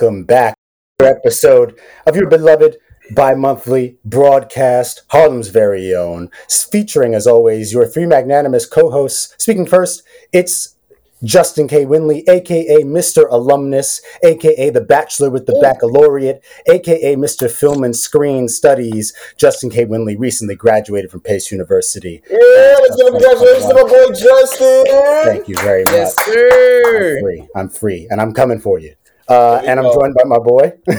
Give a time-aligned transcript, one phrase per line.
[0.00, 0.54] Welcome back
[1.00, 2.76] to another episode of your beloved
[3.16, 6.30] bi-monthly broadcast, Harlem's very own,
[6.70, 9.34] featuring, as always, your three magnanimous co-hosts.
[9.42, 10.76] Speaking first, it's
[11.24, 11.84] Justin K.
[11.84, 13.26] Winley, aka Mr.
[13.28, 17.50] Alumnus, aka the Bachelor with the Baccalaureate, aka Mr.
[17.50, 19.12] Film and Screen Studies.
[19.36, 19.84] Justin K.
[19.84, 22.22] Winley recently graduated from Pace University.
[22.30, 24.84] Yeah, let's give a congratulations to my boy Justin.
[25.24, 25.92] Thank you very much.
[25.92, 27.16] Yes, sir.
[27.16, 27.48] I'm free.
[27.56, 28.94] I'm free, and I'm coming for you.
[29.28, 29.94] Uh, There you and I'm go.
[29.94, 30.72] joined by my boy.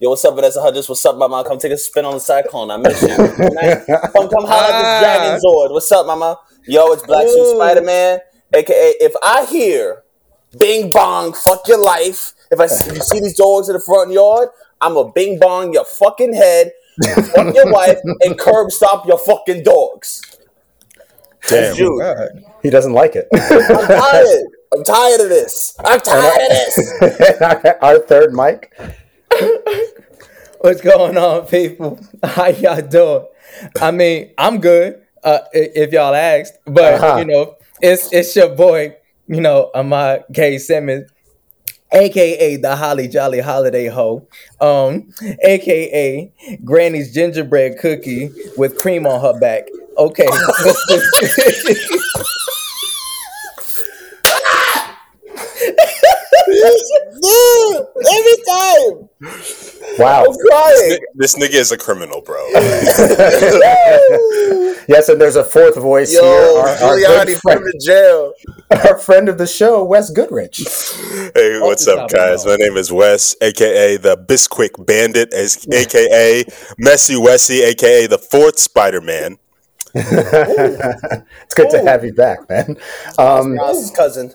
[0.00, 0.88] Yo, what's up, Vanessa Hudgens?
[0.88, 1.42] What's up, mama?
[1.46, 2.70] Come take a spin on the cyclone.
[2.70, 3.08] I miss you.
[3.16, 5.00] come, come holler at Ah.
[5.00, 5.72] this Dragon Zord.
[5.72, 6.38] What's up, mama?
[6.66, 8.18] Yo, it's Black Suit Spider Man,
[8.52, 10.02] aka if I hear
[10.58, 12.34] Bing Bong, fuck your life.
[12.50, 14.48] If I if you see these dogs in the front yard,
[14.80, 16.72] I'm a Bing Bong your fucking head,
[17.34, 20.20] fuck your wife, and curb stomp your fucking dogs.
[21.48, 22.02] That's you.
[22.62, 23.28] He doesn't like it.
[23.32, 24.44] I'm tired.
[24.74, 25.76] I'm tired of this.
[25.84, 27.72] I'm tired of this.
[27.82, 28.72] Our third mic.
[30.60, 31.98] What's going on, people?
[32.22, 33.26] How y'all doing?
[33.80, 37.18] I mean, I'm good, uh, if y'all asked, but Uh-huh.
[37.18, 38.96] you know, it's it's your boy,
[39.28, 40.58] you know, Ahmad K.
[40.58, 41.10] Simmons,
[41.92, 44.26] aka the Holly Jolly Holiday Ho,
[44.60, 45.10] um,
[45.42, 46.32] aka
[46.64, 49.68] Granny's gingerbread cookie with cream on her back.
[49.96, 50.28] Okay.
[57.06, 57.80] Yeah,
[58.12, 59.08] every time.
[59.98, 60.24] Wow.
[60.24, 60.98] I'm crying.
[61.14, 62.44] This nigga is a criminal, bro.
[64.88, 66.32] yes, and there's a fourth voice Yo, here.
[66.32, 68.32] Our, our, Giuliani good put him friend, in jail.
[68.70, 70.58] our friend of the show, Wes Goodrich.
[71.34, 72.44] hey, what's the up, guys?
[72.44, 76.44] of My name is Wes, aka the Bisquick Bandit, as aka
[76.78, 79.38] Messy Wessie, aka the fourth Spider Man.
[79.94, 82.76] it's good to have you back, man.
[83.18, 84.34] Um, Nas' cousin.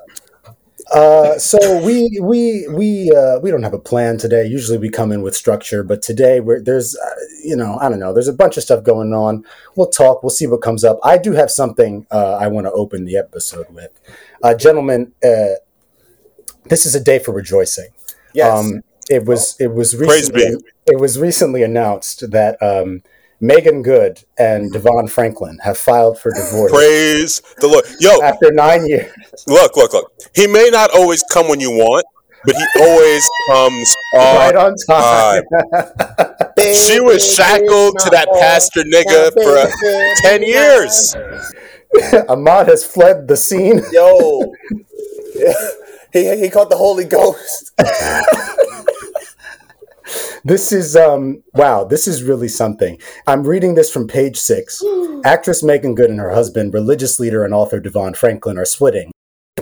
[0.94, 4.46] Uh, so we we we uh, we don't have a plan today.
[4.46, 8.00] Usually we come in with structure, but today we're, there's uh, you know I don't
[8.00, 8.14] know.
[8.14, 9.46] There's a bunch of stuff going on.
[9.76, 10.22] We'll talk.
[10.22, 11.00] We'll see what comes up.
[11.04, 13.92] I do have something uh, I want to open the episode with,
[14.44, 15.14] uh, gentlemen.
[15.24, 15.56] Uh,
[16.66, 17.90] this is a day for rejoicing.
[18.34, 18.60] Yes.
[18.60, 23.02] Um, it was it was recently it was recently announced that um,
[23.42, 27.86] Meagan Good and Devon Franklin have filed for divorce Praise the Lord.
[28.00, 29.12] Yo, after nine years.
[29.48, 30.14] look, look, look.
[30.36, 32.06] He may not always come when you want,
[32.46, 35.44] but he always comes Right on on time.
[35.72, 36.36] time.
[36.76, 41.16] She was shackled to that pastor nigga for uh, 10 years.
[42.30, 43.82] Ahmad has fled the scene.
[43.92, 44.54] Yo.
[46.14, 47.72] he, he caught the Holy Ghost.
[50.44, 53.00] This is um wow, this is really something.
[53.28, 54.84] I'm reading this from page six.
[55.26, 59.12] Actress Meagan Good and her husband, religious leader and author Devon Franklin, are splitting.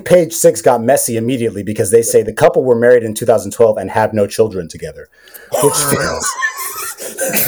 [0.06, 3.91] Page six got messy immediately because they say the couple were married in 2012 and
[3.91, 5.09] have no children together,
[5.63, 6.34] which feels,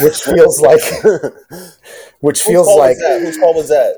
[0.02, 0.82] which feels like,
[2.20, 2.96] which feels Whose like.
[2.98, 3.96] Whose fault was that?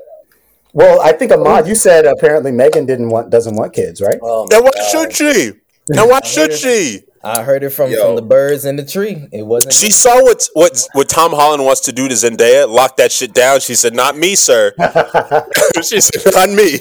[0.71, 4.17] Well, I think Ahmad, you said apparently Meagan didn't want doesn't want kids, right?
[4.21, 4.91] Oh, Now, why God.
[4.91, 5.51] should she?
[5.89, 7.01] Now, why should she?
[7.25, 8.05] I heard it from, Yo.
[8.05, 9.27] from the birds in the tree.
[9.31, 12.97] It wasn't She saw what what what Tom Holland wants to do to Zendaya, lock
[12.97, 13.59] that shit down.
[13.59, 14.73] She said, "Not me, sir."
[15.83, 16.79] she said, "Not me."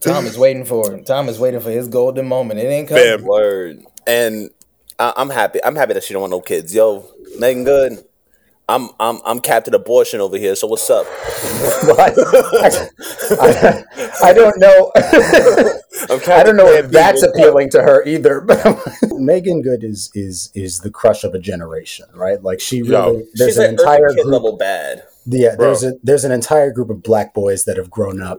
[0.00, 1.06] Tom is waiting for it.
[1.06, 2.60] Tom is waiting for his golden moment.
[2.60, 3.18] It ain't coming.
[3.18, 3.24] Bam.
[3.24, 3.84] Word.
[4.06, 4.50] And
[4.98, 5.60] I, I'm happy.
[5.64, 6.74] I'm happy that she don't want no kids.
[6.74, 8.04] Yo, Meagan Good.
[8.68, 10.54] I'm I'm I'm Captain Abortion over here.
[10.54, 11.06] So what's up?
[11.84, 12.12] Well, I,
[13.40, 13.84] I-
[14.24, 14.90] I don't know.
[14.96, 18.46] I'm I don't know if that's appealing to her either.
[19.12, 22.42] Meagan Good is is is the crush of a generation, right?
[22.42, 22.84] Like she Yo.
[22.84, 24.26] really there's She's an like entire group.
[24.26, 25.04] level bad.
[25.26, 25.66] Yeah, Bro.
[25.66, 28.38] there's a there's an entire group of black boys that have grown up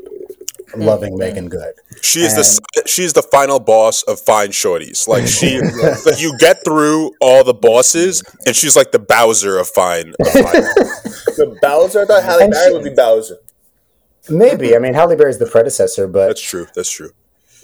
[0.75, 1.73] loving Meagan Good.
[2.01, 5.07] She is the she's the final boss of fine shorties.
[5.07, 5.59] Like she,
[6.09, 10.13] like you get through all the bosses, and she's like the Bowser of fine.
[10.19, 10.63] Of fine.
[11.35, 12.01] The Bowser.
[12.03, 13.37] I thought Halle Berry she- would be Bowser.
[14.29, 16.67] Maybe I mean Halle Berry is the predecessor, but That's true.
[16.75, 17.11] That's true.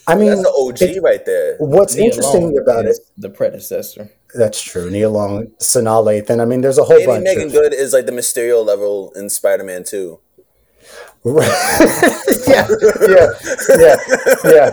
[0.07, 1.55] I mean That's the OG it- right there.
[1.59, 4.09] what's Nia interesting Long about it, The predecessor.
[4.33, 4.89] That's true.
[4.89, 6.39] Nia Long, Sanaa Lathan.
[6.41, 9.27] I mean, there's a whole Maybe bunch Meagan Good is like the Mysterio level in
[9.29, 10.19] Spider Man 2.
[11.25, 12.68] yeah,
[13.07, 13.27] yeah,
[13.77, 13.95] yeah,
[14.45, 14.71] yeah,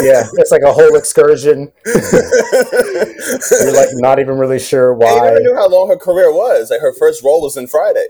[0.00, 0.24] yeah.
[0.38, 1.70] It's like a whole excursion.
[1.84, 5.08] You're like not even really sure why.
[5.08, 5.26] I why.
[5.28, 6.70] never knew how long her career was.
[6.70, 8.06] Like her first role was in Friday.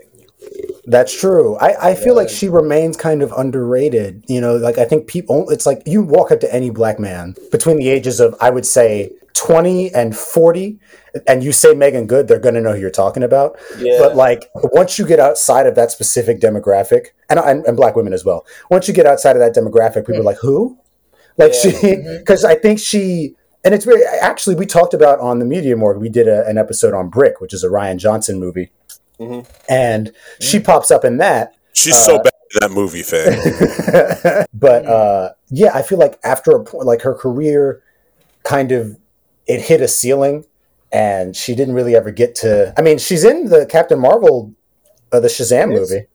[0.85, 1.57] That's true.
[1.57, 4.23] I, I feel like she remains kind of underrated.
[4.29, 7.35] You know, like I think people, it's like you walk up to any black man
[7.51, 10.79] between the ages of, I would say, 20 and 40,
[11.27, 13.57] and you say Meagan Good, they're going to know who you're talking about.
[13.77, 13.97] Yeah.
[13.99, 18.13] But like once you get outside of that specific demographic, and, and, and black women
[18.13, 20.77] as well, once you get outside of that demographic, people are like, who?
[21.37, 21.71] Like Yeah.
[21.71, 25.75] she, because I think she, and it's very actually we talked about on the Media
[25.75, 25.99] Morgue.
[26.01, 28.71] We did a, an episode on Brick, which is a Rian Johnson movie,
[29.19, 29.45] Mhm.
[29.69, 31.53] and she pops up in that.
[31.73, 32.31] She's Uh, so bad
[32.61, 34.45] that movie, fan.
[34.53, 37.83] but uh, yeah, I feel like after a point, like her career,
[38.43, 38.95] kind of,
[39.47, 40.45] it hit a ceiling,
[40.91, 42.73] and she didn't really ever get to.
[42.77, 44.53] I mean, she's in the Captain Marvel,
[45.11, 46.05] uh, the Shazam movie.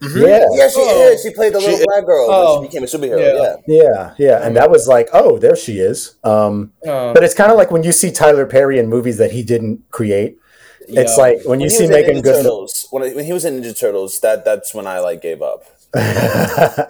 [0.00, 0.18] Mm-hmm.
[0.18, 1.08] Yeah, Yeah, she Oh.
[1.12, 1.22] is.
[1.22, 1.84] She played the little is.
[1.84, 2.60] black girl Oh.
[2.60, 3.20] when she became a superhero.
[3.20, 3.56] Yeah.
[3.66, 3.84] Yeah.
[3.84, 6.14] yeah, yeah, and that was like, oh, there she is.
[6.24, 9.32] Um, Um, but it's kind of like when you see Tyler Perry in movies that
[9.32, 10.38] he didn't create.
[10.88, 11.22] It's yeah.
[11.22, 12.42] like when you When he see was in Megan Ninja Good.
[12.44, 15.64] Turtles, when, when he was in Ninja Turtles, that that's when I like gave up.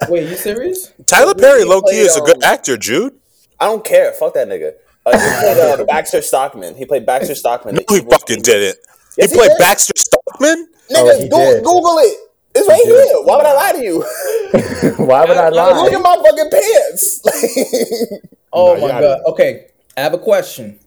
[0.09, 0.93] Wait, you serious?
[1.05, 3.13] Tyler Perry, low key, is a good um, actor, Jude.
[3.59, 4.11] I don't care.
[4.13, 4.73] Fuck that nigga.
[5.05, 6.75] Uh, he played uh, Baxter Stockman.
[6.75, 7.75] He played Baxter Stockman.
[7.75, 8.77] No, he fucking didn't.
[9.17, 9.57] Yes, he he played did.
[9.59, 10.67] Baxter Stockman.
[10.91, 12.17] Nigga, Oh, go- Google it.
[12.53, 13.07] It's right did.
[13.07, 13.23] here.
[13.23, 14.01] Why would I lie to you?
[15.05, 15.83] Why would I lie?
[15.83, 17.21] Look at my fucking pants.
[18.53, 19.01] Oh No, my god.
[19.01, 20.77] gotta- Okay, I have a question,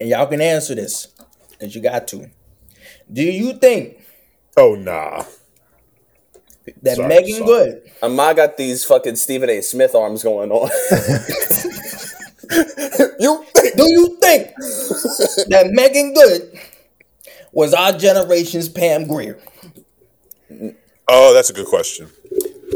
[0.00, 1.08] and y'all can answer this
[1.50, 2.30] because you got to.
[3.12, 3.98] Do you think
[4.56, 5.24] Oh nah.
[6.82, 7.46] that Sorry, Megan sorry.
[7.46, 9.60] Good Amma got these fucking Stephen A.
[9.62, 10.70] Smith arms going on.
[13.20, 13.76] you think?
[13.76, 14.48] do you think
[15.48, 16.58] that Meagan Good
[17.52, 19.38] was our generation's Pam Grier?
[21.08, 22.08] Oh, that's a good question.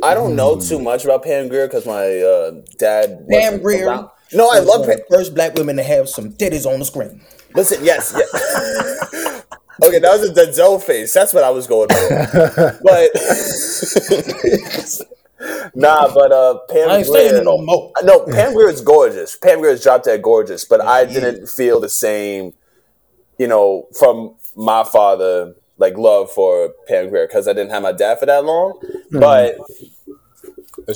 [0.02, 3.26] I don't know too much about Pam Grier because my uh, dad.
[3.28, 4.10] Pam wasn't Grier around.
[4.32, 4.98] No, I love Pam.
[5.10, 7.20] first black women to have some titties on the screen.
[7.54, 8.34] Listen, yes, yes.
[9.82, 11.14] okay, that was a Denzel face.
[11.14, 12.78] That's what I was going for.
[12.84, 13.10] But
[15.74, 17.28] nah, but uh, Pam I ain't Grier.
[17.28, 17.92] saying it no more.
[18.02, 19.36] No, Pam Grier is gorgeous.
[19.36, 22.54] Pam Grier is drop dead gorgeous, but I didn't feel the same,
[23.38, 27.92] you know, from my father like love for Pam Grier because I didn't have my
[27.92, 28.80] dad for that long.
[29.12, 29.56] But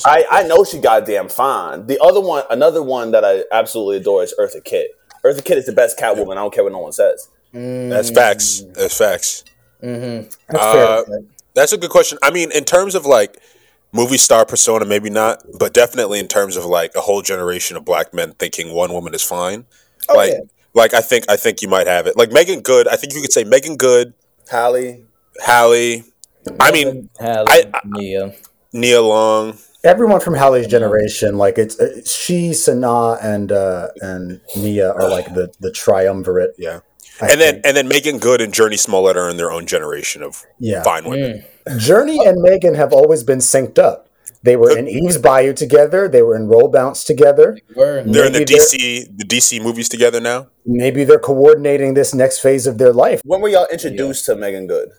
[0.04, 1.86] I I know she goddamn fine.
[1.86, 4.90] The other one, another one that I absolutely adore is Eartha Kitt.
[5.24, 6.32] Eartha Kitt is the best Catwoman.
[6.32, 7.28] I don't care what no one says.
[7.52, 8.62] that's facts.
[8.74, 9.44] That's facts.
[9.80, 11.18] That's Uh, fair.
[11.54, 12.18] That's a good question.
[12.22, 13.38] I mean, in terms of like
[13.92, 17.84] movie star persona, maybe not, but definitely in terms of like a whole generation of
[17.84, 19.66] black men thinking one woman is fine.
[20.08, 20.40] Oh, like, yeah.
[20.74, 22.16] like I think I think you might have it.
[22.16, 24.14] Like Meagan Good, I think you could say Meagan Good,
[24.50, 25.02] Halle,
[25.44, 26.02] Halle.
[26.58, 28.34] I mean, Halle, I- I- Nia.
[28.72, 29.58] Nia Long.
[29.84, 35.34] Everyone from Halle's generation, like it's uh, she, Sanaa, and uh, and Nia are like
[35.34, 36.54] the the triumvirate.
[36.56, 36.80] Yeah.
[37.20, 40.22] I and then and then Meagan Good and Jurnee Smollett are in their own generation
[40.22, 40.82] of Yeah.
[40.84, 41.44] fine women.
[41.68, 44.08] Jurnee and Meagan have always been synced up.
[44.44, 46.08] They were in Eve's Bayou together.
[46.08, 47.56] They were in Roll Bounce together.
[47.76, 50.48] They're in the DC the DC movies together now.
[50.66, 53.20] Maybe they're coordinating this next phase of their life.
[53.24, 54.90] when were y'all introduced to Meagan Good?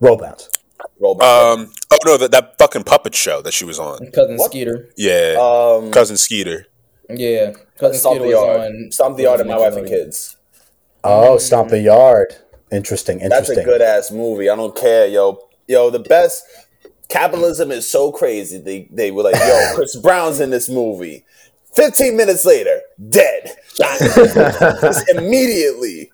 [0.00, 0.50] Roll Bounce.
[0.98, 1.26] Roll back.
[1.26, 4.10] Um oh no, that, that fucking puppet show that she was on.
[4.12, 4.50] Cousin What?
[4.50, 4.90] Skeeter.
[4.98, 5.36] Yeah.
[5.40, 6.66] um, Cousin Skeeter.
[7.08, 7.52] Yeah.
[7.78, 8.60] Cousin Stomp Skeeter the was yard.
[8.60, 8.92] on.
[8.92, 10.36] Stomp the yard and my wife and kids.
[11.02, 12.36] Oh, Stomp the Yard.
[12.70, 13.20] Interesting.
[13.20, 13.56] Interesting.
[13.56, 14.50] That's a good ass movie.
[14.50, 15.38] I don't care, yo.
[15.70, 16.42] Yo, the best
[17.08, 18.58] capitalism is so crazy.
[18.58, 21.24] They they were like, yo, Chris Brown's in this movie.
[21.74, 23.54] 15 minutes later, dead.
[23.78, 26.10] Just immediately.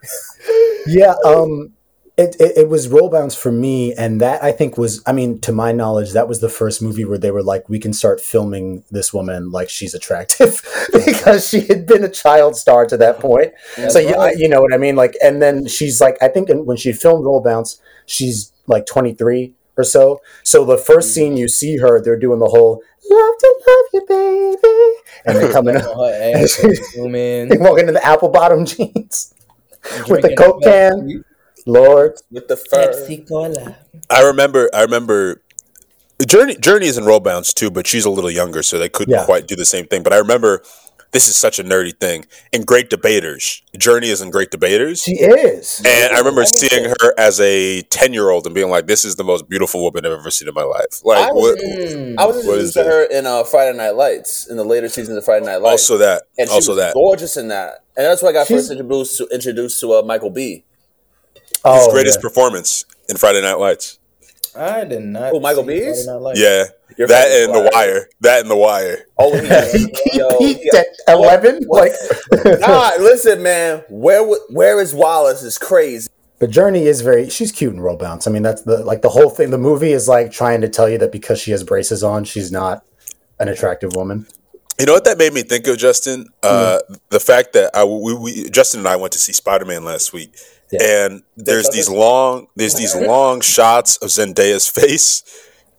[0.87, 1.73] Yeah, um,
[2.19, 5.41] it, it it was roll bounce for me, and that I think was, I mean,
[5.41, 8.21] to my knowledge, that was the first movie where they were like, we can start
[8.21, 10.61] filming this woman like she's attractive
[10.93, 13.55] because she had been a child star to that point.
[13.89, 16.51] so you, I, you know what I mean, like, and then she's like, I think
[16.51, 20.21] in, when she filmed roll bounce, she's like twenty three or so.
[20.43, 21.13] So the first mm.
[21.13, 24.95] scene you see her, they're doing the whole "love to love you, baby,"
[25.27, 29.35] and they're coming up, On her ass, zooming, they walk into the apple bottom jeans
[30.09, 31.25] with the Coke can.
[31.67, 32.15] Lord.
[32.31, 32.93] With the fur.
[32.93, 33.77] Pepsi Cola.
[34.09, 34.71] I remember.
[34.73, 35.43] I remember.
[36.21, 39.13] Jurnee Jurnee is in roll bounce too, but she's a little younger, so they couldn't
[39.13, 39.25] Yeah.
[39.25, 40.03] quite do the same thing.
[40.03, 40.63] But I remember
[41.13, 42.27] this is such a nerdy thing.
[42.53, 45.81] In Great Debaters, Jurnee is in Great Debaters, She is.
[45.85, 49.05] and I remember Let seeing her as a ten year old and being like, "This
[49.05, 51.59] is the most beautiful woman I've ever seen in my life." Like, I was, what?
[51.65, 52.15] Mm.
[52.19, 55.17] I was introduced is to her in uh, Friday Night Lights, in the later seasons
[55.17, 55.83] of Friday Night Lights.
[55.91, 56.25] Also that.
[56.39, 56.95] and she Also was that.
[56.95, 57.85] gorgeous in that.
[57.97, 60.65] And that's why I got She's- first introduced to, introduced to uh, Michael B.
[61.35, 62.23] His Oh, greatest yeah.
[62.29, 63.99] performance in Friday Night Lights.
[64.57, 65.33] I did not.
[65.33, 66.05] Oh, Michael see B's?
[66.05, 66.41] Friday Night Lights.
[66.41, 66.65] Yeah,
[66.99, 67.71] Your that favorite and the Wire.
[67.93, 68.09] Wire.
[68.21, 69.05] That and the Wire.
[69.19, 69.37] Oh,
[69.73, 69.79] he,
[70.11, 71.63] he yo, peaked he- at eleven.
[71.69, 71.93] Like,
[72.61, 73.85] Nah, listen, man.
[73.89, 76.09] Where where is Wallace is crazy.
[76.39, 77.29] but Jurnee is very.
[77.31, 78.27] She's cute in roll bounce.
[78.27, 79.51] I mean, that's the like the whole thing.
[79.51, 82.51] The movie is like trying to tell you that because she has braces on, she's
[82.53, 82.85] not
[83.39, 84.27] an attractive woman.
[84.79, 86.29] You know what that made me think of, Justin?
[86.43, 89.85] Uh, the fact that I, we, we, Justin and I went to see Spider Man
[89.85, 90.35] last week,
[90.73, 91.07] Yeah.
[91.07, 95.23] and there's these long, there's these long shots of Zendaya's face,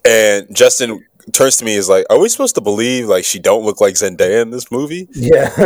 [0.06, 1.04] and Justin
[1.34, 3.96] turns to me is like, "Are we supposed to believe like she don't look like
[3.96, 5.50] Zendaya in this movie?" Yeah.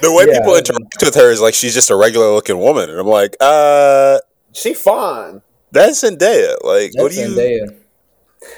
[0.00, 0.38] the way Yeah.
[0.38, 3.36] people interact with her is like she's just a regular looking woman, and I'm like,
[3.40, 4.18] uh,
[4.52, 5.42] She fine.
[5.70, 6.56] that's Zendaya.
[6.62, 7.28] Like, what do you?
[7.28, 7.74] Zendaya.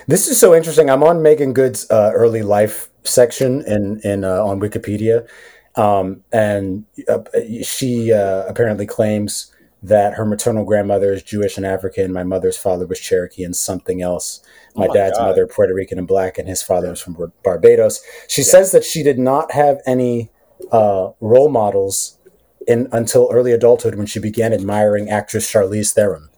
[0.08, 0.90] This is so interesting.
[0.90, 5.28] I'm on Meagan Good's uh, early life section in in uh, on Wikipedia,
[5.76, 7.20] um, and uh,
[7.62, 9.52] she uh, apparently claims
[9.82, 12.12] that her maternal grandmother is Jewish and African.
[12.12, 14.42] My mother's father was Cherokee and something else.
[14.74, 15.26] My, my dad's God.
[15.26, 18.02] mother Puerto Rican and black, and his father was from Barbados.
[18.28, 20.30] She says that she did not have any
[20.72, 22.18] uh, role models
[22.66, 26.30] in until early adulthood when she began admiring actress Charlize Theron,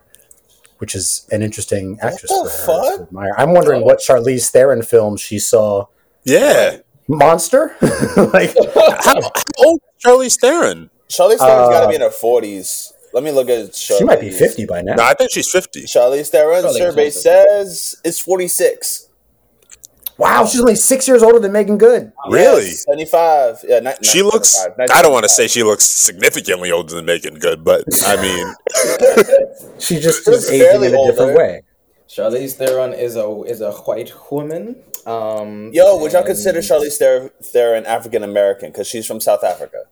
[0.79, 3.09] which is an interesting actress the for her to fuck?
[3.37, 5.87] I'm wondering what Charlize Theron film she saw.
[6.25, 6.79] Yeah,
[7.09, 7.75] Monster,
[8.35, 8.55] like
[9.03, 10.91] how, how old is Charlize Theron?
[11.09, 12.93] Charlize Theron's Uh, got to be in her forties.
[13.15, 13.99] Let me look at Charlize.
[13.99, 14.95] she might be 50 by now.
[14.95, 15.85] No, I think she's fifty.
[15.85, 19.07] Charlize Theron survey says it's forty six.
[20.19, 22.13] Wow, she's only six years older than Meagan Good.
[22.29, 22.67] Really?
[22.73, 23.65] seventy five.
[23.67, 24.59] Yeah, ni- She looks.
[24.77, 28.21] 1975, I don't want to say she looks significantly older than Meagan Good, but I
[28.21, 28.55] mean,
[29.79, 31.63] She just She is looks aging fairly in a different way.
[32.09, 34.77] Charlize Theron is a is a white woman.
[35.07, 39.85] Um, Yo, would y'all consider Charlize Ther- Theron African American because she's from South Africa?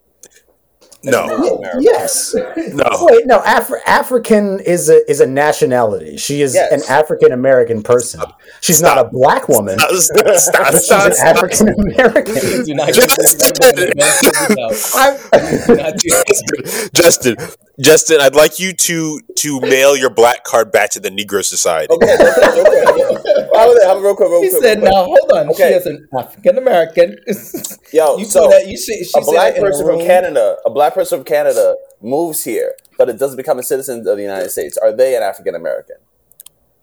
[1.06, 2.34] No, Yes.
[2.34, 2.84] no.
[3.00, 3.38] Wait, no.
[3.40, 6.16] Afri- African is a is a nationality.
[6.16, 6.72] She is Yes.
[6.72, 8.20] an African American person.
[8.60, 9.78] She's not a black woman.
[9.78, 11.12] Stop, stop, but she's an.
[11.26, 12.64] African American.
[12.64, 14.16] Do not Just- Do not
[16.94, 17.36] Justin,
[17.80, 21.92] Justin, I'd like you to to mail your black card back to the Negro Society.
[21.92, 23.05] Okay, okay, okay.
[23.66, 23.86] How about that?
[23.88, 24.94] How- real quick, real He quick, said, real quick.
[24.94, 25.48] "Now hold on.
[25.50, 25.68] Okay.
[25.70, 27.18] She is an African American."
[27.92, 28.66] Yo, you so saw that?
[28.68, 31.76] You see, she a black said in person from Canada, a black person from Canada
[32.02, 34.76] moves here, but it doesn't become a citizen of the United States.
[34.78, 35.96] Are they an African American?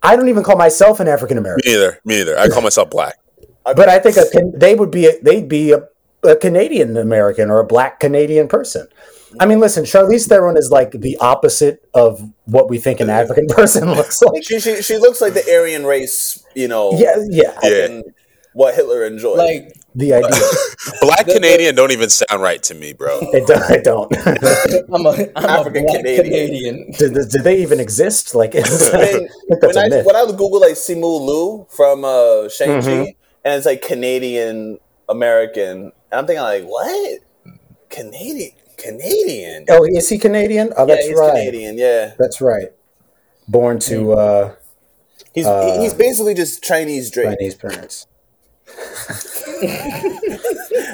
[0.02, 2.00] I don't even call myself an African Me American, neither.
[2.04, 2.38] Me neither.
[2.38, 3.18] I call myself black.
[3.64, 4.24] but I think a,
[4.58, 5.88] they would be a, they'd be a,
[6.24, 8.88] a Canadian American or a black Canadian person.
[9.40, 13.48] I mean, listen, Charlize Theron is like the opposite of what we think an African
[13.50, 14.44] person looks like.
[14.44, 16.92] She, she she looks like the Aryan race, you know.
[16.98, 18.04] Yeah, yeah, fucking
[18.54, 19.38] What Hitler enjoyed.
[19.38, 20.40] Like the idea.
[21.02, 23.20] Black Canadian don't even sound right to me, bro.
[23.34, 24.12] It don't, I don't.
[24.94, 26.92] I'm a I'm African a black Canadian.
[26.92, 26.92] Canadian.
[26.98, 28.36] do, do they even exist?
[28.36, 30.06] Like, it's, I I mean, think when I a myth.
[30.06, 33.16] when I Google like Simu Liu from uh, Shang Chi, Mhm.
[33.46, 37.20] and it's like Canadian American, and I'm thinking like, what?
[37.90, 38.52] Canadian,
[38.84, 39.66] Canadian?
[39.70, 40.74] Oh, is he Canadian?
[40.78, 41.32] Oh, yeah, that's he's right.
[41.34, 41.78] Canadian.
[41.78, 42.72] Yeah, That's right.
[43.48, 44.56] Born to uh,
[45.34, 47.38] he's Uh, he's basically just Chinese Drake.
[47.38, 48.08] Chinese parents.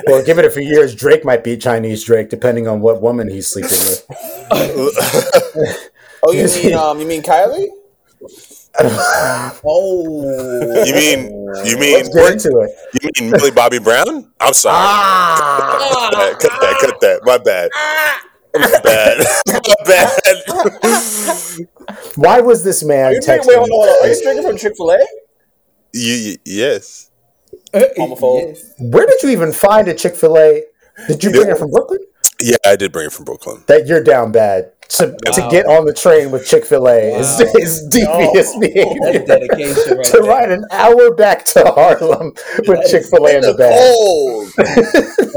[0.07, 3.29] well, give it a few years, Drake might be Chinese Drake, depending on what woman
[3.29, 4.05] he's sleeping with.
[6.21, 7.69] Oh, you mean um, you mean Kylie?
[9.65, 11.31] Oh, You mean
[11.65, 12.69] you mean Let's get into it.
[12.93, 14.31] you mean Millie Bobby Brown?
[14.39, 14.77] I'm sorry.
[14.79, 15.99] Ah!
[16.09, 17.21] Cut that, cut that, cut that.
[17.23, 17.71] My bad.
[18.53, 19.25] My bad.
[19.47, 20.19] My bad.
[22.15, 23.57] Why was this man Are you drinking, texting?
[23.57, 24.03] wait, hold on, hold on.
[24.09, 24.99] Are you drinking from Chick Fil A?
[25.93, 27.09] You, you, yes.
[27.73, 28.49] Homophobe.
[28.49, 28.73] Yes.
[28.79, 30.63] Where did you even find a Chick Fil A?
[31.07, 31.99] Did you bring it from Brooklyn?
[32.41, 33.63] Yeah, I did bring it from Brooklyn.
[33.67, 34.71] That you're down bad.
[34.89, 37.51] To, to get on the train with Chick Fil A is, Wow.
[37.59, 39.23] is devious That's behavior.
[39.25, 40.21] dedication right to there.
[40.23, 42.33] ride an hour back to Harlem
[42.67, 43.79] with Chick Fil A in In the the bag.
[43.93, 44.47] cold.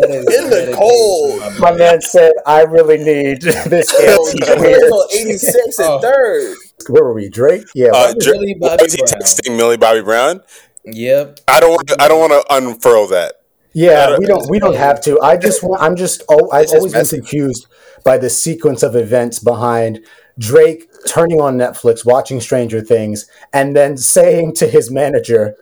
[0.03, 1.61] In the cold.
[1.61, 6.01] my My man said, "I really need this Yo, anti you 86 and Oh.
[6.01, 6.57] third.
[6.89, 7.29] Where were we?
[7.29, 7.65] Drake?
[7.75, 7.89] Yeah.
[7.89, 9.21] Uh, what was- Dr- Millie Bobby was he Brown.
[9.21, 10.41] texting Millie Bobby Brown?
[10.87, 11.41] Yep.
[11.47, 11.89] I don't want.
[11.89, 13.35] To, I don't want to unfurl that.
[13.75, 14.09] Yeah.
[14.11, 14.49] Uh, we don't.
[14.51, 15.21] We don't have to.
[15.21, 15.83] I just want.
[15.83, 16.23] I'm just.
[16.29, 17.17] Oh, I've It's just always been messy.
[17.19, 17.67] confused
[18.05, 20.01] by the sequence of events behind
[20.39, 25.55] Drake turning on Netflix, watching Stranger Things, and then saying to his manager,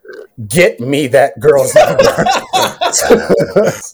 [0.49, 2.05] "Get me that girl's number."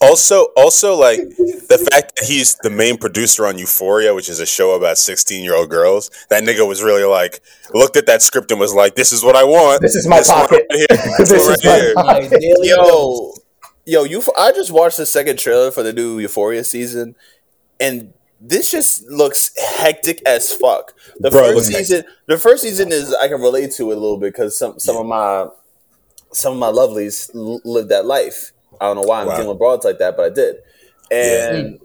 [0.01, 4.47] Also, also like the fact that he's the main producer on Euphoria, which is a
[4.47, 6.11] show about sixteen-year-old girls.
[6.31, 7.41] That nigga was really like
[7.75, 9.83] looked at that script and was like, "This is what I want.
[9.83, 10.67] This is my one pocket.
[10.71, 10.87] Right here.
[11.19, 12.43] This, This is right my here." pocket.
[12.63, 13.35] Yo,
[13.87, 14.23] yo, you.
[14.39, 17.15] I just watched the second trailer for the new Euphoria season,
[17.81, 20.93] and this just looks hectic as fuck.
[21.21, 24.19] The Bro, first season, the first season is I can relate to it a little
[24.19, 25.47] bit because some some of my
[26.33, 28.53] some of my lovelies l- lived that life.
[28.81, 29.37] I don't know why I'm Wow.
[29.37, 30.57] dealing with broads like that, but I did,
[31.11, 31.81] and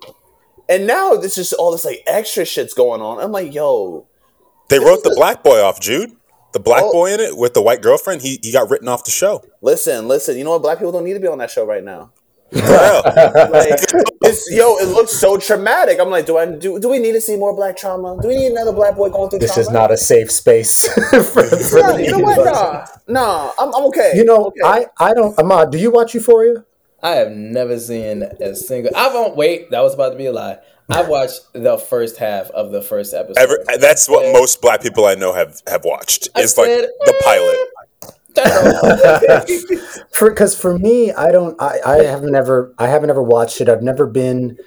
[0.67, 3.19] and now this is all this like extra shit's going on.
[3.19, 4.07] I'm like, yo,
[4.69, 6.11] They wrote the black boy off, Jude.
[6.53, 6.91] The black Oh.
[6.91, 8.21] boy in it with the white girlfriend.
[8.21, 9.43] He he got written off the show.
[9.61, 10.37] listen, listen.
[10.37, 10.61] You know what?
[10.61, 12.11] Black people don't need to be on that show right now.
[12.53, 13.79] Like,
[14.23, 15.99] it's, yo, it looks so traumatic.
[15.99, 16.79] I'm like, do I do?
[16.79, 18.17] Do we need to see more black trauma?
[18.21, 19.67] Do we need another black boy going through This trauma?
[19.67, 22.45] is not a safe space for, for Nah, the you know what?
[22.45, 24.11] Nah, nah, I'm, I'm okay.
[24.15, 24.59] You know, Okay.
[24.63, 25.37] I I don't.
[25.39, 26.65] Ahmad, do you watch Euphoria?
[27.03, 28.91] I have never seen a single.
[28.95, 29.71] I won't wait.
[29.71, 30.59] That was about to be a lie.
[30.91, 33.41] I watched the first half of the first episode.
[33.41, 36.29] Ever, that's what most black people I know have have watched.
[36.35, 37.57] I Is like the pilot.
[40.11, 41.59] For because for me, I don't.
[41.61, 42.73] I I haven't ever.
[42.77, 43.67] I haven't ever watched it.
[43.69, 44.57] I've never been.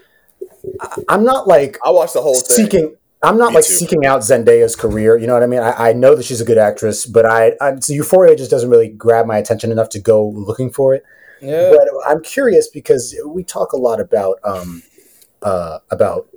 [0.80, 2.56] I- I'm not like I watched the whole thing.
[2.56, 2.96] seeking.
[3.22, 3.72] I'm not Me like too.
[3.72, 5.16] seeking out Zendaya's career.
[5.16, 5.60] You know what I mean?
[5.60, 8.68] I, I know that she's a good actress, but I, I so Euphoria just doesn't
[8.68, 11.04] really grab my attention enough to go looking for it.
[11.40, 11.70] Yeah.
[11.74, 14.82] But I'm curious because we talk a lot about um,
[15.44, 16.28] uh, about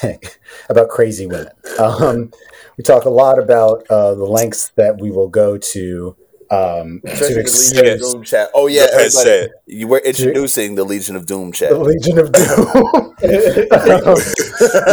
[0.68, 1.48] about crazy women.
[1.78, 2.32] Um,
[2.76, 6.16] we talk a lot about uh, the lengths that we will go to
[6.50, 8.48] um, to the Legion of Doom chat.
[8.54, 11.70] Oh yeah, Go everybody, you were introducing the Legion of Doom chat.
[11.70, 13.14] the Legion of Doom.
[13.22, 13.28] we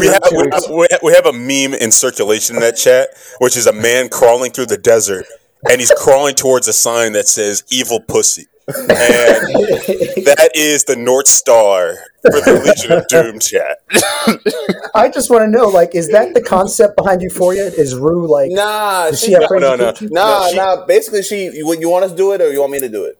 [0.01, 3.09] we, have, we have- we have a meme in circulation in that chat,
[3.39, 5.25] which is a man crawling through the desert,
[5.69, 8.75] and he's crawling towards a sign that says "evil pussy," and
[10.25, 13.77] that is the north star for the Legion of Doom chat.
[14.95, 17.65] I just want to know, like, is that the concept behind Euphoria?
[17.65, 18.51] Is Rue like?
[18.51, 19.91] Nah, Does she, she have No, no, no.
[19.91, 20.11] coochie?
[20.11, 20.85] nah, she- nah.
[20.85, 21.45] Basically, she.
[21.45, 23.17] You, you want us to do it, or you want me to do it?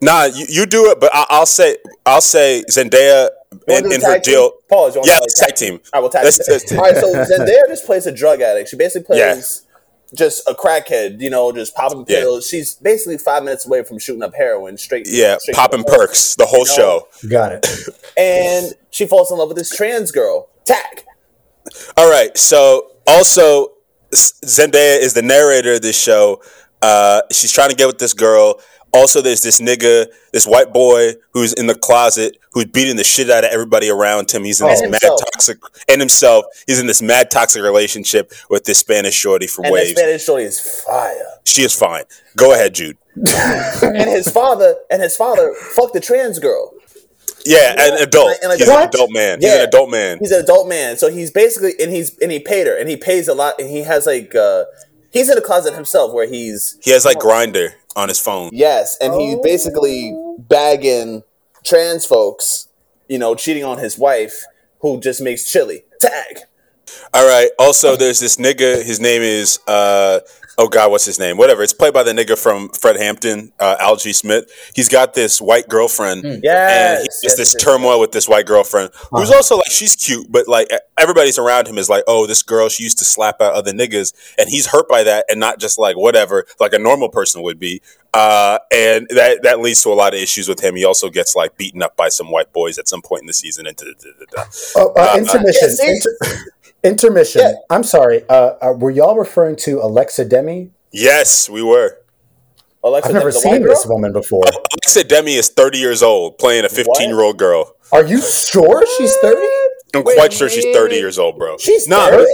[0.00, 3.92] Nah, you, you do it, but I, I'll say I'll say Zendaya You wanna in,
[3.94, 4.34] in her team?
[4.34, 4.52] deal.
[4.68, 4.94] Pause.
[4.96, 5.74] You want Yeah, to let's tag team.
[5.74, 6.46] All right, we'll tag Let's- team.
[6.50, 6.96] let's- All right,
[7.28, 8.68] so Zendaya just plays a drug addict.
[8.68, 9.63] She basically plays Yeah.
[10.16, 11.20] Just a crackhead.
[11.20, 12.20] You know, just popping Yeah.
[12.20, 12.46] pills.
[12.48, 14.76] She's basically five minutes away from shooting up heroin.
[14.78, 15.06] Straight.
[15.08, 17.06] Yeah, straight popping perks the whole You know?
[17.22, 17.28] show.
[17.28, 17.66] Got it.
[18.16, 20.48] And she falls in love with this trans girl.
[20.64, 21.04] Tack.
[21.96, 22.36] All right.
[22.38, 23.72] So also,
[24.12, 26.40] Zendaya is the narrator of this show.
[26.80, 28.60] Uh, she's trying to get with this girl.
[28.94, 33.28] Also, there's this nigga, this white boy who's in the closet who's beating the shit
[33.28, 34.44] out of everybody around him.
[34.44, 35.20] He's in this And mad himself.
[35.32, 36.44] toxic, and himself.
[36.66, 39.98] He's in this mad toxic relationship with this Spanish shorty from And Waves.
[39.98, 41.26] Spanish shorty is fire.
[41.44, 42.04] she is fine.
[42.36, 42.96] Go ahead, Jude.
[43.16, 46.72] and his father and his father fucked the trans girl.
[47.46, 48.36] Yeah, an adult.
[48.42, 49.40] And like- he's an adult man.
[49.40, 49.56] He's Yeah.
[49.62, 50.18] an adult man.
[50.18, 52.96] He's an adult man, so he's basically and he's and he paid her and he
[52.96, 54.64] pays a lot and he has like uh
[55.14, 58.50] he's in a closet himself where he's He has like Grindr on his phone.
[58.52, 61.22] yes and he's basically bagging
[61.64, 62.68] trans folks,
[63.08, 64.44] you know, cheating on his wife
[64.80, 65.84] who just makes chili.
[66.00, 66.40] Tag.
[67.14, 67.48] All right.
[67.58, 68.82] Also, there's this nigga.
[68.84, 70.20] His name is uh
[70.58, 71.36] oh god, what's his name?
[71.36, 71.62] Whatever.
[71.62, 74.50] It's played by the nigga from Fred Hampton, uh, Algee Smith.
[74.74, 76.98] He's got this white girlfriend, and Yes.
[76.98, 80.26] he's yes, just this yes, turmoil with this white girlfriend, who's also like she's cute,
[80.30, 83.54] but like everybody's around him is like, oh, this girl she used to slap out
[83.54, 87.08] other niggas, and he's hurt by that, and not just like whatever, like a normal
[87.08, 87.80] person would be.
[88.12, 90.76] Uh, and that that leads to a lot of issues with him.
[90.76, 93.32] He also gets like beaten up by some white boys at some point in the
[93.32, 93.66] season.
[93.66, 94.50] And da, da, da, da.
[94.76, 95.68] Oh, uh, intermission.
[95.82, 95.90] yeah.
[95.94, 96.52] Inter-
[96.84, 97.40] intermission.
[97.42, 97.52] Yeah.
[97.70, 98.22] I'm sorry.
[98.28, 100.70] Uh, uh, were y'all referring to Alexa Demie?
[100.92, 101.98] Yes, we were.
[102.84, 104.44] Alexa, I've never the seen this woman before.
[104.44, 107.74] Alexa Demie is 30 years old, playing a 15 year old girl.
[107.92, 109.40] Are you sure she's 30?
[109.94, 111.56] I'm Wait, quite sure she's 30 years old, bro.
[111.58, 112.24] She's Nah.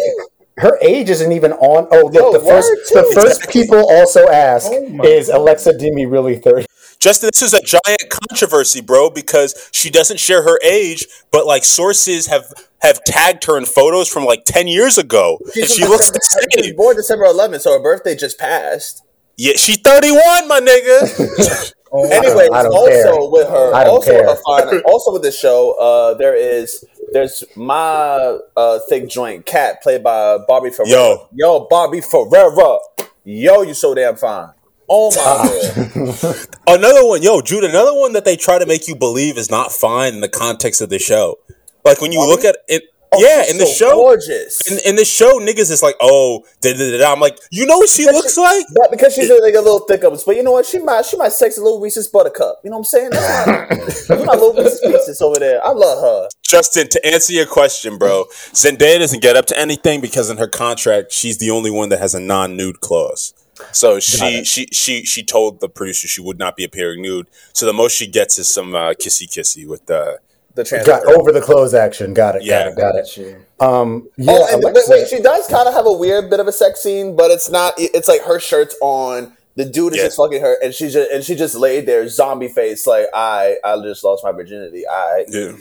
[0.57, 1.89] Her age isn't even on.
[1.91, 3.13] Oh, look, Yo, the first the too.
[3.15, 6.67] first people also ask Oh my is Alexa Demie really 30?
[7.01, 11.65] Justin, this is a giant controversy, bro, because she doesn't share her age, but like
[11.65, 16.11] sources have have tagged her in photos from like 10 years ago, and she looks
[16.11, 16.77] the December- She was same.
[16.77, 19.03] born December 11th, so her birthday just passed.
[19.39, 21.73] Yeah, she's 31, my nigga.
[21.93, 23.31] Oh, Anyways, also care.
[23.33, 24.29] with her, also care.
[24.29, 29.83] a fine, also with the show, uh, there is there's my uh, thick joint cat
[29.83, 30.97] played by Barbie Ferreira.
[30.97, 31.29] Yo.
[31.33, 32.79] yo, Barbie Ferreira,
[33.25, 34.51] yo, you so damn fine.
[34.93, 35.95] Oh my
[36.27, 39.49] god, another one, yo, Jude, another one that they try to make you believe is
[39.49, 41.39] not fine in the context of the show.
[41.85, 44.61] Like when you look at it, oh, yeah, in the So show, gorgeous.
[44.69, 47.13] in, in the show, niggas is like, oh, da, da, da, da.
[47.13, 48.67] I'm like, you know what she looks like?
[48.75, 50.67] But because she's like a little thick ups, but you know what?
[50.67, 52.61] She might she might sex a little Reese's Buttercup.
[52.65, 53.11] You know what I'm saying?
[53.11, 55.65] That's my, that's my little Reese's Pieces over there.
[55.65, 56.29] I love her.
[56.43, 60.49] Justin, to answer your question, bro, Zendaya doesn't get up to anything because in her
[60.49, 63.35] contract, she's the only one that has a non-nude clause.
[63.73, 67.27] So she she she she told the producer she would not be appearing nude.
[67.53, 70.15] So the most she gets is some uh, kissy kissy with uh,
[70.55, 70.87] The trans.
[70.87, 72.13] Got over the clothes action.
[72.15, 72.43] Got it.
[72.45, 72.73] Yeah.
[72.75, 73.09] Got it.
[73.17, 73.47] Got it.
[73.61, 76.41] Um, yeah, Oh, and wait, Alexa- wait, she does kind of have a weird bit
[76.41, 77.75] of a sex scene, but it's not.
[77.79, 79.37] It's like her shirt's on.
[79.57, 80.05] The dude is Yeah.
[80.07, 83.57] just fucking her, and she just and she just laid there, zombie face, like I,
[83.65, 84.87] I just lost my virginity.
[84.89, 85.53] I, yeah.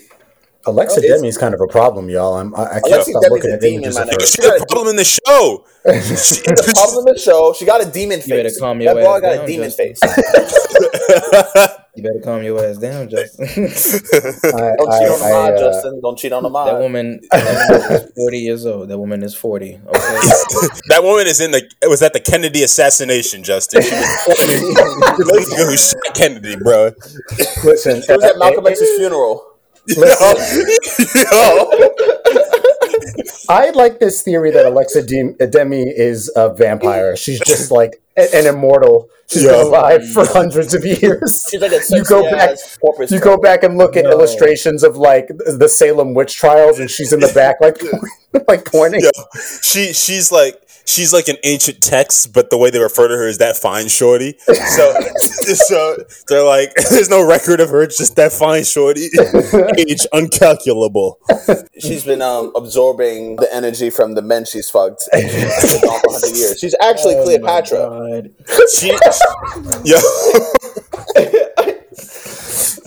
[0.70, 2.36] Alexa Oh, it's- Demie's kind of a problem, y'all.
[2.36, 4.22] I'm, I, I can't Alexis stop Demi's looking a at demon, images my of nigga.
[4.22, 4.26] her.
[4.28, 5.66] She's a problem in the show.
[5.94, 7.54] She's a problem in the show.
[7.54, 8.60] She got a demon You better face.
[8.60, 9.96] calm your that boy ass got down, a demon Justin.
[9.96, 11.76] face.
[11.96, 13.46] You better calm your ass down, Justin.
[13.50, 16.00] I, Don't cheat on the I- mod, uh, Justin.
[16.02, 18.88] Don't cheat on the that woman, that woman is forty years old.
[18.90, 19.74] That woman is forty.
[19.76, 19.88] Okay.
[20.90, 21.68] that woman is in the.
[21.82, 23.82] It was at the Kennedy assassination, Justin.
[23.82, 26.92] She was who shot Kennedy, bro.
[27.66, 29.49] Listen, She was at uh, Malcolm uh, X's funeral.
[33.50, 37.16] I like this theory that Alexa Dem- Demie is a vampire.
[37.16, 39.10] She's just like an immortal.
[39.28, 41.48] She's been alive for hundreds of years.
[41.50, 42.58] She's like a You go back-.
[43.10, 44.12] You go back and look at No.
[44.12, 47.82] illustrations of like the Salem witch trials, and she's in the back, like
[48.48, 49.02] like pointing.
[49.02, 49.10] Yo,
[49.62, 50.56] she she's like
[50.90, 53.88] she's like an ancient text, but the way they refer to her is that fine
[53.88, 54.36] shorty.
[54.40, 54.94] So
[55.56, 55.98] so
[56.28, 57.82] they're like, there's no record of her.
[57.84, 59.06] It's just that fine shorty,
[59.78, 61.16] age uncalculable.
[61.80, 65.08] She's been um, absorbing the energy from the men she's fucked.
[65.14, 66.60] And she's been gone for 100 years.
[66.60, 67.78] She's actually Oh my Cleopatra.
[67.78, 68.32] God.
[68.74, 68.88] She,
[69.86, 69.98] yo,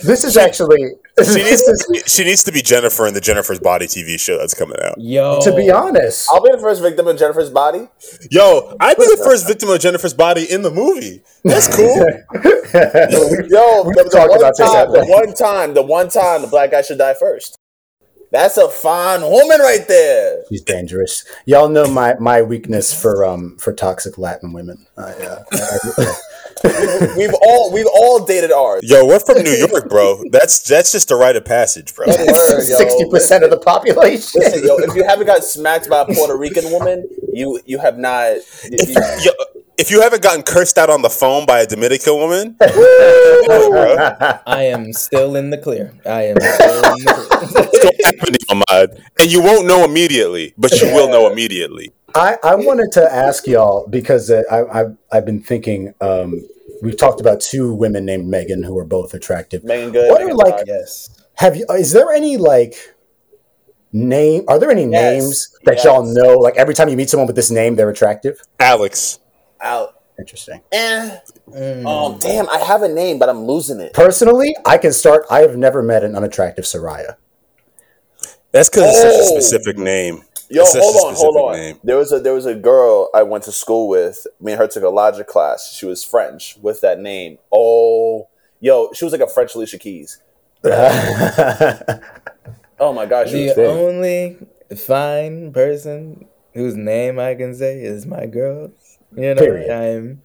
[0.05, 0.79] This is actually
[1.25, 4.39] she needs to be, she needs to be Jennifer in the Jennifer's Body TV show
[4.39, 4.95] that's coming out.
[4.99, 6.29] Yo, to be honest.
[6.31, 7.89] I'll be the first victim of Jennifer's body.
[8.31, 11.23] Yo, I'd be the first victim of Jennifer's body in the movie.
[11.45, 11.87] That's cool.
[11.87, 16.49] Yo, We the, the one about time, at the one time, the one time, the
[16.49, 17.57] black guy should die first.
[18.31, 20.43] That's a fine woman right there.
[20.49, 21.25] She's dangerous.
[21.45, 24.87] Y'all know my my weakness for um for toxic Latin women.
[24.97, 26.15] I, uh, I-
[27.17, 28.81] We've all we've all dated ours.
[28.85, 30.23] Yo, we're from New York, bro.
[30.31, 32.07] That's that's just a rite of passage, bro.
[32.11, 34.41] Sixty percent of the population.
[34.41, 37.99] Listen, yo, if you haven't got smacked by a Puerto Rican woman, you you have
[37.99, 38.37] not.
[38.71, 39.33] you- Yo,
[39.79, 44.93] if you haven't gotten cursed out on the phone by a Dominican woman, I am
[44.93, 45.95] still in the clear.
[46.07, 47.69] I am still in the clear.
[47.73, 48.37] it's gonna happen
[48.71, 49.03] Ahmad.
[49.19, 51.93] And you won't know immediately, but you will know immediately.
[52.15, 55.95] I, I wanted to ask y'all because uh, I, I've I've been thinking.
[56.01, 56.43] Um,
[56.83, 59.65] we've talked about two women named Megan who are both attractive.
[59.65, 60.11] Meagan Good.
[60.11, 60.55] What are Megan like?
[60.59, 60.65] Fox.
[60.67, 61.23] yes.
[61.37, 61.65] Have you?
[61.71, 62.75] Is there any like
[63.93, 64.45] name?
[64.49, 64.93] Are there any Yes.
[65.23, 65.85] names that Yes.
[65.85, 66.35] y'all know?
[66.39, 68.43] Like every time you meet someone with this name, they're attractive.
[68.61, 69.19] Alex.
[69.61, 69.95] out?
[70.19, 70.61] Interesting.
[70.73, 71.19] Eh.
[71.49, 71.87] Mm.
[71.87, 73.93] Um, damn, I have a name, but I'm losing it.
[73.95, 75.25] Personally, I can start.
[75.31, 77.15] I have never met an unattractive Soraya.
[78.51, 79.39] That's because it's such a Oh.
[79.41, 80.25] specific name.
[80.53, 81.57] Yo, It's hold on, hold on.
[81.57, 81.81] name.
[81.83, 84.27] There was a there was a girl I went to school with.
[84.41, 85.73] Me and her took a logic class.
[85.73, 87.39] She was French with that name.
[87.53, 88.29] Oh,
[88.61, 90.21] yo, she was like a French Alicia Keys.
[92.83, 94.39] Oh my gosh, she was The only
[94.77, 98.73] fine person whose name I can say is my girl.
[99.17, 99.71] You know, Period.
[99.71, 100.23] I'm.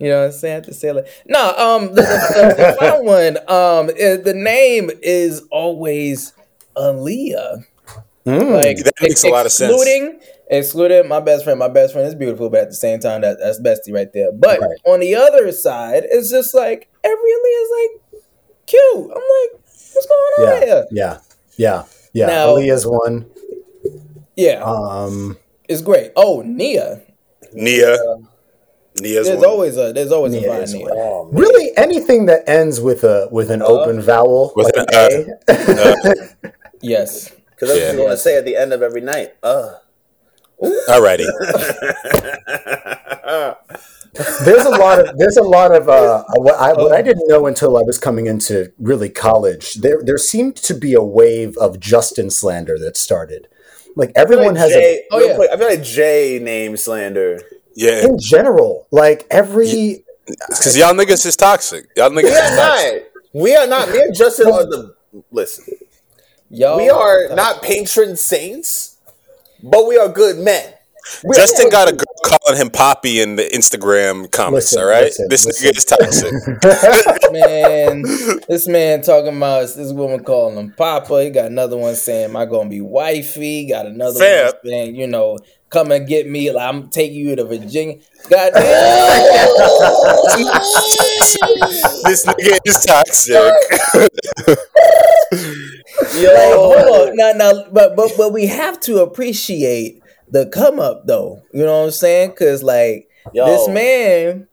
[0.00, 0.52] You know what I'm saying?
[0.52, 1.54] I have to say like no.
[1.56, 3.36] Um, the, the, the, the fine one.
[3.48, 6.32] Um, eh, the name is always
[6.76, 7.64] Aaliyah.
[8.26, 8.52] Mm.
[8.62, 9.72] Like That makes a lot of sense.
[9.72, 11.58] excluding, Excluding my best friend.
[11.58, 14.30] My best friend is beautiful, but at the same time, that, that's bestie right there.
[14.32, 14.76] But Right.
[14.84, 17.70] on the other side, it's just like every Aaliyah is
[18.12, 18.22] like
[18.66, 19.04] cute.
[19.04, 19.60] I'm like,
[19.92, 20.86] what's going on yeah, here?
[20.90, 21.18] yeah,
[21.56, 22.26] yeah, yeah.
[22.26, 23.26] Now- Aaliyah's one.
[24.36, 25.36] Yeah, Um,
[25.68, 26.12] it's great.
[26.16, 27.00] Oh, Nia.
[27.52, 27.96] Nia.
[29.00, 29.46] Nia's There's one.
[29.48, 30.86] always a there's always Nia a fine Nia.
[30.90, 36.08] Oh, really, anything that ends with a with an open vowel, With like an, an
[36.44, 36.52] A.
[36.82, 37.30] Yes.
[37.60, 37.88] Because that's Yeah.
[37.88, 39.34] what you want to say at the end of every night.
[39.42, 39.74] Uh.
[40.88, 41.24] Alrighty.
[44.44, 47.46] there's a lot of there's a lot of uh, what I what I didn't know
[47.46, 49.74] until I was coming into really college.
[49.74, 53.48] There there seemed to be a wave of Justin slander that started.
[53.96, 55.34] Like I feel everyone like has Jay, Oh, yeah.
[55.34, 57.40] quick, I feel like Jay name slander.
[57.74, 58.04] Yeah.
[58.04, 61.88] in general, like every Because y'all niggas is toxic.
[61.96, 62.94] Y'all niggas We is are toxic.
[62.94, 63.02] not.
[63.42, 63.88] We are not.
[63.90, 64.94] Me and Justin are the.
[65.32, 65.64] Listen,
[66.50, 68.96] Yo, we are not patron saints,
[69.62, 70.74] but we are good men.
[71.24, 75.04] We- Justin got a girl calling him Poppy in the Instagram comments, Listen, all right?
[75.04, 75.70] listen, this listen.
[75.70, 76.32] nigga is toxic.
[77.32, 78.02] man.
[78.48, 81.22] this man talking about this woman calling him Papa.
[81.24, 84.46] He got another one saying, "Am I gonna be wifey?" Got another Fam.
[84.46, 85.38] one saying, "You know,
[85.70, 86.50] come and get me.
[86.50, 87.96] Like, I'm taking you to Virginia."
[88.28, 88.60] God damn.
[92.04, 93.54] this nigga is toxic.
[96.14, 97.16] Yo, Like, hold on.
[97.16, 101.42] Now, now, but but but we have to appreciate the come up though.
[101.52, 102.30] You know what I'm saying?
[102.30, 103.46] Because like Yo.
[103.46, 104.46] this man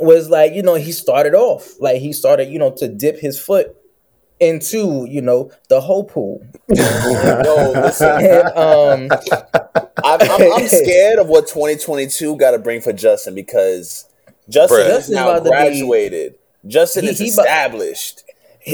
[0.00, 3.40] was like, you know, he started off like he started, you know, to dip his
[3.40, 3.74] foot
[4.40, 6.40] into, you know, the whole pool.
[6.68, 8.08] yo, listen.
[8.24, 9.18] And, um,
[10.04, 14.06] I'm, I'm, I'm scared of what 2022 got to bring for Justin because
[14.48, 14.82] Justin Bruh.
[14.82, 16.34] is Justin's now about to be- graduated.
[16.66, 18.22] Justin He- is he about- established.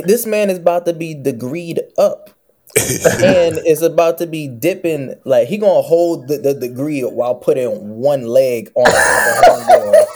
[0.05, 2.31] This man is about to be degreed up.
[2.77, 5.15] and it's about to be dipping.
[5.25, 7.71] Like he gonna hold the, the degree while putting
[8.01, 10.05] one leg on the homeboy.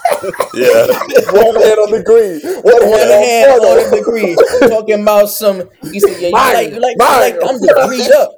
[0.53, 0.87] Yeah.
[1.31, 2.41] One hand on the green.
[2.43, 4.35] One, One hand, hand on on the degree,
[4.69, 5.71] talking about some.
[5.93, 7.21] He said, "Yeah, you Mine, like, you like, you mine.
[7.21, 8.33] like, I'm degreed up.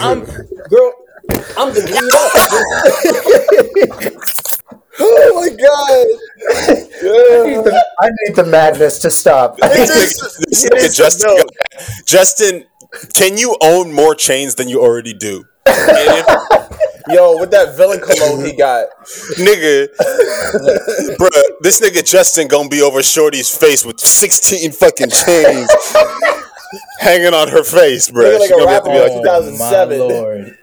[0.00, 0.24] I'm
[0.70, 0.92] girl,
[1.56, 2.32] I'm degreed up."
[5.00, 6.06] Oh my god!
[7.00, 7.80] Yeah.
[8.00, 9.56] I need the madness to stop.
[9.62, 11.44] It is- This it nigga is- Justin, no.
[12.04, 12.64] Justin,
[13.14, 15.44] can you own more chains than you already do?
[17.10, 18.88] Yo, with that villain cologne he got,
[19.38, 19.86] nigga,
[21.16, 25.70] bruh, this nigga Justin gonna be over Shorty's face with 16 fucking chains
[26.98, 28.24] hanging on her face, bruh.
[28.34, 30.56] Nigga like She gonna have to be like, Oh, 2007.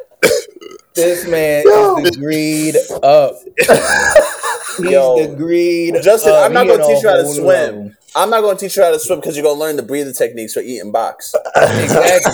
[0.96, 3.36] This man is degreed up.
[4.78, 5.16] He's Yo.
[5.18, 6.46] degreed Justin, up.
[6.46, 7.46] I'm not He gonna teach you how to swim.
[7.46, 7.92] level.
[8.16, 10.54] I'm not gonna teach you how to swim because you're gonna learn the breathing techniques
[10.54, 11.36] for eating box.
[11.56, 12.34] Exactly.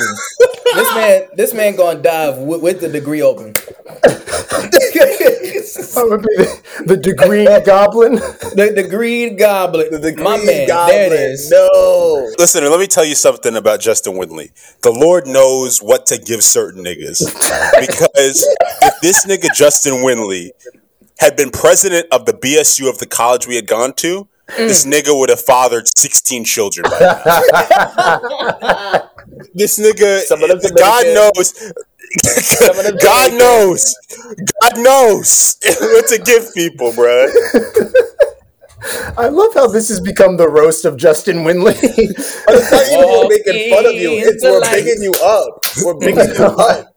[0.76, 3.56] this man, this man gonna dive with, with the degree open.
[5.94, 8.15] That would be the, the degree goblin.
[8.15, 9.91] The degreed goblet.
[9.91, 10.96] The degree My man, goblin.
[10.96, 11.50] there it is.
[11.50, 12.32] No.
[12.38, 14.52] Listen, let me tell you something about Justin Winley.
[14.82, 17.20] The Lord knows what to give certain niggas.
[17.80, 18.46] Because
[18.82, 20.52] if this nigga Justin Winley
[21.20, 24.92] had been president of the BSU of the college we had gone to, this mm.
[24.94, 27.24] nigga would have fathered 16 children by now.
[29.54, 31.54] this nigga, Some of them God knows.
[33.00, 33.96] God knows.
[34.62, 37.28] God knows what to give people, bro.
[39.18, 41.76] I love how this has become the roast of Justin Winley.
[42.46, 44.12] But it's not even we're making fun of you.
[44.14, 45.66] It's we're the bigging you up.
[45.84, 46.88] We're bigging you up.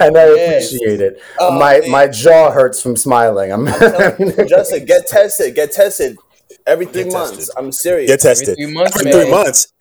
[0.00, 0.66] and I Yes.
[0.72, 1.22] appreciate it.
[1.38, 1.90] Oh, my man.
[1.90, 3.52] my jaw hurts from smiling.
[3.52, 3.66] I'm,
[4.48, 5.54] Justin, get tested.
[5.54, 6.18] Get tested
[6.68, 7.36] every three Get months.
[7.36, 7.54] tested.
[7.58, 8.10] I'm serious.
[8.10, 8.56] Get tested.
[8.56, 9.72] three months, Every three months.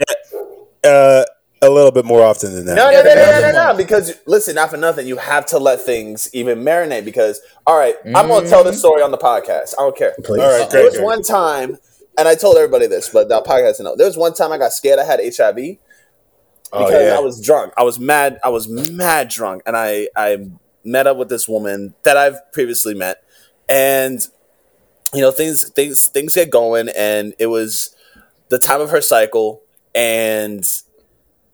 [0.84, 1.24] Uh,
[1.62, 2.76] a little bit more often than that.
[2.76, 3.78] No, no, no, no, no, no, no.
[3.78, 7.04] Because listen, not for nothing, you have to let things even marinate.
[7.04, 9.74] Because all right, I'm gonna tell this story on the podcast.
[9.78, 10.14] I don't care.
[10.24, 10.42] Please.
[10.42, 11.04] All right, There was great.
[11.04, 11.78] one time,
[12.18, 13.96] and I told everybody this, but the podcast to know.
[13.96, 15.78] There was one time I got scared I had HIV because
[16.72, 17.16] Oh, yeah.
[17.16, 17.74] I was drunk.
[17.76, 18.40] I was mad.
[18.44, 20.38] I was mad drunk, and I I
[20.84, 23.24] met up with this woman that I've previously met,
[23.68, 24.26] and
[25.14, 27.96] you know things things things get going, and it was
[28.50, 29.62] the time of her cycle,
[29.96, 30.66] and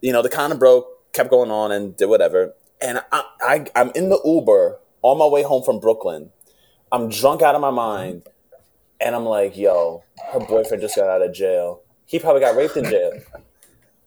[0.00, 3.90] you know the condom broke, kept going on, and did whatever, and I, I I'm
[3.94, 6.30] in the Uber on my way home from Brooklyn.
[6.90, 8.22] I'm drunk out of my mind,
[9.00, 11.82] and I'm like, yo, her boyfriend just got out of jail.
[12.06, 13.12] He probably got raped in jail.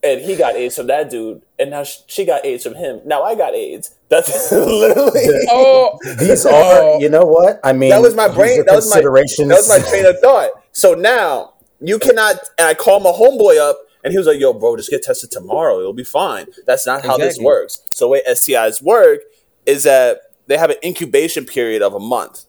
[0.04, 3.02] And he got AIDS from that dude, and now she got AIDS from him.
[3.04, 3.97] Now I got AIDS.
[4.10, 7.00] That's literally Oh, These are, oh.
[7.00, 7.60] you know what?
[7.64, 8.64] I mean, that was my brain.
[8.66, 10.52] That was my that was my train of thought.
[10.72, 12.36] So now you cannot.
[12.58, 15.32] And I call my homeboy up, and he was like, "Yo, bro, just get tested
[15.32, 15.80] tomorrow.
[15.80, 17.82] It'll be fine." That's not how this works.
[17.92, 19.22] So the way STIs work
[19.66, 22.46] is that they have an incubation period of a month.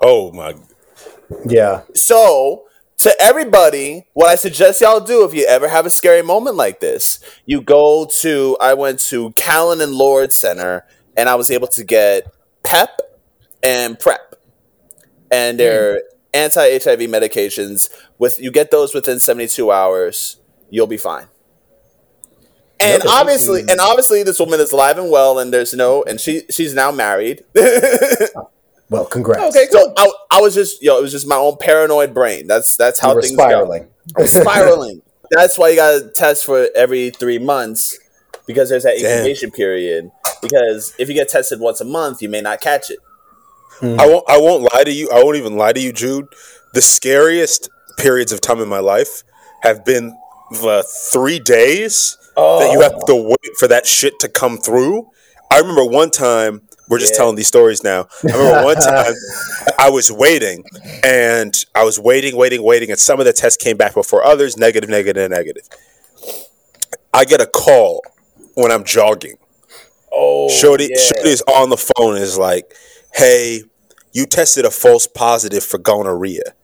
[0.00, 0.54] Oh my!
[1.46, 1.82] yeah.
[1.94, 2.65] So,
[2.98, 6.80] to everybody, what I suggest y'all do if you ever have a scary moment like
[6.80, 11.68] this, you go to, I went to Callen and Lorde Center and I was able
[11.68, 12.26] to get
[12.62, 13.00] PEP
[13.62, 14.36] and PrEP.
[15.30, 15.58] And hmm.
[15.58, 17.90] they're anti HIV medications.
[18.18, 20.38] With You get those within 72 hours,
[20.70, 21.26] you'll be fine.
[22.78, 23.10] And Okay.
[23.10, 26.74] obviously, and obviously, this woman is alive and well, and there's no, and she she's
[26.74, 27.42] now married.
[28.88, 29.56] Well, congrats.
[29.56, 29.94] okay, So cool.
[29.96, 32.46] I, I was just, yo, it was just my own paranoid brain.
[32.46, 33.88] That's that's how things spiraling.
[34.14, 34.22] go.
[34.22, 35.02] I'm spiraling.
[35.30, 37.98] that's why you got to test for every three months
[38.46, 39.18] because there's that Damn.
[39.18, 40.10] incubation period.
[40.40, 42.98] Because if you get tested once a month, you may not catch it.
[43.82, 44.24] I won't.
[44.28, 45.10] I won't lie to you.
[45.10, 46.28] I won't even lie to you, Jude.
[46.72, 47.68] The scariest
[47.98, 49.22] periods of time in my life
[49.62, 50.16] have been
[50.50, 53.06] the three days that you have oh.
[53.06, 55.10] to wait for that shit to come through.
[55.50, 56.62] I remember one time.
[56.88, 57.18] We're just Yeah.
[57.18, 58.08] telling these stories now.
[58.24, 59.14] I remember one time
[59.78, 60.64] I was waiting,
[61.02, 64.54] and I was waiting, waiting, waiting, and some of the tests came back before others.
[64.54, 65.68] and Negative, negative, negative.
[67.12, 68.02] I get a call
[68.54, 69.38] when I'm jogging.
[70.12, 70.96] Oh, Shorty, yeah.
[70.98, 72.74] Shorty is on the phone and is like,
[73.14, 73.62] "Hey,
[74.12, 76.54] you tested a false positive for gonorrhea."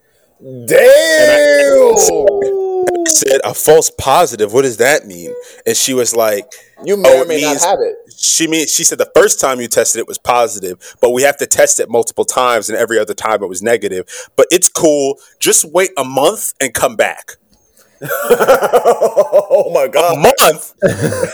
[0.40, 0.78] Damn!
[1.94, 4.52] I said, "A false positive?
[4.52, 5.34] What does that mean?"
[5.66, 6.46] And she was like,
[6.84, 7.96] you may Oh, or may means- not have it.
[8.22, 11.36] "She mean she said the first time you tested it was positive, but we have
[11.38, 14.08] to test it multiple times, and every other time it was negative.
[14.36, 15.18] But it's cool.
[15.38, 17.32] Just wait a month and come back.
[18.02, 20.16] oh my god!
[20.16, 20.74] A month."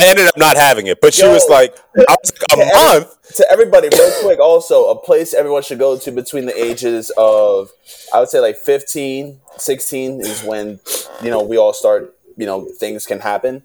[0.00, 1.32] I ended up not having it, but she Yo.
[1.32, 5.32] was like, "I was like, a every- month." to everybody, real quick, also a place
[5.34, 7.70] everyone should go to between the ages of,
[8.12, 10.80] I would say like 15, 16 is when,
[11.22, 13.62] you know, we all start, you know, things can happen,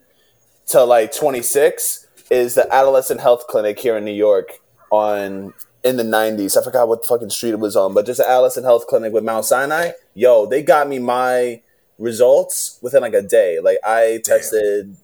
[0.68, 2.07] to like 26.
[2.30, 4.60] Is the adolescent health clinic here in New York
[4.92, 6.58] on in the '90s.
[6.58, 9.24] I forgot what fucking street it was on, but just an adolescent health clinic with
[9.24, 9.92] Mount Sinai.
[10.14, 11.62] Yo, they got me my
[11.98, 13.60] results within like a day.
[13.60, 14.96] Like I tested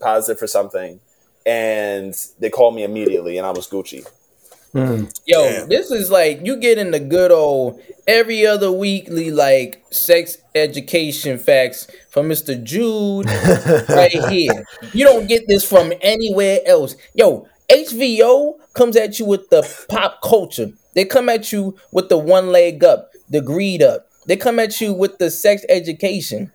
[0.00, 1.00] positive for something,
[1.44, 4.06] and they called me immediately, and I was Gucci.
[4.74, 5.68] Yo, Damn.
[5.68, 11.38] this is like you get in the good old every other weekly like sex education
[11.38, 12.62] facts from Mr.
[12.62, 13.26] Jude
[13.88, 14.64] right here.
[14.92, 16.96] You don't get this from anywhere else.
[17.14, 20.70] Yo, HVO comes at you with the pop culture.
[20.94, 24.06] They come at you with the one leg up, the greed up.
[24.26, 26.52] They come at you with the sex education.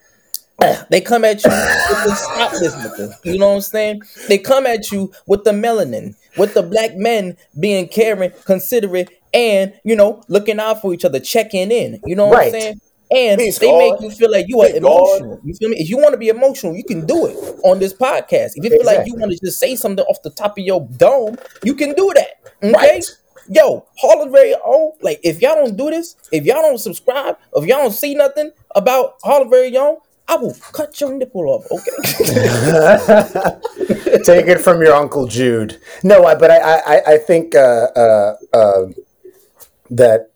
[0.90, 3.14] They come at you with the stop this nigga.
[3.26, 4.02] You know what I'm saying?
[4.28, 9.74] They come at you with the melanin, with the black men being caring, considerate, and
[9.84, 12.00] you know, looking out for each other, checking in.
[12.06, 12.54] You know what Right.
[12.54, 12.82] I'm saying?
[13.12, 13.78] And Peace, they God.
[13.78, 14.88] make you feel like you are Peace, God.
[14.88, 15.40] emotional.
[15.44, 15.78] You feel me?
[15.78, 18.54] If you want to be emotional, you can do it on this podcast.
[18.56, 20.88] If you feel like you want to just say something off the top of your
[20.98, 22.30] dome, you can do that.
[22.64, 22.72] Okay?
[22.74, 23.06] Right.
[23.50, 27.38] Yo, Hall of Very Own, like if y'all don't do this, if y'all don't subscribe,
[27.56, 29.98] if y'all don't see nothing about Hall of Very Own,
[30.28, 31.92] I will cut your nipple off, okay?
[34.24, 35.82] Take it from your uncle Jude.
[36.02, 38.86] No, I, but I, I, I think uh, uh, uh,
[39.90, 40.32] that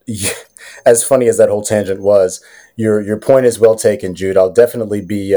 [0.86, 2.44] as funny as that whole tangent was,
[2.76, 4.38] your your point is well taken, Jude.
[4.38, 5.34] I'll definitely be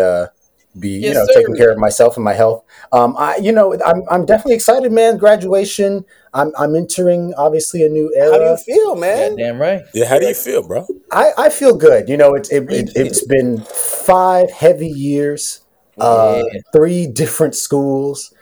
[0.79, 1.33] be you know sir.
[1.35, 2.65] taking care of myself and my health.
[2.93, 5.19] Um, I you know I'm I'm definitely excited, man.
[5.19, 6.05] Graduation.
[6.33, 8.33] I'm I'm entering obviously a new era.
[8.33, 9.37] How do you feel, man?
[9.37, 9.83] Damn right.
[9.95, 10.87] Yeah, how do you feel, bro?
[11.11, 12.09] I, I feel good.
[12.09, 15.61] You know, it, it, it, it's been five heavy years,
[15.99, 16.61] uh, Yeah.
[16.73, 18.33] three different schools.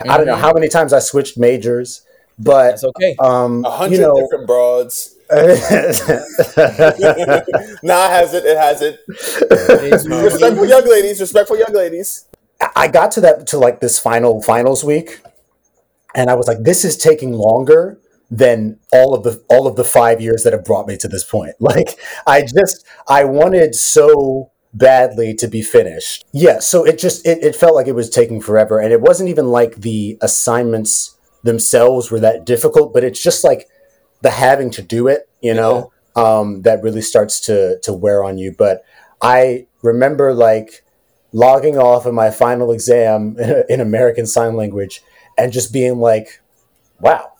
[0.00, 0.40] I don't know Mhm.
[0.40, 2.02] how many times I switched majors,
[2.38, 3.16] but That's okay.
[3.18, 5.14] um, A you hundred know, different broads.
[5.30, 6.14] nah, it
[7.82, 8.44] has it.
[8.46, 9.00] It has it.
[10.08, 11.20] Respectful young ladies.
[11.20, 12.24] Respectful young ladies.
[12.74, 15.20] I got to that to like this final finals week,
[16.14, 17.98] and I was like, this is taking longer
[18.30, 21.24] than all of the all of the five years that have brought me to this
[21.24, 21.54] point.
[21.60, 26.24] Like, I just I wanted so badly to be finished.
[26.32, 29.28] Yeah, so it just it, it felt like it was taking forever, and it wasn't
[29.28, 33.68] even like the assignments themselves were that difficult, but it's just like
[34.22, 38.38] the having to do it, you know, um, that really starts to to wear on
[38.38, 38.54] you.
[38.56, 38.84] But
[39.22, 40.84] I remember like
[41.32, 43.36] logging off of my final exam
[43.68, 45.02] in American Sign Language
[45.36, 46.40] and just being like,
[47.00, 47.32] "Wow,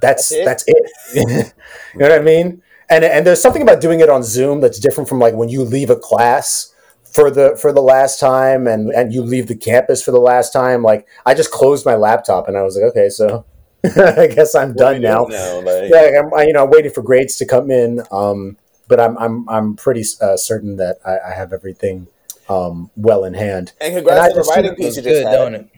[0.00, 1.54] that's That's that's it."
[1.94, 2.62] you know what I mean?
[2.90, 5.62] And and there's something about doing it on Zoom that's different from like when you
[5.62, 10.02] leave a class for the for the last time and and you leave the campus
[10.02, 10.82] for the last time.
[10.82, 13.44] Like I just closed my laptop and I was like, "Okay, so
[13.96, 15.60] I guess I'm What done we now." now?
[15.60, 18.02] Like, yeah, I'm, I, you know, I'm waiting for grades to come in.
[18.10, 18.56] Um,
[18.88, 22.06] but I'm, I'm, I'm pretty uh, certain that I, I have everything
[22.48, 23.72] um, well in hand.
[23.80, 25.32] And And on the writing piece you just good, had.
[25.32, 25.68] don't it?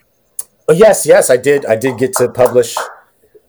[0.69, 1.67] Oh, yes, yes, I did.
[1.67, 2.77] I did get to publish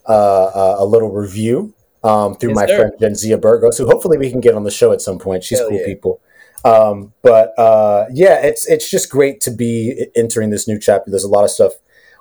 [0.10, 2.78] uh, uh, a little review um, through Yes, my sir.
[2.78, 5.44] friend Genzia Burgos, who hopefully we can get on the show at some point.
[5.44, 5.86] She's Hell cool yeah.
[5.86, 6.20] people.
[6.66, 11.10] Um, but uh, yeah, it's it's just great to be entering this new chapter.
[11.12, 11.74] There's a lot of stuff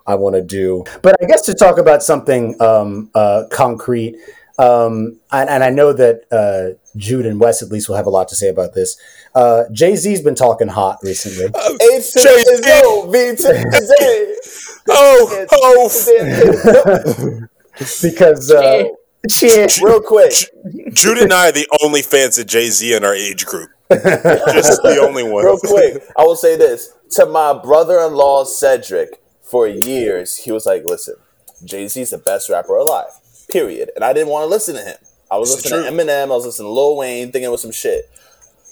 [0.06, 4.16] I want to do, but I guess to talk about something um, uh, concrete,
[4.58, 8.10] um, and, and I know that uh, Jude and Wes at least will have a
[8.10, 8.96] lot to say about this.
[9.34, 11.46] Uh, Jay Z's been talking hot recently.
[11.46, 12.60] H to Jay-Z.
[12.60, 14.80] the O, V to the Z.
[14.88, 15.88] Oh, oh,
[18.02, 18.84] because uh,
[19.30, 19.80] shit.
[19.80, 20.32] Real quick,
[20.92, 23.70] Jude and I are the only fans of Jay Z in our age group.
[23.90, 25.44] Just the only one.
[25.44, 29.20] real quick, I will say this to my brother-in-law Cedric.
[29.50, 31.16] For years, he was like, "Listen,
[31.64, 33.10] Jay Z's the best rapper alive."
[33.48, 33.90] Period.
[33.96, 34.96] And I didn't want to listen to him.
[35.30, 36.24] I was It's listening to Eminem.
[36.24, 38.08] I was listening to Lil Wayne, thinking it was some shit.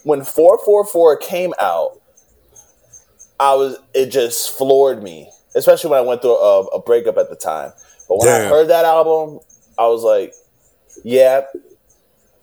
[0.05, 2.01] When 444 came out,
[3.41, 7.29] I was it just floored me, especially when I went through a, a breakup at
[7.29, 7.73] the time.
[8.09, 9.41] But when I heard that album,
[9.79, 10.35] I was like,
[11.05, 11.43] "Yeah."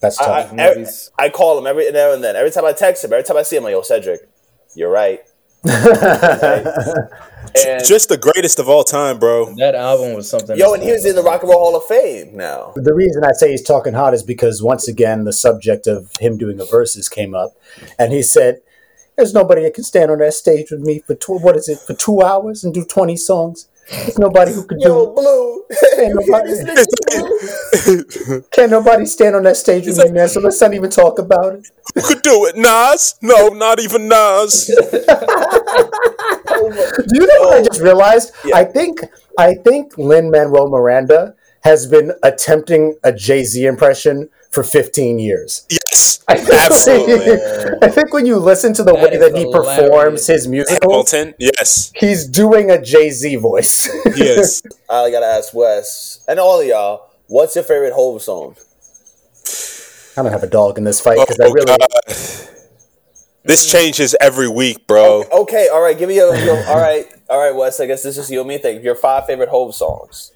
[0.02, 0.54] That's I, tough.
[0.54, 0.86] I, every-
[1.18, 2.36] I call him every now and then.
[2.36, 4.28] Every time I text him, every time I see him, I'm like, "Yo, Cedric,
[4.76, 5.22] you're right."
[7.64, 9.54] And Just the greatest of all time, bro.
[9.56, 10.58] That album was something.
[10.58, 12.74] yo, and he was in the Rock and Roll Hall of Fame now.
[12.76, 16.38] the reason I say he's talking hot is because once again the subject of him
[16.38, 17.52] doing a verses came up,
[17.98, 18.62] and he said,
[19.16, 21.80] "There's nobody that can stand on that stage with me for tw- what is it
[21.80, 23.68] for two hours and do twenty songs.
[23.90, 25.14] There's nobody who could Yo, do.
[25.14, 26.54] Blue, Ain't you hear nobody-
[27.86, 28.42] Blue?
[28.52, 30.28] Can't nobody stand on that stage with me, man.
[30.28, 32.56] So let's not even talk about it." Who could do it?
[32.58, 33.16] Nas?
[33.22, 34.66] No, not even Nas.
[34.68, 34.76] Do
[37.14, 38.32] you know what I just realized?
[38.44, 38.58] Yeah.
[38.58, 39.02] I think
[39.38, 45.66] I think Lin Manuel Miranda has been attempting a Jay Z impression for 15 years.
[45.70, 45.78] Yeah,
[46.28, 47.78] I think, absolutely.
[47.82, 49.76] I think when you listen to the That way that he hilarious.
[49.80, 51.34] performs his music, Hamilton.
[51.40, 53.88] Yes, he's doing a Jay Z voice.
[54.16, 54.62] yes.
[54.90, 58.56] I gotta ask Wes and all of y'all, what's your favorite Hove song?
[60.18, 61.66] I don't have a dog in this fight Oh, because I really.
[61.78, 62.52] God.
[63.48, 65.24] This changes every week, bro.
[65.32, 67.80] Okay, all right, give me your, your all right, all right, Wes.
[67.80, 68.82] I guess this is you and me thing.
[68.82, 70.32] Your five favorite Hove songs.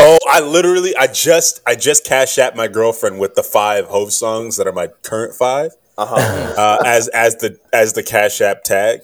[0.00, 4.12] Oh, I literally, I just, I just cashed at my girlfriend with the five Hove
[4.12, 5.72] songs that are my current five.
[5.98, 6.54] Uh-huh.
[6.58, 9.00] Uh, as as the as the Cash App tag,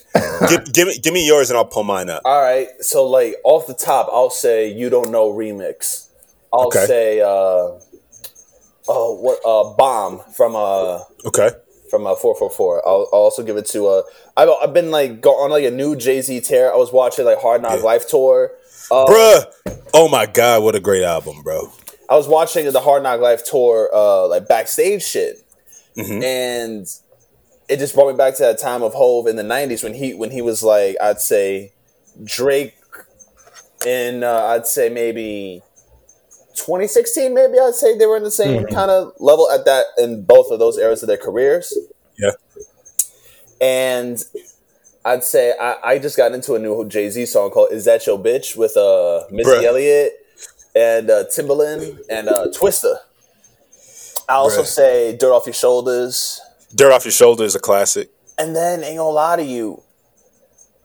[0.48, 2.22] give, give me give me yours and I'll pull mine up.
[2.26, 6.08] all right, so like off the top, I'll say "You Don't Know" remix.
[6.52, 6.84] I'll Okay.
[6.86, 7.78] say, uh,
[8.86, 11.50] oh, what, uh, "Bam" from uh Okay,
[11.90, 12.86] from uh, 444.
[12.86, 14.02] I'll, I'll also give it to uh
[14.36, 16.72] I've, I've been like go on like a new Jay-Z tear.
[16.72, 17.84] I was watching like Hard Knock Yeah.
[17.84, 18.52] Life tour.
[18.90, 19.44] Uh, bruh.
[19.94, 21.70] Oh my god, what a great album, bro.
[22.08, 25.36] I was watching the Hard Knock Life tour uh like backstage shit.
[25.96, 26.22] Mhm.
[26.22, 26.86] And
[27.68, 30.14] it just brought me back to that time of Hove in the 90s when he
[30.14, 31.72] when he was like I'd say
[32.24, 32.74] Drake
[33.86, 35.62] in uh, I'd say maybe
[36.54, 40.22] 2016 maybe I'd say they were in the same kind of level at that in
[40.24, 41.76] both of those eras of their careers.
[42.18, 42.30] Yeah.
[43.60, 44.22] And
[45.12, 48.06] I'd say I, I just got into a new Jay Z song called "Is That
[48.06, 49.64] Your Bitch" with uh Missy Bruh.
[49.64, 50.12] Elliott
[50.76, 52.96] and uh, Timbaland and uh, Twista.
[54.28, 54.66] I also Bruh.
[54.66, 56.40] say "Dirt Off Your Shoulders,"
[56.74, 58.10] Dirt off your shoulder is a classic.
[58.36, 59.82] and then ain't gonna lie to you.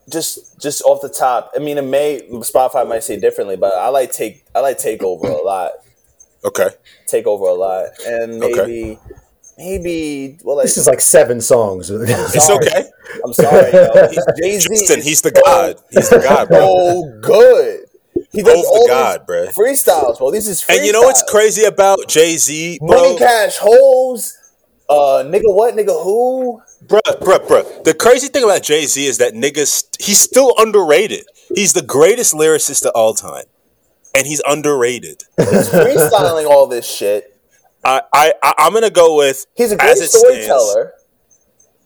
[0.08, 3.88] Just just off the top, I mean, it may Spotify might say differently, but I
[3.88, 5.72] like take I like Takeover a lot.
[6.44, 6.68] Okay,
[7.10, 8.98] Takeover a lot, and maybe Okay.
[9.56, 11.90] Maybe well, like, This is like seven songs.
[11.90, 12.84] it's okay.
[13.24, 13.70] I'm sorry.
[14.10, 14.68] He's Jay Z.
[14.68, 15.76] Justin, he's the god.
[15.90, 16.58] He's the god, bro.
[16.66, 17.80] so good.
[18.32, 19.46] He does Hove all the god, bro.
[19.48, 20.30] freestyles, bro.
[20.32, 20.76] These is freestyles.
[20.76, 22.88] And you know what's crazy about Jay Z, bro?
[22.88, 24.36] Money Cash Hoes,
[24.88, 26.60] uh, nigga, what, nigga, who?
[26.86, 27.84] Bruh, bruh, bruh.
[27.84, 31.26] The crazy thing about Jay Z is that niggas, he's still underrated.
[31.54, 33.44] He's the greatest lyricist of all time,
[34.16, 35.22] and he's underrated.
[35.36, 37.33] He's freestyling all this shit.
[37.84, 40.46] I, I, I'm gonna go with He's a great as it stands.
[40.46, 40.92] storyteller.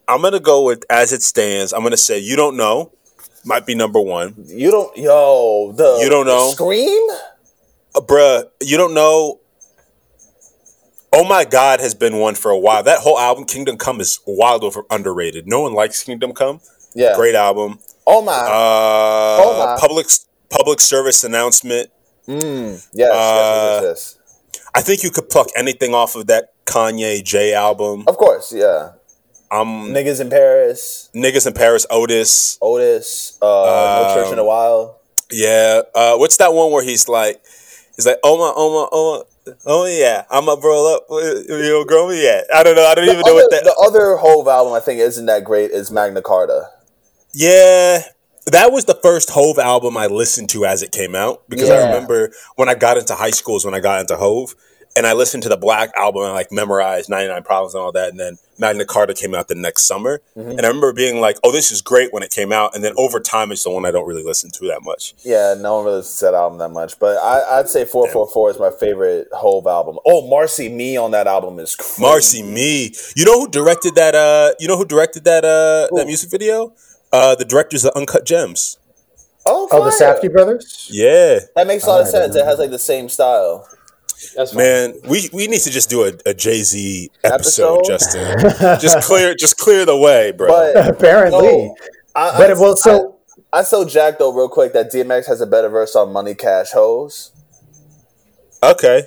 [0.07, 1.73] I'm gonna go with as it stands.
[1.73, 2.91] I'm gonna say you don't know
[3.45, 6.51] might be number one, You don't, yo, the You don't know?
[6.51, 7.07] Scream.
[7.95, 8.45] uh, bruh.
[8.61, 9.39] You don't know.
[11.11, 12.83] Oh my God has been one for a while.
[12.83, 15.47] That whole album, Kingdom Come, is wild over underrated.
[15.47, 16.59] No one likes Kingdom Come.
[16.93, 17.15] Yeah.
[17.15, 17.79] Great album.
[18.05, 18.33] Oh my.
[18.33, 19.77] Uh, Oh my.
[19.79, 20.07] public
[20.49, 21.89] public service announcement.
[22.27, 24.18] mm, yes, yes, uh, yes, yes.
[24.75, 28.03] I think you could pluck anything off of that Kanye J album.
[28.07, 28.91] Of course, yeah.
[29.51, 32.59] Um, Niggas in Paris, niggas in Paris, Otis.
[32.61, 34.99] Otis, uh, No Church in a Um, While.
[35.31, 35.81] Yeah.
[35.95, 37.41] Uh, what's that one where he's like,
[37.95, 41.45] he's like, oh my, oh my, oh my, oh yeah, I'm a roll up, you
[41.49, 42.45] know, grow me yet.
[42.53, 42.85] I don't know.
[42.85, 43.63] I don't even The know what that.
[43.63, 46.69] the other Hove album I think isn't that great is Magna Carta.
[47.33, 48.03] Yeah.
[48.51, 51.85] That was the first Hove album I listened to as it came out because I
[51.87, 54.55] remember when I got into high school is when I got into Hove
[54.95, 58.09] and I listened to the Black album and like memorized 99 Problems and all that.
[58.09, 60.21] And then Magna Carta came out the next summer.
[60.35, 60.51] Mm-hmm.
[60.51, 62.75] And I remember being like, oh, this is great when it came out.
[62.75, 65.13] And then over time, it's the one I don't really listen to that much.
[65.23, 68.51] Yeah, no one really listens to that album that much, but I, I'd say 444
[68.51, 69.99] is my favorite Hove album.
[70.05, 72.01] Oh, Marcy Me on that album is crazy.
[72.01, 72.91] Marcy Me.
[73.15, 74.15] You know who directed that?
[74.15, 75.45] Uh, you know who directed that?
[75.45, 76.73] Uh, that music video?
[77.11, 78.77] Uh, the directors of Uncut Gems.
[79.45, 80.15] Oh, Oh, the fire.
[80.15, 80.87] Safdie brothers.
[80.91, 82.35] Yeah, That makes a lot of I sense.
[82.35, 83.67] don't It has like the same style.
[84.35, 84.57] That's fine.
[84.63, 84.93] man.
[85.09, 87.85] We we need to just do a, a Jay Z episode, Episode?
[87.85, 88.79] Justin.
[88.81, 90.49] just clear just clear the way, bro.
[90.49, 91.75] But Apparently, no,
[92.15, 92.75] I, but I, it will.
[92.75, 93.17] So
[93.53, 96.35] I, I so Jack though real quick that DMX has a better verse on Money
[96.35, 97.31] Cash Hoes.
[98.61, 99.03] okay,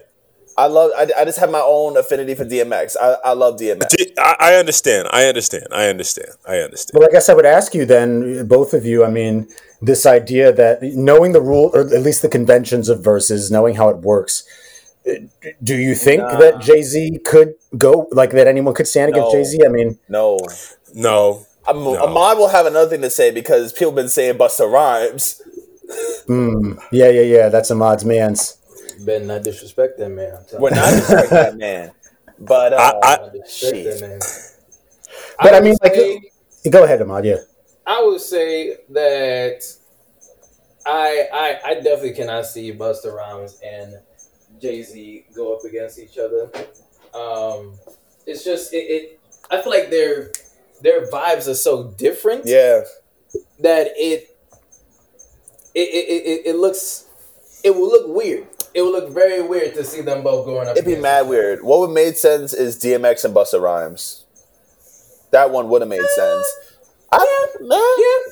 [0.56, 0.90] I love.
[0.96, 2.96] I, I just have my own affinity for DMX.
[3.00, 3.88] I, I love DMX.
[3.88, 5.08] D- I, I understand.
[5.10, 5.66] I understand.
[5.72, 6.28] I understand.
[6.46, 6.98] I understand.
[6.98, 9.04] Well, I guess I would ask you then, both of you.
[9.04, 9.48] I mean,
[9.80, 13.88] this idea that knowing the rule, or at least the conventions of verses, knowing how
[13.88, 14.44] it works.
[15.08, 15.12] uh,
[15.62, 16.36] Do you think Nah.
[16.38, 18.46] that Jay Z could go like that?
[18.46, 19.58] Anyone could stand against Jay Z?
[19.64, 20.38] I mean, No,
[20.94, 21.96] No, I'm, No.
[21.98, 25.40] Ahmad will have another thing to say because people have been saying Busta Rhymes.
[26.28, 27.48] mm, yeah, yeah, yeah.
[27.48, 28.58] That's Ahmad's man's.
[29.00, 30.38] Better not disrespect that man.
[30.58, 31.92] We're not disrespecting that man,
[32.38, 34.20] but uh, I- I- Not disrespect that man.
[35.40, 37.24] But I, would mean, like, go ahead, Ahmad.
[37.24, 37.36] Yeah.
[37.86, 39.62] I would say that
[40.86, 43.94] I I, I definitely cannot see Busta Rhymes and
[44.60, 46.50] Jay Z go up against each other.
[47.14, 47.74] Um,
[48.26, 49.20] it's just it, it.
[49.50, 50.30] I feel like their
[50.80, 52.82] their vibes are so different yeah,
[53.60, 54.36] that it
[55.74, 57.06] it, it, it, it looks
[57.64, 58.46] it will look weird.
[58.74, 60.76] It would look very weird to see them both going up.
[60.76, 61.62] It'd be mad each weird.
[61.62, 64.24] What would made sense is DMX and Busta Rhymes.
[65.30, 66.46] That one would have made sense.
[67.14, 67.78] I, man,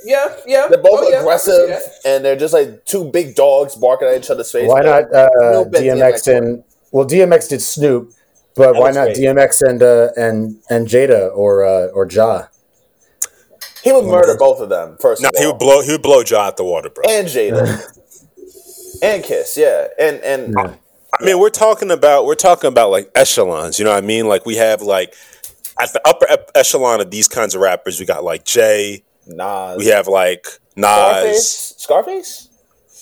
[0.04, 0.66] Yeah, yeah, yeah.
[0.68, 1.82] They're both Oh, yeah, I can see aggressive, that.
[2.06, 4.68] and they're just like two big dogs barking at each other's face.
[4.68, 5.28] Why not uh,
[5.64, 8.12] Snoop DMX DMX and well DMX did Snoop,
[8.54, 9.16] but why not great.
[9.18, 12.46] DMX and uh, and and Jada or uh, or Ja?
[13.84, 15.22] He would murder both of them first.
[15.22, 15.42] No, of all.
[15.42, 15.82] he would blow.
[15.82, 17.04] He would blow Ja out the water, bro.
[17.08, 17.98] and Jada
[19.02, 20.74] and Kiss, yeah, and and Yeah.
[21.18, 23.78] I mean, we're talking about we're talking about like echelons.
[23.78, 24.28] You know what I mean?
[24.28, 25.14] Like we have like
[25.80, 29.02] at the upper echelon of these kinds of rappers, we got like Jay.
[29.26, 29.78] Nas.
[29.78, 30.46] We have like
[30.76, 30.86] Nas.
[30.86, 32.48] Scarface, Scarface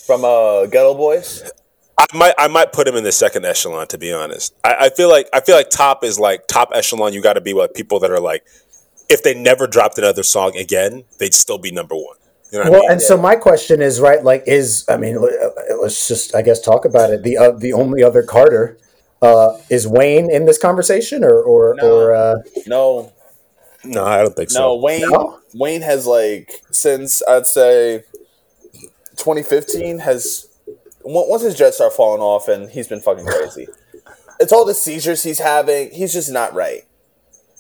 [0.07, 1.51] from uh, Geto Boys.
[1.99, 4.55] I might I might put him in the second echelon to be honest.
[4.65, 7.13] I, I feel like I feel like top is like top echelon.
[7.13, 8.45] You got to be like people that are like
[9.09, 12.18] if they never dropped another song again, they'd still be number one.
[12.51, 12.91] You know what I Well, mean?
[12.93, 15.19] and so my question is right, like, is I mean,
[15.81, 17.23] let's just I guess talk about it.
[17.23, 18.79] The uh, the only other Carter
[19.21, 21.91] uh, is Wayne in this conversation, or or No.
[21.97, 22.37] or uh,
[22.67, 23.13] No,
[23.85, 24.77] No, I don't think no, so.
[24.77, 25.03] Wayne.
[25.11, 25.41] No?
[25.55, 28.05] Wayne has like since I'd say
[29.17, 30.47] 2015 has
[31.05, 33.67] once his jets start falling off, and he's been fucking crazy.
[34.41, 35.91] it's all the seizures he's having.
[35.91, 36.83] He's just not right.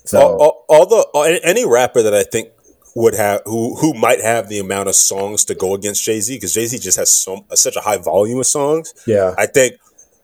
[0.04, 2.50] so all, all, all the all, any- any rapper that I think
[2.98, 6.34] would have who who might have the amount of songs to go against Jay Z
[6.36, 8.92] because Jay Z just has so uh, such a high volume of songs.
[9.06, 9.74] yeah, I think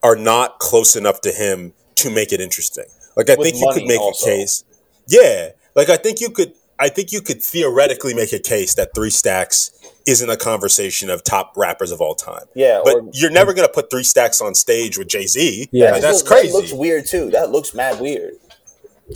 [0.03, 2.85] are not close enough to him to make it interesting.
[3.17, 4.29] Like I With think you could make also.
[4.29, 4.63] a case.
[5.07, 6.53] Yeah, like I think you could.
[6.77, 9.71] I think you could theoretically make a case that Three Stacks
[10.05, 12.43] isn't a conversation of top rappers of all time.
[12.53, 15.69] Yeah, but or- you're never gonna put Three Stacks on stage with Jay Z.
[15.71, 15.91] Yeah.
[15.91, 16.47] like, that's looks- crazy.
[16.49, 17.29] That looks weird too.
[17.31, 18.33] That looks mad weird.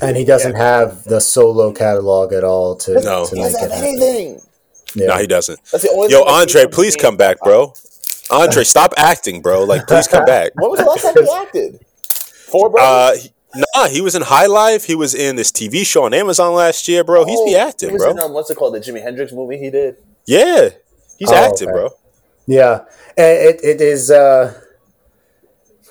[0.02, 3.26] And he doesn't have the solo catalog at all to, No.
[3.26, 3.72] to He make it happen.
[3.78, 4.42] anything.
[4.96, 5.08] Yeah.
[5.08, 5.60] No, he doesn't.
[5.72, 7.74] That's the only Yo, thing Andre, please from come back, bro.
[8.32, 9.64] Andre, stop acting, bro.
[9.64, 10.52] Like, please come back.
[10.56, 11.86] When was the last time he acted?
[12.52, 13.24] Four Uh, brothers.
[13.24, 13.34] he-
[13.76, 14.86] nah, he was in High Life.
[14.86, 17.26] He was in this TV show on Amazon last year, bro.
[17.26, 18.12] He's be Oh, acting, he bro.
[18.12, 18.76] In, um, what's it called?
[18.76, 19.98] The Jimi Hendrix movie he did.
[20.26, 20.70] yeah,
[21.18, 21.76] he's Oh, acting, okay.
[21.78, 21.90] bro.
[22.48, 22.80] Yeah,
[23.18, 24.10] And it it is.
[24.10, 24.54] Uh,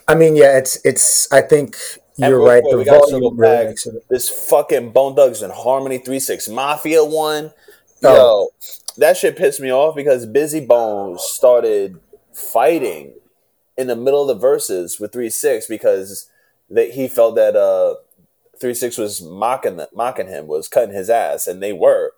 [0.08, 1.30] I mean, yeah, it's it's.
[1.32, 2.62] I think And you're right.
[2.62, 3.76] quick, The we gotta volume really back.
[4.08, 7.52] This fucking Bone Thugs-n-Harmony Three Six Mafia one.
[8.02, 8.14] Oh.
[8.14, 8.48] Yo,
[8.98, 11.98] that shit pissed me off because Bizzy Bones started
[12.32, 13.12] fighting
[13.76, 16.28] in the middle of the verses with Three Six because
[16.70, 17.94] that he felt that uh
[18.60, 22.12] Three Six was mocking the, mocking him, was cutting his ass, and they were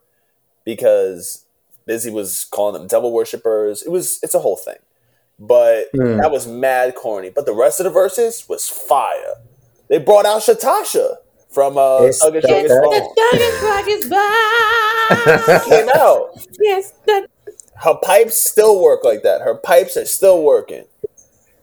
[0.65, 1.45] because
[1.89, 3.83] Bizzy was calling them devil worshippers.
[3.83, 4.77] It was it's a whole thing,
[5.39, 6.17] but Hmm.
[6.19, 7.31] that was mad corny.
[7.31, 9.37] But the rest of the verses was fire.
[9.91, 11.17] They brought out Shatasha
[11.51, 12.65] from uh, It's Thuggish that-
[13.61, 15.69] Thuggish that- Bone.
[15.69, 16.47] Came out.
[16.61, 17.27] Yes, that
[17.83, 19.43] Her pipes still work like that.
[19.43, 20.85] Her pipes are still working.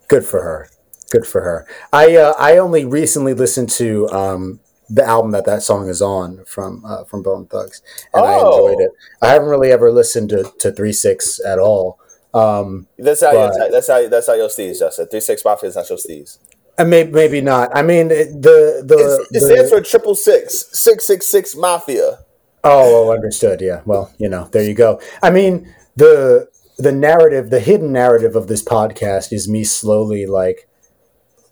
[0.09, 0.69] Good for her.
[1.09, 1.65] Good for her.
[1.93, 4.59] I uh, I only recently listened to um,
[4.89, 7.82] the album that that song is on from uh, from Bone Thugs,
[8.13, 8.67] and I Oh.
[8.67, 8.91] enjoyed it.
[9.21, 11.97] I haven't really ever listened to to Three Six at all.
[12.34, 13.32] Um, That's how.
[13.32, 14.07] But- you, that's how.
[14.09, 14.80] That's how your steez.
[14.80, 15.07] Justin.
[15.07, 16.39] Three six mafia is not your steez.
[16.78, 17.75] And maybe maybe not.
[17.75, 22.19] I mean, the the, it the- stands for triple six six six six mafia.
[22.63, 23.61] Oh, oh, understood.
[23.61, 23.82] Yeah.
[23.86, 24.99] Well, you know, there you go.
[25.21, 30.67] I mean, the the narrative, the hidden narrative of this podcast is me slowly like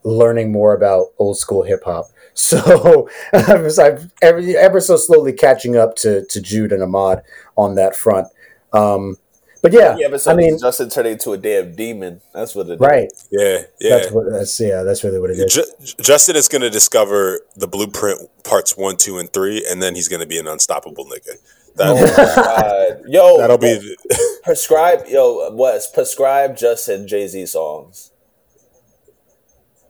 [0.04, 2.06] learning more about old school hip hop.
[2.38, 7.22] So I was I've ever, ever so slowly catching up to to Jude and Ahmad
[7.56, 8.28] on that front.
[8.74, 9.16] Um,
[9.72, 12.22] but yeah, Yeah, but I mean, Justin turned into a damn demon.
[12.34, 12.80] That's what it is.
[12.80, 13.12] right.
[13.32, 13.90] Yeah, yeah.
[13.98, 14.84] That's what that's yeah.
[14.84, 15.54] That's really what it is.
[15.54, 19.96] Ju- Justin is going to discover the blueprint parts one, two, and three, and then
[19.96, 21.36] he's going to be an unstoppable nigga.
[21.78, 22.44] Oh That, my
[23.02, 23.04] God.
[23.08, 23.96] Yo, that'll be.
[24.14, 25.06] Oh, prescribe.
[25.08, 28.12] Yo, Wes, prescribe Justin Jay Z songs.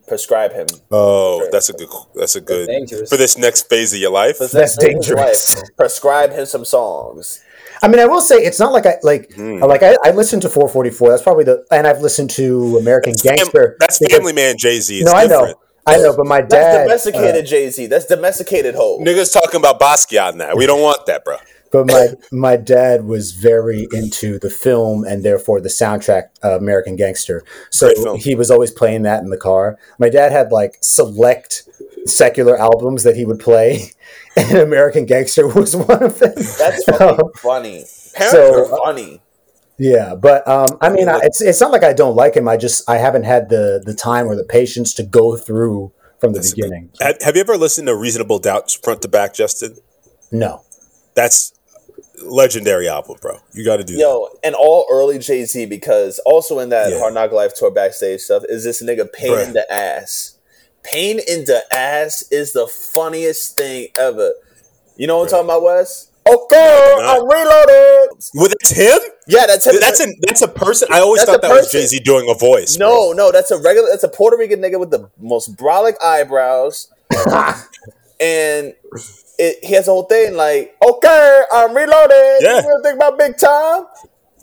[0.08, 0.68] Prescribe him.
[0.92, 1.90] Oh, that's a good.
[2.14, 3.10] That's a good dangerous.
[3.10, 4.38] for this next phase of your life.
[4.40, 5.56] Let's- That's let's live his dangerous.
[5.58, 5.64] life.
[5.78, 7.42] Prescribe him some songs.
[7.86, 9.60] I mean, I will say it's not like I like Hmm.
[9.60, 11.10] like I, I listened to 444.
[11.12, 13.78] That's probably the and I've listened to American Fam- Gangster.
[13.80, 15.04] that's because- Family Man Jay Z.
[15.04, 15.54] No, I know,
[15.86, 16.84] I know, but my That's dad.
[16.86, 17.86] domesticated Jay Z.
[17.86, 19.00] That's domesticated hoe.
[19.02, 20.56] Niggas talking about Basquiat now.
[20.56, 21.38] We don't want that, bro.
[21.72, 26.96] but my my dad was very into the film and therefore the soundtrack uh, American
[26.96, 27.44] Gangster.
[27.70, 29.78] So he was always playing that in the car.
[30.00, 31.70] My dad had like select
[32.08, 33.92] secular albums that he would play,
[34.38, 36.34] and American Gangster was one of them.
[36.36, 37.86] That's fucking funny.
[38.14, 39.22] Parents So, are funny.
[39.78, 42.48] Yeah, but um, I mean, I, it's it's not like I don't like him.
[42.48, 46.32] I just I haven't had the the time or the patience to go through from
[46.32, 46.92] the That's a beginning.
[47.02, 49.76] Have, have you ever listened to Reasonable Doubt front to back, Justin?
[50.32, 50.64] No.
[51.14, 51.52] That's
[52.24, 53.40] legendary album, bro.
[53.54, 54.00] You got to do that.
[54.00, 57.00] Yo, and all early Jay Z because also in that Yeah.
[57.00, 59.48] Hard Knock Life tour backstage stuff is this nigga pain Bruh.
[59.48, 60.35] in the ass.
[60.92, 64.34] Pain in the ass is the funniest thing ever.
[64.98, 66.12] You know what I'm talking about, Wes?
[66.28, 67.18] Okay, not.
[67.18, 68.10] I'm reloaded.
[68.34, 69.00] Well, that's him.
[69.28, 69.76] Yeah, that's him.
[69.80, 70.88] That's a that's a person.
[70.92, 71.72] I always That's thought a that was.
[71.72, 72.78] Jay Z doing a voice.
[72.78, 73.90] no, no, that's a regular.
[73.90, 76.88] That's a Puerto Rican nigga with the most brolic eyebrows,
[78.20, 78.74] and
[79.38, 82.62] it, he has a whole thing like, "Okay, I'm reloaded." Yeah.
[82.62, 83.86] You really think about big time?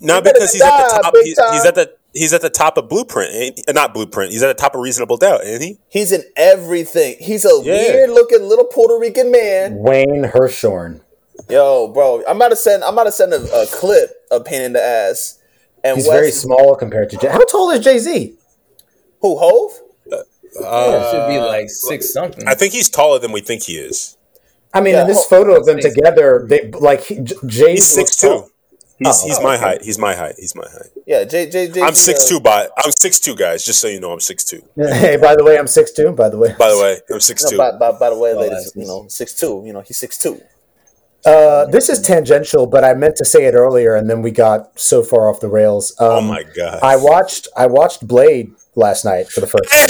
[0.01, 1.13] not because he's at the die, top.
[1.13, 1.53] big He's, time.
[1.53, 3.33] he's at the he's at the top of Blueprint.
[3.33, 3.61] ain't?
[3.67, 4.31] Uh, Not Blueprint.
[4.31, 5.77] He's at the top of Reasonable Doubt, ain't he?
[5.89, 7.15] He's in everything.
[7.19, 7.73] He's a Yeah.
[7.93, 9.75] weird looking little Puerto Rican man.
[9.77, 11.01] Wayne Hershorn.
[11.49, 12.83] Yo, bro, I'm about to send.
[12.83, 15.39] I'm about to send a, a clip of pain in the ass.
[15.83, 17.27] And He's Wes, very small compared to Jay.
[17.27, 18.35] How tall is Jay Z?
[19.21, 19.71] who Hove?
[20.05, 22.47] It should be like six something.
[22.47, 24.15] I think he's taller than we think he is.
[24.73, 27.71] I mean, Yeah, in this Ho- photo of them together, they like he- J- Jay.
[27.71, 28.45] He's six two.
[29.03, 29.63] He's he's Oh, my okay.
[29.63, 29.81] height.
[29.83, 30.35] He's my height.
[30.37, 30.89] He's my height.
[31.05, 31.81] Yeah, J J J.
[31.81, 32.39] I'm six two.
[32.39, 33.63] By I'm six two, guys.
[33.65, 34.61] Just so you know, I'm six two.
[34.75, 36.11] Hey, by the way, I'm six two.
[36.11, 37.57] By the way, By the way, I'm six two.
[37.57, 39.63] by, by, by the way, Oh, ladies, that's- you know, six two.
[39.65, 40.41] You know, he's six two.
[41.25, 44.77] uh, this is tangential, but I meant to say it earlier, and then we got
[44.79, 45.95] so far off the rails.
[45.99, 46.79] Um, Oh my god!
[46.83, 49.87] I watched I watched Blade last night for the first time.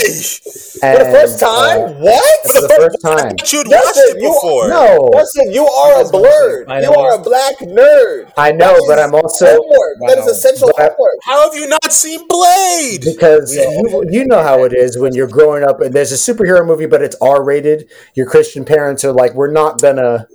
[0.82, 1.80] Hey, For the first time?
[1.80, 2.50] uh, what?
[2.52, 3.30] for the first time.
[3.50, 4.68] you'd That's watched it, it you- before.
[4.68, 6.68] No, Listen, you are a blurred.
[6.82, 8.32] You are a black nerd.
[8.36, 9.96] I know, but I'm also homework.
[10.08, 11.14] That is essential But I- homework.
[11.22, 13.00] How have you not seen Blade?
[13.04, 13.70] because Yeah.
[13.70, 16.86] you, you know how it is when you're growing up and there's a superhero movie,
[16.86, 17.88] but it's R rated.
[18.14, 20.26] Your Christian parents are like, we're not gonna.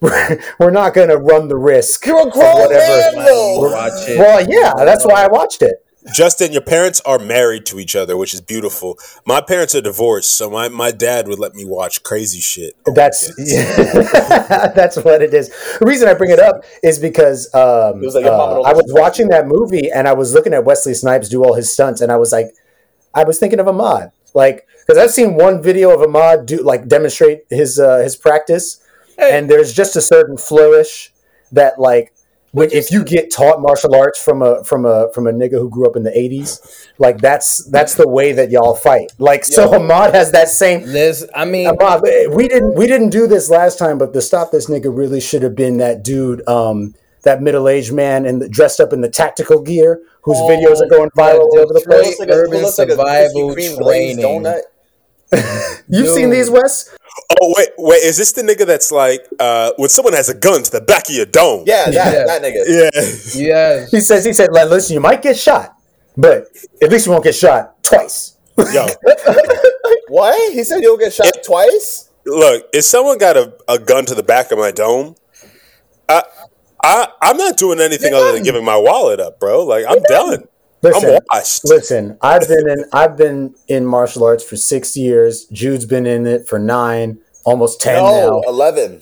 [0.58, 2.04] We're not going to run the risk.
[2.04, 3.60] You're a grown whatever- man, though.
[3.72, 4.18] Watch it.
[4.18, 5.76] Well, yeah, that's why I watched it.
[6.12, 8.98] Justin, your parents are married to each other, which is beautiful.
[9.24, 12.74] My parents are divorced, so my, my dad would let me watch crazy shit.
[12.84, 14.12] That's weekends.
[14.74, 15.48] that's what it is.
[15.78, 19.28] The reason I bring it up is because um, was like uh, I was watching
[19.28, 22.16] that movie and I was looking at Wesley Snipes do all his stunts, and I
[22.16, 22.48] was like,
[23.14, 26.86] I was thinking of Ahmad, like because I've seen one video of Ahmad do like
[26.86, 28.82] demonstrate his uh, his practice,
[29.16, 31.12] and there's just a certain flourish
[31.52, 32.12] that like.
[32.54, 35.68] When, if you get taught martial arts from a from a from a nigga who
[35.68, 36.60] grew up in the '80s,
[36.98, 39.12] like that's that's the way that y'all fight.
[39.18, 39.80] Like so, Yo.
[39.80, 43.50] Ahmad has that same This, I mean, Bob, eh, we didn't we didn't do this
[43.50, 46.94] last time, but the stop this nigga really should have been that dude, um,
[47.24, 50.88] that middle aged man and dressed up in the tactical gear, whose Oh, videos are
[50.88, 52.20] going viral all over the place.
[52.20, 54.42] Like a- Urban looks like a Survival Krispy Kreme glazed Training.
[54.44, 54.60] donut.
[55.88, 56.94] You've seen these, Wes?
[57.40, 60.62] Oh wait, wait, is this the nigga that's like uh, when someone has a gun
[60.62, 61.64] to the back of your dome?
[61.66, 62.24] Yeah, that, Yeah.
[62.26, 62.64] that nigga.
[62.66, 62.90] yeah.
[63.40, 63.90] yes.
[63.90, 65.76] He says he said, like, listen, you might get shot,
[66.16, 66.46] but
[66.82, 68.36] at least you won't get shot twice.
[68.72, 68.86] Yo,
[70.08, 70.52] What?
[70.52, 72.08] He said you'll get shot twice?
[72.26, 75.14] look, if someone got a, a gun to the back of my dome,
[76.08, 76.22] I,
[76.82, 79.64] I I'm not doing anything You're other than giving my wallet up, bro.
[79.64, 80.44] Like I'm done.
[80.84, 81.64] Listen, I'm washed.
[81.64, 82.18] listen.
[82.20, 85.46] I've been in I've been in martial arts for six years.
[85.46, 88.50] Jude's been in it for nine, almost ten No, now.
[88.50, 89.00] 11.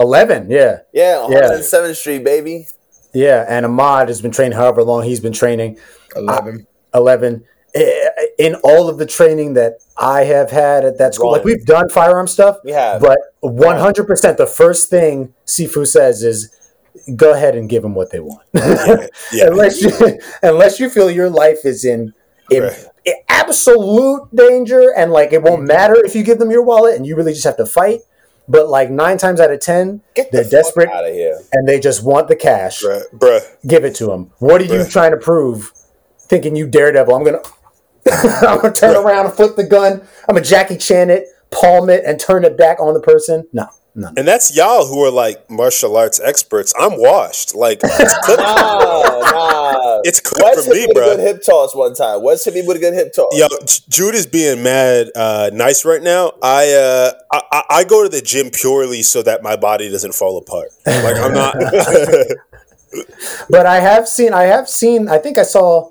[0.00, 0.78] Eleven, yeah.
[0.92, 1.40] Yeah, Yeah.
[1.50, 2.66] 107th Street, baby.
[3.12, 5.78] Yeah, and Ahmad has been training however long he's been training.
[6.16, 6.66] Eleven.
[6.94, 7.44] 11
[7.76, 8.08] Eh,
[8.38, 11.30] in all of the training that I have had at that school.
[11.32, 11.38] Run.
[11.38, 13.00] Like we've done firearm stuff, We have.
[13.00, 16.54] but 100% the first thing Sifu says is
[17.16, 18.42] go ahead and give them what they want.
[19.32, 19.46] Yeah.
[19.48, 22.14] unless you unless you feel your life is in,
[22.50, 22.86] in Right.
[23.04, 25.68] in absolute danger and like it won't mm-hmm.
[25.68, 28.00] matter if you give them your wallet and you really just have to fight.
[28.46, 31.40] But like 9 times out of 10, Get they're the desperate out of here.
[31.52, 32.82] and they just want the cash.
[32.82, 33.40] Bruh, bruh.
[33.66, 34.30] Give it to them.
[34.38, 35.72] What are you trying to prove?
[36.18, 37.14] Thinking you daredevil.
[37.14, 37.42] I'm gonna
[38.46, 40.02] I'm gonna turn around and flip the gun.
[40.28, 43.46] I'm gonna Jackie Chan it, palm it, and turn it back on the person.
[43.52, 44.10] No, no.
[44.16, 46.72] And that's y'all who are like martial arts experts.
[46.78, 47.54] I'm washed.
[47.54, 50.00] Like it's clip, Nah, nah.
[50.04, 51.16] it's clip Wes for hit me, me with a bro.
[51.16, 52.22] good hip toss one time.
[52.22, 53.28] Wes hit me with a good hip toss.
[53.32, 56.32] Yo, J- Jude is being mad uh, nice right now.
[56.42, 60.14] I, uh, I I I go to the gym purely so that my body doesn't
[60.14, 60.70] fall apart.
[60.86, 61.54] Like I'm not.
[63.50, 64.32] But I have seen.
[64.32, 65.08] I have seen.
[65.08, 65.90] I think I saw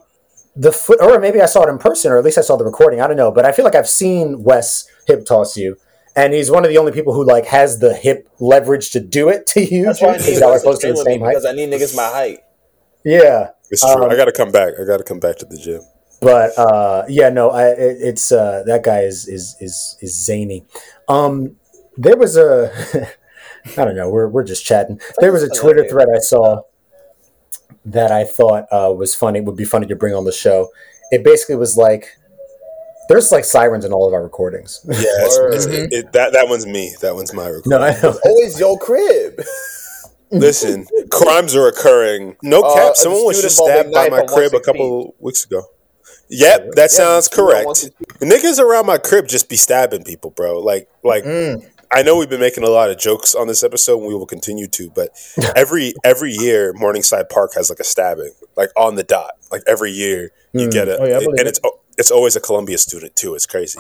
[0.56, 2.64] the foot, or maybe I saw it in person, or at least I saw the
[2.66, 3.01] recording.
[3.01, 5.78] I don't know, but I feel like I've seen Wes hip toss you,
[6.16, 9.30] and he's one of the only people who like has the hip leverage to do
[9.30, 9.86] it to you.
[9.86, 11.30] That's why I because need y'all are Wes to close to the same height.
[11.30, 12.39] because I need niggas my height.
[13.03, 14.03] Yeah, it's true.
[14.03, 14.74] Um, I got to come back.
[14.80, 15.82] I got to come back to the gym.
[16.22, 20.66] but uh, yeah, no, I, it, it's uh, that guy is is is is zany.
[21.07, 21.57] Um,
[21.97, 22.72] there was a,
[23.78, 25.01] I don't know, we're we're just chatting.
[25.20, 26.61] There was a Twitter thread I saw
[27.86, 29.41] that I thought uh, was funny.
[29.41, 30.70] Would be funny to bring on the show.
[31.11, 32.07] It basically was like,
[33.10, 34.82] there's like sirens in all of our recordings.
[34.88, 35.54] Yeah, it's, Word.
[35.54, 36.95] it's, it, it- that that one's me.
[37.01, 37.68] That one's my record.
[37.68, 38.18] no, I know.
[38.26, 39.41] Always your crib.
[40.32, 42.36] Listen, crimes are occurring.
[42.41, 42.95] No Uh, cap.
[42.95, 44.64] Someone was just stabbed by my crib a 116.
[44.64, 45.64] couple weeks ago.
[46.30, 47.68] Yep, that sounds correct.
[48.20, 50.60] Niggas around my crib just be stabbing people, bro.
[50.60, 51.70] Like, like Mm.
[51.91, 54.26] I know we've been making a lot of jokes on this episode, and we will
[54.26, 54.89] continue to.
[54.89, 55.10] But
[55.56, 59.34] every every year, Morningside Park has like a stabbing, like on the dot.
[59.51, 60.70] Like every year, you Hmm.
[60.72, 61.47] get a, Oh, yeah, I believe and it.
[61.47, 61.60] it's
[61.98, 63.36] it's always a Columbia student too.
[63.36, 63.80] It's crazy.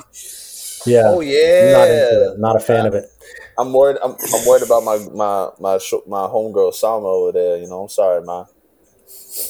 [0.85, 1.03] Yeah.
[1.07, 2.31] Oh Not into yeah.
[2.33, 2.39] it.
[2.39, 3.09] Not a fan of it.
[3.57, 3.97] I'm worried.
[4.03, 7.57] I'm, I'm worried about my my my sh- my homegirl Salma over there.
[7.57, 8.45] You know, I'm sorry, man.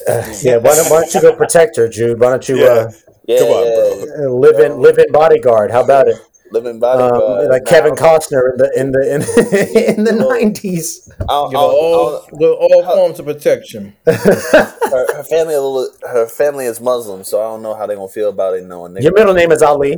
[0.07, 0.57] Uh, yeah.
[0.57, 2.19] Why don't, why don't you go protect her, Jude?
[2.19, 2.91] Why don't you uh,
[3.27, 3.63] Yeah, Come on,
[4.17, 4.39] bro.
[4.39, 5.71] live in live in bodyguard?
[5.71, 6.17] How about it?
[6.53, 7.45] Living bodyguard.
[7.45, 9.01] Um, like Kevin I don't- Costner in the in the
[9.89, 11.09] in, in the nineties.
[11.21, 13.95] I don't- her all, with all forms of protection.
[14.05, 15.89] her, her family a little.
[16.07, 18.95] Her family is Muslim, so I don't know how they're gonna feel about it knowing
[18.97, 19.93] Your middle name is Ali.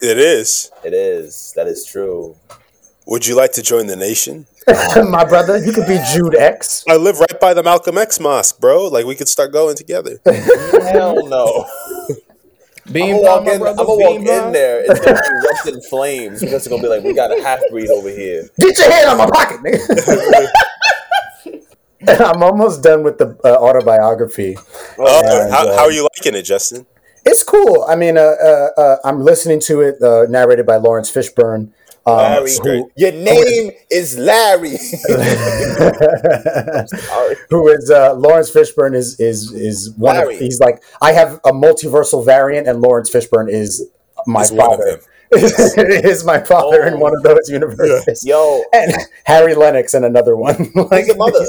[0.00, 0.70] It is.
[0.84, 1.52] It is.
[1.56, 2.36] That is true.
[3.06, 4.46] Would you like to join the nation?
[4.96, 6.84] My brother, you could be Jude X.
[6.88, 8.86] I live right by the Malcolm X mosque, bro.
[8.88, 10.20] Like we could start going together.
[10.92, 11.66] Hell no.
[12.88, 13.66] I'm gonna walk in.
[13.66, 14.84] I'm gonna walk in there.
[14.84, 17.90] It's gonna erupt in flames because it's gonna be like we got a half breed
[17.90, 18.48] over here.
[18.58, 20.48] Get your hand on my pocket, nigga.
[22.08, 24.56] I'm almost done with the uh, autobiography.
[24.98, 26.86] Oh, And, how, uh, how are you liking it, Justin?
[27.24, 27.84] It's cool.
[27.88, 31.72] I mean, uh, uh, uh, I'm listening to it, uh, narrated by Laurence Fishburne.
[32.08, 34.70] Um, who, your name is Larry.
[37.50, 40.38] Who is uh, Laurence Fishburne is is is one of Larry.
[40.38, 43.88] he's like I have a multiversal variant, and Laurence Fishburne is
[44.26, 45.00] my He's of father.
[45.32, 46.98] is my father in Oh.
[46.98, 48.24] one of those universes.
[48.26, 48.94] Yo, And
[49.24, 50.70] Harry Lennix in another one.
[50.90, 51.44] like your mother?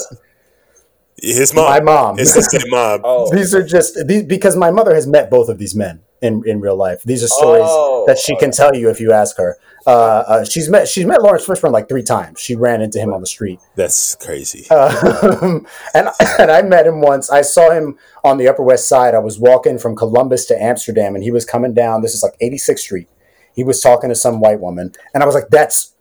[1.21, 1.65] His mom.
[1.69, 2.17] My mom.
[2.17, 3.01] His sister mom.
[3.03, 6.43] Oh, These are just these because my mother has met both of these men in,
[6.45, 7.01] in real life.
[7.03, 8.03] These are stories Oh.
[8.07, 9.57] that she can tell you if you ask her.
[9.87, 9.91] Uh,
[10.27, 12.39] uh, she's met she's met Laurence Fishburne like three times.
[12.39, 13.59] She ran into him on the street.
[13.75, 14.69] That's crazy.
[14.69, 16.09] Um, and
[16.39, 17.29] and I met him once.
[17.29, 19.15] I saw him on the Upper West Side.
[19.15, 22.01] I was walking from Columbus to Amsterdam, and he was coming down.
[22.01, 23.07] This is like 86th Street.
[23.55, 25.95] He was talking to some white woman, and I was like, "That's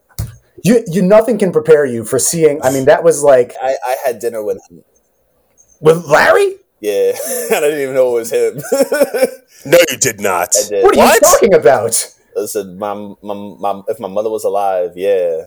[0.65, 0.85] you.
[0.89, 4.19] You nothing can prepare you for seeing." I mean, that was like I, I had
[4.19, 4.83] dinner with him.
[5.81, 6.57] with Larry.
[6.81, 7.13] Yeah,
[7.51, 8.61] I didn't even know it was him.
[9.65, 10.55] No, you did not.
[10.57, 10.85] I did.
[10.85, 11.15] What are What?
[11.15, 12.15] you talking about?
[12.37, 15.47] Listen, my, my, my, if my mother was alive, yeah.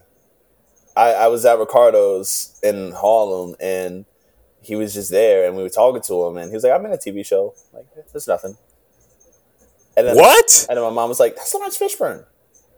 [0.98, 4.04] I, I was at Ricardo's in Harlem and
[4.62, 6.86] he was just there and we were talking to him and he was like, I'm
[6.86, 7.56] in a TV show.
[7.74, 8.58] Like, there's nothing.
[9.96, 10.66] And then, What?
[10.70, 12.26] And then my mom was like, that's Laurence Fishburne.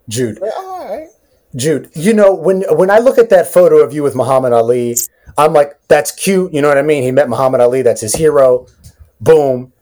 [0.08, 1.08] Jude, like, oh, all right.
[1.56, 4.96] Jude, you know when when I look at that photo of you with Muhammad Ali,
[5.38, 6.54] I'm like, that's cute.
[6.54, 7.04] You know what I mean?
[7.04, 7.82] He met Muhammad Ali.
[7.82, 8.68] That's his hero.
[9.20, 9.74] Boom.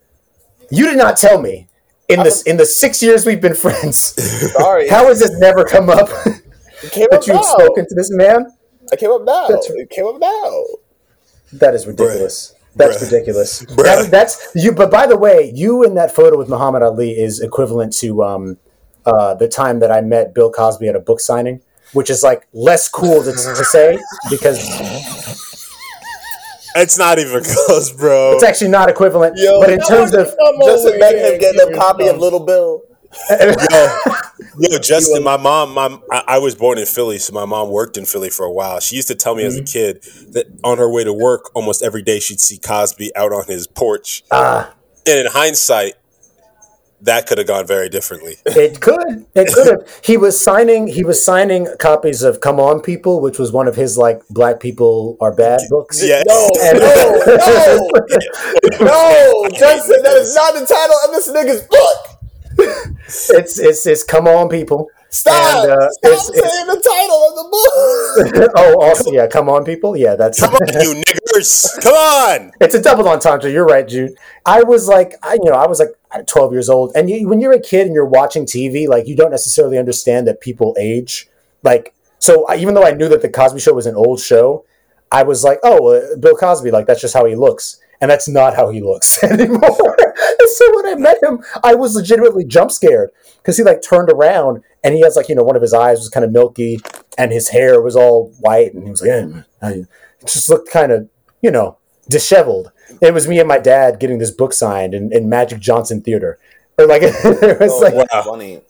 [0.70, 1.68] You did not tell me
[2.08, 3.98] in this in the six years we've been friends.
[4.52, 4.88] Sorry.
[4.88, 6.08] How has this never come up
[6.82, 7.42] it came up that you've now.
[7.42, 8.46] spoken to this man?
[8.92, 9.48] I came up now.
[9.48, 10.64] That's- It came up now.
[11.54, 12.54] That is ridiculous.
[12.74, 13.10] That's Bruh.
[13.12, 13.62] ridiculous.
[13.66, 13.84] Bruh.
[13.84, 14.72] That- that's you.
[14.72, 18.58] But by the way, you in that photo with Muhammad Ali is equivalent to um,
[19.04, 21.60] uh, the time that I met Bill Cosby at a book signing,
[21.92, 23.98] which is like less cool to, to say
[24.30, 24.58] because
[26.74, 28.32] It's not even close, bro.
[28.34, 29.36] it's actually not equivalent.
[29.36, 30.34] Yo, but in terms of
[30.64, 32.82] Just imagine him getting a copy of Little Bill.
[33.30, 33.96] Yo,
[34.58, 37.98] yo, Justin, my mom, my I, I was born in Philly, so my mom worked
[37.98, 38.80] in Philly for a while.
[38.80, 41.82] She used to tell me as a kid that on her way to work, almost
[41.82, 44.22] every day she'd see Cosby out on his porch.
[44.30, 44.72] ah,
[45.06, 45.92] And in hindsight,
[47.02, 48.36] that could have gone very differently.
[48.46, 50.00] it could, it could have.
[50.04, 50.86] He was signing.
[50.86, 54.60] He was signing copies of "Come On, People," which was one of his like "Black
[54.60, 56.02] People Are Bad" books.
[56.02, 56.24] Yes.
[56.28, 56.94] No, And- no,
[57.36, 57.88] no,
[58.86, 61.98] no, Justin, that is not the title of this nigga's book.
[63.36, 65.64] it's it's it's "Come On, People." Stop!
[65.64, 68.52] And, uh, Stop it's- it's- saying the title of the book.
[68.56, 71.80] oh, also, yeah, "Come On, People." Yeah, that's Come on, you niggers!
[71.82, 72.50] Come on!
[72.60, 73.50] It's a double entendre.
[73.50, 74.16] You're right, Jude.
[74.46, 75.90] I was like, I, you know, I was like
[76.26, 79.14] 12 years old, and you, when you're a kid and you're watching TV, like you
[79.14, 81.28] don't necessarily understand that people age.
[81.62, 84.64] Like, so I, even though I knew that the Cosby Show was an old show,
[85.10, 88.28] I was like, oh, uh, Bill Cosby, like that's just how he looks, and that's
[88.28, 90.11] not how he looks anymore.
[90.52, 94.10] And so when I met him, I was legitimately jump scared because he like turned
[94.10, 96.80] around and he has like you know one of his eyes was kind of milky
[97.18, 99.86] and his hair was all white, and he was like, I, it
[100.26, 101.08] just looked kind of
[101.40, 101.78] you know
[102.08, 102.70] disheveled.
[103.00, 106.38] It was me and my dad getting this book signed in, in Magic Johnson Theater.
[106.78, 108.22] Or like it was Oh, like wow.
[108.22, 108.60] funny.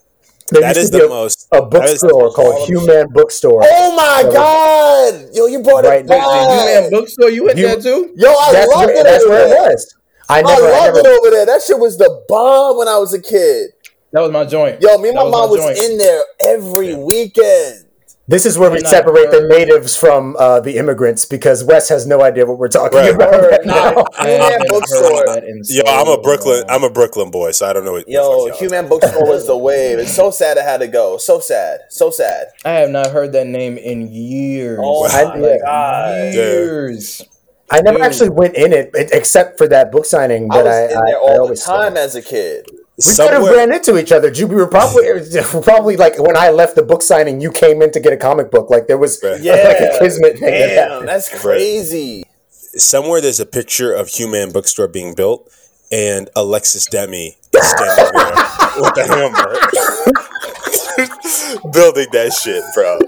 [0.50, 1.48] there That used is to be the a, most.
[1.52, 3.62] a that is the bookstore called Hue-Man Bookstore.
[3.64, 5.28] Oh my god!
[5.34, 6.00] Yo, you brought Right.
[6.02, 6.82] it The- You back.
[6.82, 8.12] man bookstore, you went You- there too?
[8.16, 9.96] Yo, I That's loved where, it that's where it was.
[10.32, 11.46] I I never, I loved never it over there.
[11.46, 13.70] That shit was the bomb when I was a kid.
[14.12, 14.80] That was my joint.
[14.82, 15.78] Yo, me and my That mom my was joint.
[15.78, 17.86] in there every weekend.
[18.28, 22.22] This is where we separate the natives from uh, the immigrants because Wes has no
[22.22, 23.14] idea what we're talking Right.
[23.14, 23.32] about.
[23.42, 24.04] Right now.
[24.16, 25.02] I Human haven't bookstore.
[25.18, 26.62] heard that in Yo, so I'm a Brooklyn.
[26.68, 28.08] I'm a Brooklyn boy, so I don't know what.
[28.08, 29.98] Yo, fuck y'all- Hue-Man Bookstore was the wave.
[29.98, 31.18] It's so sad I had to go.
[31.18, 31.80] So sad.
[31.90, 32.46] So sad.
[32.64, 34.78] I have not heard that name in years.
[34.80, 36.32] Oh my like God.
[36.34, 37.22] years.
[37.72, 38.06] I never Dude.
[38.06, 41.12] actually went in it except for that book signing I was I, in there I
[41.18, 41.82] all the always saw.
[41.82, 42.66] time as a kid.
[43.06, 44.30] We could have ran into each other.
[44.30, 45.04] Ju- We were probably
[45.62, 48.50] probably like when I left the book signing, you came in to get a comic
[48.50, 48.68] book.
[48.70, 49.40] Like there was Right.
[49.40, 49.54] Yeah.
[49.54, 50.50] like a kismet thing.
[50.50, 51.08] Damn, happened.
[51.08, 52.24] that's crazy.
[52.76, 55.50] somewhere there's a picture of Hue-Man Bookstore being built,
[55.90, 59.56] and Alexis Demie standing there with a hammer,
[61.72, 62.98] building that shit, bro.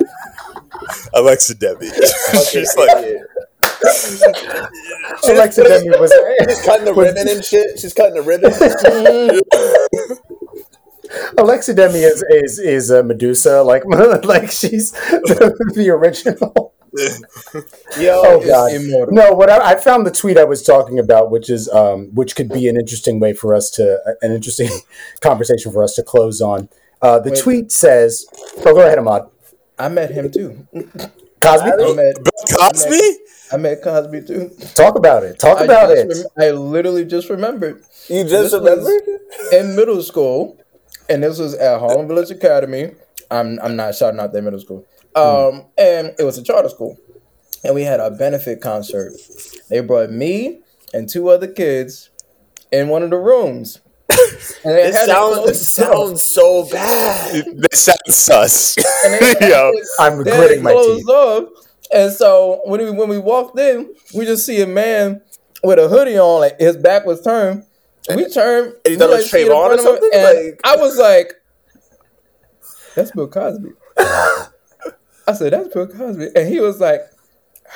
[1.15, 1.91] Alexa Demie,
[2.51, 3.23] she's like, Idiot.
[5.29, 6.13] Alexa Demie was
[6.49, 7.79] She's cutting the ribbon and shit.
[7.79, 8.53] She's cutting the ribbon.
[11.39, 13.63] Alexa Demie is is is a Medusa.
[13.63, 13.85] Like
[14.25, 16.73] like she's the, the original.
[17.99, 18.73] Yo, Oh god.
[18.73, 19.15] immortal.
[19.15, 22.37] No, what I, I found the tweet I was talking about, which is um, which
[22.37, 24.69] could be an interesting way for us to an interesting
[25.21, 26.69] conversation for us to close on.
[27.03, 27.39] Uh, the Wait.
[27.41, 28.27] tweet says,
[28.59, 29.29] "Oh, go ahead, Ahmad.
[29.79, 30.67] I met him too.
[31.45, 33.17] Cosby, I met Bill Cosby.
[33.53, 34.51] I met Cosby too.
[34.75, 35.39] talk about it.
[35.39, 36.09] Talk I about it.
[36.09, 39.03] rem- I literally just remembered you just This remembered?
[39.53, 40.59] in middle school,
[41.09, 42.93] and this was at Harlem Village Academy.
[43.31, 44.87] I'm I'm not shouting out their middle school.
[45.15, 46.97] Um, and it was a charter school,
[47.63, 49.13] and we had a benefit concert.
[49.71, 50.61] They brought me
[50.93, 52.11] and two other kids
[52.73, 53.81] in one of the rooms.
[54.11, 57.45] And they This had it sounds, closed this sounds so bad.
[57.71, 58.77] This sounds sus.
[59.05, 61.09] and Yo, it- I'm they gritting my closed teeth.
[61.09, 61.49] off.
[61.93, 65.21] And so when we when we walked in, we just see a man
[65.63, 67.65] with a hoodie on, like his back was turned.
[68.15, 68.75] We turned.
[68.85, 70.11] And you thought we, it was see it in Trayvon or front him, something?
[70.13, 71.33] and Like- I was like,
[72.95, 77.01] "That's Bill Cosby." I said, "That's Bill Cosby," and he was like,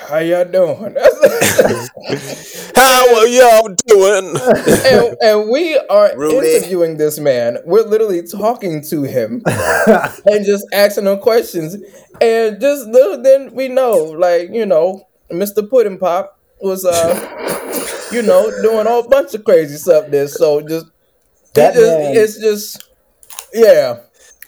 [0.07, 0.95] "How y'all doing?"
[2.75, 4.35] how are y'all doing?
[4.85, 6.55] and, and we are Rudy.
[6.55, 7.57] interviewing this man.
[7.65, 11.75] We're literally talking to him and just asking him questions.
[12.21, 15.67] And just little then we know, like, you know, Mr.
[15.69, 20.27] Pudding Pop was uh you know, doing all bunch of crazy stuff there.
[20.27, 20.87] So just
[21.53, 22.89] That it just- it's just
[23.53, 23.99] yeah.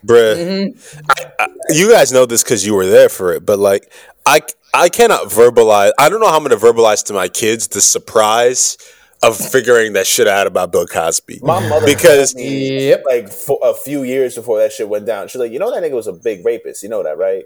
[0.05, 1.03] Bruh, Mhm.
[1.11, 3.91] I, I, you guys know this because you were there for it, but like,
[4.25, 4.41] I
[4.73, 5.91] I cannot verbalize.
[5.99, 8.77] I don't know how I'm going to verbalize to my kids the surprise
[9.23, 11.39] of figuring that shit out about Bill Cosby.
[11.43, 13.03] My mother Because- Yep.
[13.05, 15.27] like for a few years before that shit went down.
[15.27, 16.81] She's like, you know that nigga was a big rapist.
[16.83, 17.45] You know that, right?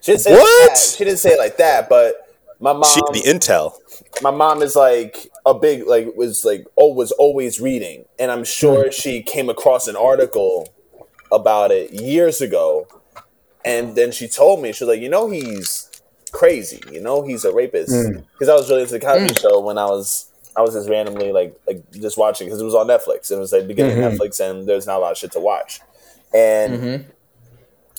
[0.00, 0.68] She didn't say it like What?
[0.74, 0.78] that.
[0.96, 2.26] She didn't say it like that, but
[2.58, 3.74] my mom, She had the intel.
[4.22, 8.44] my mom is like a big like was like oh was always reading, and I'm
[8.44, 8.92] sure mm.
[8.92, 10.68] she came across an article
[11.30, 12.86] about it years ago,
[13.64, 15.89] and then she told me she was like, you know, he's
[16.30, 16.82] crazy.
[16.90, 18.24] You know, he's a rapist mm.
[18.32, 19.40] because I was really into the Cosby mm.
[19.40, 20.26] Show when I was.
[20.56, 23.30] I was just randomly like, like just watching because it was on Netflix.
[23.30, 24.20] It was like beginning of mm-hmm.
[24.20, 25.80] Netflix, and there's not a lot of shit to watch.
[26.34, 27.04] And Mhm.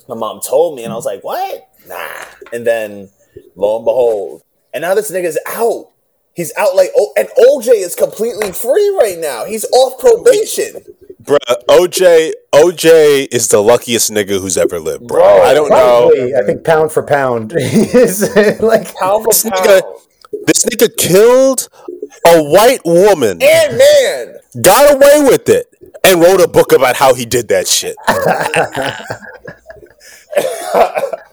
[0.09, 1.69] my mom told me, and I was like, "What?
[1.87, 3.09] Nah." And then,
[3.55, 5.87] lo and behold, and now this nigga's out.
[6.33, 9.45] He's out like, oh, and OJ is completely free right now.
[9.45, 10.81] He's off probation.
[11.21, 15.19] Bruh, OJ OJ is the luckiest nigga who's ever lived, bro.
[15.19, 16.11] Bro, I don't know.
[16.37, 19.81] I think pound for pound is uh, like Pound This for nigga,
[20.45, 21.69] this nigga killed
[22.25, 27.13] a white woman, And man, got away with it, and wrote a book about how
[27.13, 27.95] he did that shit.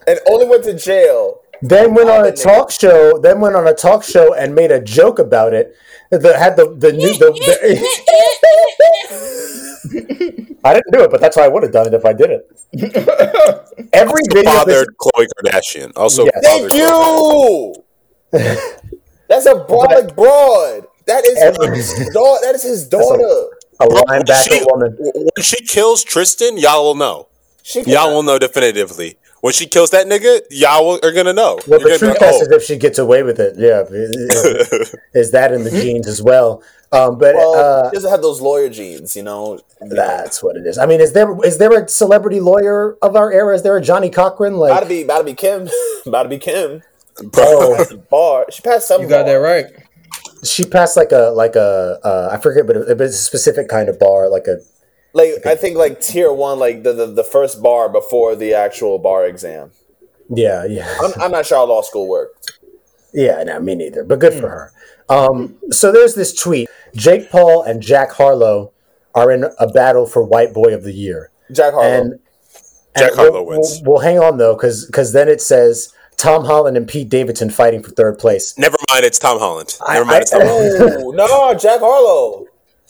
[0.07, 1.41] and only went to jail.
[1.63, 3.19] then went on a talk show.
[3.19, 5.75] Then went on a talk show and made a joke about it.
[6.11, 7.85] The, had the the new the, the
[10.65, 12.31] I didn't do it, but that's why I would have done it if I did
[12.31, 12.51] it.
[13.93, 15.93] Every video, Fathered Khloe Kardashian.
[15.97, 16.45] Also, Yes.
[16.45, 17.75] Thank you.
[19.29, 20.87] That's a broad broad.
[21.07, 22.41] That is Every- his daughter.
[22.45, 23.23] That is his daughter.
[23.81, 24.97] a She- linebacker woman.
[24.99, 27.29] When she kills Tristan, y'all will know.
[27.63, 29.17] She Y'all will know definitively.
[29.41, 31.59] When she kills that nigga, y'all are gonna know.
[31.67, 33.55] Well, You're the gonna true like, test is if she gets away with it.
[33.57, 36.63] Yeah, is, is that in the genes as well?
[36.91, 37.55] Um, but Well,
[37.87, 39.61] uh, she doesn't have those lawyer genes, you know.
[39.81, 40.79] that's what it is.
[40.79, 43.55] I mean, is there is there a celebrity lawyer of our era?
[43.55, 44.55] Is there a Johnnie Cochran?
[44.57, 45.69] Like, About to Like, be, about to be Kim.
[46.07, 46.83] about to be Kim.
[47.37, 48.47] oh, Bar.
[48.51, 49.03] She passed some.
[49.03, 49.67] You got that right.
[50.43, 53.89] she passed like a like a uh, I forget, but it was a specific kind
[53.89, 54.59] of bar, like a
[55.19, 58.99] Like I think like tier one, like the, the the first bar before the actual
[58.99, 59.73] bar exam.
[60.31, 60.97] yeah, yeah.
[61.03, 62.59] I'm, I'm not sure how law school worked.
[63.13, 64.05] Yeah, no, me neither.
[64.05, 64.73] But good for her.
[65.09, 68.73] Um, so there's this tweet: Jake Paul and Jack Harlow
[69.15, 71.89] are in a battle for White Boy of the Year, Jack Harlow.
[71.89, 72.21] and
[72.97, 73.81] Jack And Harlow we'll, wins.
[73.83, 77.49] We'll, we'll hang on though, because because then it says Tom Holland and Pete Davidson
[77.51, 78.57] fighting for third place.
[78.59, 79.77] Never mind, it's Tom Holland.
[79.87, 80.75] I- Never mind, it's Tom I- Holland.
[81.07, 82.47] Oh no, Jack Harlow.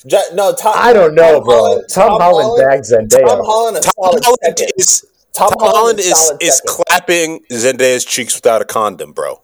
[0.07, 0.75] Jack, no, Tom.
[0.77, 1.55] I don't know, Tom bro.
[1.57, 3.27] Holland- Tom, Holland, bagged Zendaya.
[3.27, 6.85] Tom Holland, a Tom solid Holland is Tom Tom, Holland Holland is is second.
[6.87, 9.41] clapping Zendaya's cheeks without a condom, bro.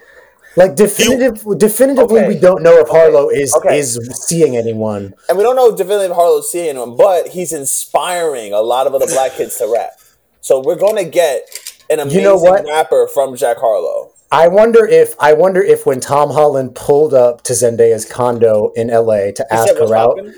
[0.56, 2.28] Like definitive, definitively, Okay.
[2.28, 3.78] we don't know if Harlow is Okay.
[3.80, 5.14] is seeing anyone.
[5.28, 8.94] and we don't know if definitive Harlow's seeing anyone, but he's inspiring a lot of
[8.94, 9.98] other black kids to rap.
[10.40, 11.48] So we're gonna get
[11.90, 12.64] an amazing You know what?
[12.66, 14.10] rapper from Jack Harlow.
[14.32, 18.90] I wonder if I wonder if when Tom Holland pulled up to Zendaya's condo in
[18.90, 19.30] L.A.
[19.32, 20.34] to ask her out, poppin'?"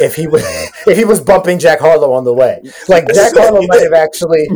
[0.00, 0.42] if he was
[0.86, 4.48] if he was bumping Jack Harlow on the way, like Jack Harlow might have actually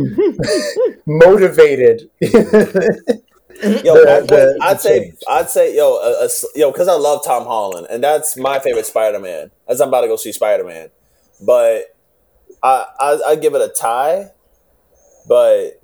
[1.05, 2.09] motivated.
[2.21, 2.29] Yo,
[3.93, 5.17] the- the- I'd the say, change.
[5.29, 8.85] I'd say, yo, a, a, yo, because I love Tom Holland, and that's my favorite
[8.85, 9.51] Spider Man.
[9.67, 10.89] As I'm about to go see Spider Man,
[11.45, 11.95] but
[12.63, 14.31] I, I, I give it a tie.
[15.27, 15.81] But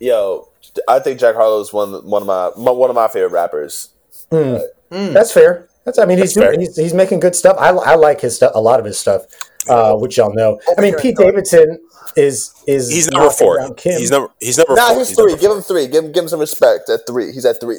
[0.00, 0.48] yo,
[0.88, 3.90] I think Jack Harlow is one, one of my, my, one of my favorite rappers.
[4.30, 4.56] Hmm.
[4.90, 5.12] Mm.
[5.12, 5.68] That's fair.
[5.84, 7.56] That's I mean he's doing he's, he's making good stuff.
[7.58, 9.22] I, I like his stuff a lot of his stuff,
[9.68, 10.60] uh, which y'all know.
[10.76, 11.80] I mean Pete Davidson
[12.16, 13.74] is is He's number four.
[13.82, 14.98] He's number he's number Nah, four.
[14.98, 15.26] he's He's three.
[15.32, 15.86] number Give him three.
[15.86, 17.32] Give, him give him some respect at three.
[17.32, 17.78] He's at three.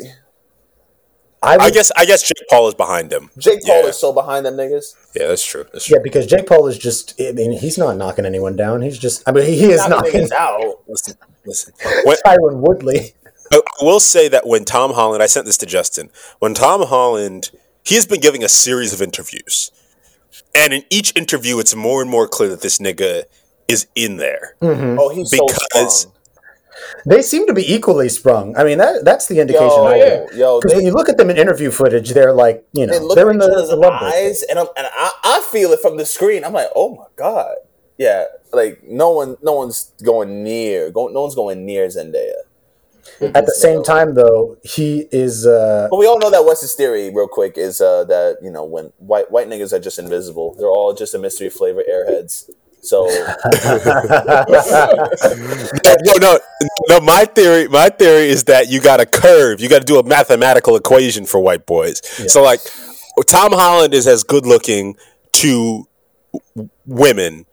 [1.44, 3.32] I, would, I guess I guess Jake Paul is behind them.
[3.38, 3.90] Jake Paul Yeah.
[3.90, 4.96] is so behind them niggas.
[5.16, 5.66] Yeah, that's true.
[5.74, 5.96] That's true.
[5.98, 8.82] yeah because Jake Paul is just I mean he's not knocking anyone down.
[8.84, 10.80] He's just I mean he, he is Knocking knocking niggas out.
[10.88, 11.16] Listen,
[11.46, 11.74] listen.
[12.04, 13.14] When, Tyron Woodley.
[13.52, 16.10] I I will say that when Tom Holland, I sent this to Justin.
[16.40, 17.52] When Tom Holland,
[17.84, 19.72] he has been giving a series of interviews,
[20.56, 23.24] and in each interview, it's more and more clear that this nigga
[23.68, 24.56] is in there.
[24.62, 24.98] Mm-hmm.
[25.00, 26.14] Oh, he's Because- strong.
[27.06, 28.56] They seem to be equally sprung.
[28.58, 29.68] I mean that that's the indication.
[29.68, 30.36] Yo, get.
[30.36, 33.06] yo, Because when you look at them in interview footage, they're like you they know
[33.08, 36.44] look they're in the, the eyes, and and I, I feel it from the screen.
[36.44, 37.56] I'm like, oh my god,
[37.98, 38.26] yeah.
[38.54, 40.92] Like no one, no one's going near.
[40.92, 42.34] Go, no one's going near Zendaya.
[43.22, 45.46] At the same time, though, he is.
[45.46, 48.66] Uh, But we all know that Wes's theory, real quick, is uh, that you know
[48.66, 50.56] when white white niggas are just invisible.
[50.58, 52.50] They're all just a mystery flavor airheads.
[52.82, 53.06] So
[55.86, 56.40] No, no,
[56.90, 57.00] no.
[57.02, 59.62] My theory, my theory is that you got a curve.
[59.62, 62.02] You got to do a mathematical equation for white boys.
[62.32, 62.60] So, like,
[63.28, 64.96] Tom Holland is as good looking
[65.34, 65.88] to
[66.56, 67.46] w- women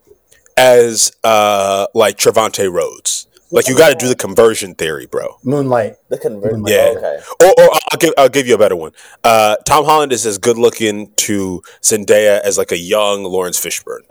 [0.56, 3.26] as uh like Trevante Rhodes.
[3.50, 5.38] Like, you got to do the conversion theory, bro.
[5.42, 5.94] Moonlight.
[6.10, 6.64] the conversion.
[6.66, 6.92] Yeah.
[6.96, 7.18] Okay.
[7.42, 8.92] Or, or I'll give I'll give you a better one.
[9.24, 14.02] Uh, Tom Holland is as good looking to Zendaya as like a young Laurence Fishburne.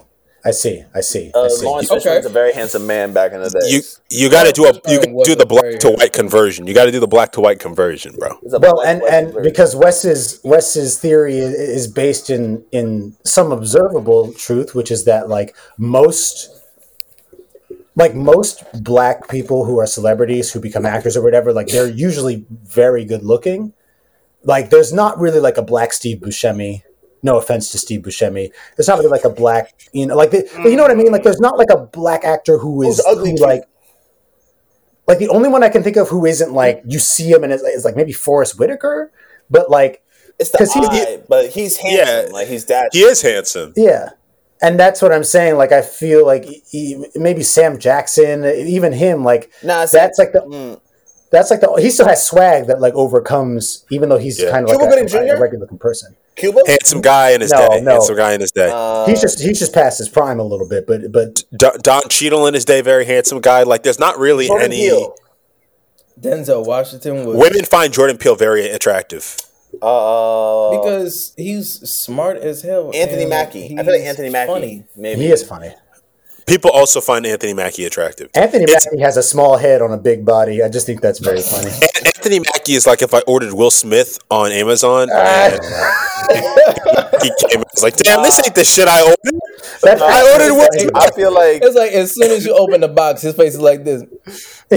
[0.48, 0.84] I see.
[0.96, 1.30] I see.
[1.36, 1.66] I Uh, see.
[1.66, 2.00] Laurence Okay.
[2.10, 3.68] Fishburne's a very handsome man back in the day.
[3.68, 6.14] You you got to do a you Fishburne got to do the black to white
[6.14, 6.68] conversion.
[6.68, 8.32] You got to do the black to white conversion, bro.
[8.44, 9.44] Well, and and conversion.
[9.44, 15.54] because Wes's Wes's theory is based in in some observable truth, which is that like
[15.78, 16.50] most
[17.98, 22.46] like most black people who are celebrities who become actors or whatever, like they're usually
[22.50, 23.74] very good looking.
[24.44, 26.84] Like there's not really like a black Steve Buscemi.
[27.24, 28.52] No offense to Steve Buscemi.
[28.76, 30.96] There's not really like a black, you know, like the, but you know what I
[30.96, 31.12] mean.
[31.12, 33.64] Like there's not like a black actor who is ugly who, like
[35.08, 37.54] like the only one I can think of who isn't like you see him and
[37.54, 39.12] it's, is like maybe Forest Whitaker,
[39.50, 40.04] but like
[40.40, 42.26] it's the 'cause he's- eye, but he's handsome.
[42.28, 42.32] Yeah.
[42.34, 42.90] Like he's that.
[42.94, 43.74] He is handsome.
[43.76, 44.10] yeah,
[44.62, 45.56] and that's what I'm saying.
[45.58, 50.42] Like I feel like he, maybe Sam Jackson, even him, like Nah, that's like the
[50.42, 50.80] Mm.
[51.32, 54.52] that's like the he still has swag that like overcomes even though he's Yeah.
[54.52, 56.16] kind of like Cuba a, Gooding a regular looking person.
[56.38, 56.62] Cuba.
[56.68, 57.82] Handsome guy in his No, day.
[57.82, 57.92] no.
[57.92, 58.70] Handsome guy in his day.
[58.74, 62.04] Uh, he's just he's just past his prime a little bit, but but Don, Don
[62.10, 63.64] Cheadle in his day, very handsome guy.
[63.64, 65.16] Like, there's not really Jordan any Peele.
[66.20, 69.36] Denzel Washington was women find Jordan Peele very attractive.
[69.82, 72.92] Uh, because he's smart as hell.
[72.96, 73.78] Anthony Mackie.
[73.78, 74.52] I feel like Anthony Mackie.
[74.52, 74.86] Funny.
[74.96, 75.74] Maybe he is funny.
[76.48, 78.30] People also find Anthony Mackie attractive.
[78.34, 80.64] Anthony It's- Mackie has a small head on a big body.
[80.64, 81.72] I just think that's very funny.
[82.06, 85.10] Anthony Mackie is like if I ordered Will Smith on Amazon.
[85.14, 85.52] Ah.
[86.32, 89.18] and he came and was like, "Damn, this ain't the shit I ordered."
[89.82, 90.92] That's I ordered Will.
[90.96, 93.60] I feel like It's like as soon as you open the box, his face is
[93.62, 94.02] like this.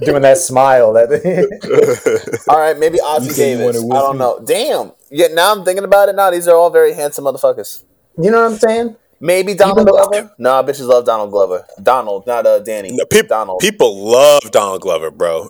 [0.00, 0.92] doing that smile.
[0.92, 2.78] That all right.
[2.78, 3.76] Maybe Oscar You say Davis.
[3.82, 4.40] I don't know.
[4.44, 4.92] Damn.
[5.10, 5.28] Yeah.
[5.32, 6.14] Now I'm thinking about it.
[6.16, 7.82] Now these are all very handsome motherfuckers.
[8.18, 8.96] you know what I'm saying?
[9.24, 10.34] Maybe Donald Even though- Glover.
[10.36, 11.64] Nah, bitches love Donald Glover.
[11.82, 12.90] Donald, not uh Danny.
[12.92, 13.58] No, peop- Donald.
[13.60, 15.48] People love Donald Glover, bro.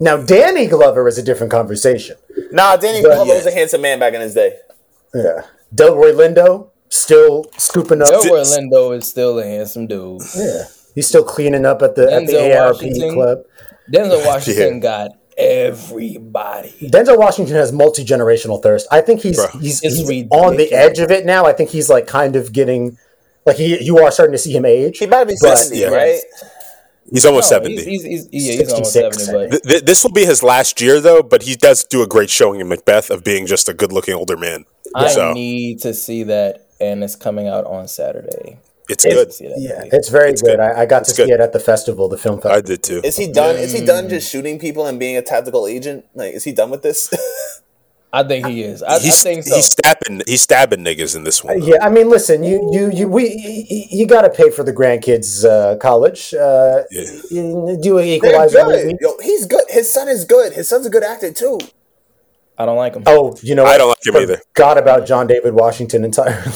[0.00, 2.16] Now Danny Glover is a different conversation.
[2.52, 4.56] Nah, Danny But- Glover was a handsome man back in his day.
[5.14, 5.42] Yeah,
[5.74, 8.08] Delroy Lindo still scooping up.
[8.08, 10.22] Delroy Lindo is still a handsome dude.
[10.34, 10.62] Yeah,
[10.94, 13.12] he's still cleaning up at the at the ARP Washington.
[13.14, 13.38] club.
[13.92, 16.70] Denzel Washington got everybody.
[16.82, 18.86] Denzel Washington has multi generational thirst.
[18.90, 19.60] I think he's Bro.
[19.60, 21.44] he's, he's on the edge of it now.
[21.46, 22.98] I think he's like kind of getting
[23.44, 24.98] Like he, you are starting to see him age.
[24.98, 25.88] He might be But- seventy, yeah.
[25.88, 26.20] right?
[27.12, 27.84] He's almost No, seventy.
[27.84, 30.42] He's, he's, he's, yeah, he's almost 66, seventy, but Th- th- this will be his
[30.42, 33.68] last year though, but he does do a great showing in Macbeth of being just
[33.68, 34.64] a good-looking older man.
[34.92, 38.58] I So need to see that, and it's coming out on Saturday.
[38.88, 39.30] It's I good.
[39.30, 39.88] to Yeah, movie.
[39.92, 40.56] it's very It's good.
[40.58, 40.60] good.
[40.60, 42.56] I, I got It's to see it at the festival, the film festival.
[42.56, 43.00] I did too.
[43.04, 43.56] Is he done?
[43.56, 46.04] Is he done just shooting people and being a tactical agent?
[46.14, 47.12] Like, is he done with this?
[48.12, 48.82] I think he is.
[48.82, 49.54] I, I He's, think so.
[49.56, 51.58] he's stabbing he's stabbing niggas in this one.
[51.60, 51.66] though.
[51.66, 53.28] Yeah, I mean, listen, you, you, you, we,
[53.68, 56.32] you, you got to pay for the grandkids' uh, college.
[56.32, 57.02] Uh, Yeah.
[57.82, 58.86] do an They're equalizer good.
[58.86, 58.96] movie.
[59.02, 59.64] Yo, he's good.
[59.68, 60.54] His son is good.
[60.54, 61.58] His son's a good actor too.
[62.56, 63.02] I don't like him.
[63.06, 63.78] Oh, you know, I what?
[63.78, 64.40] don't like him either.
[64.54, 66.52] Forgot about John David Washington entirely.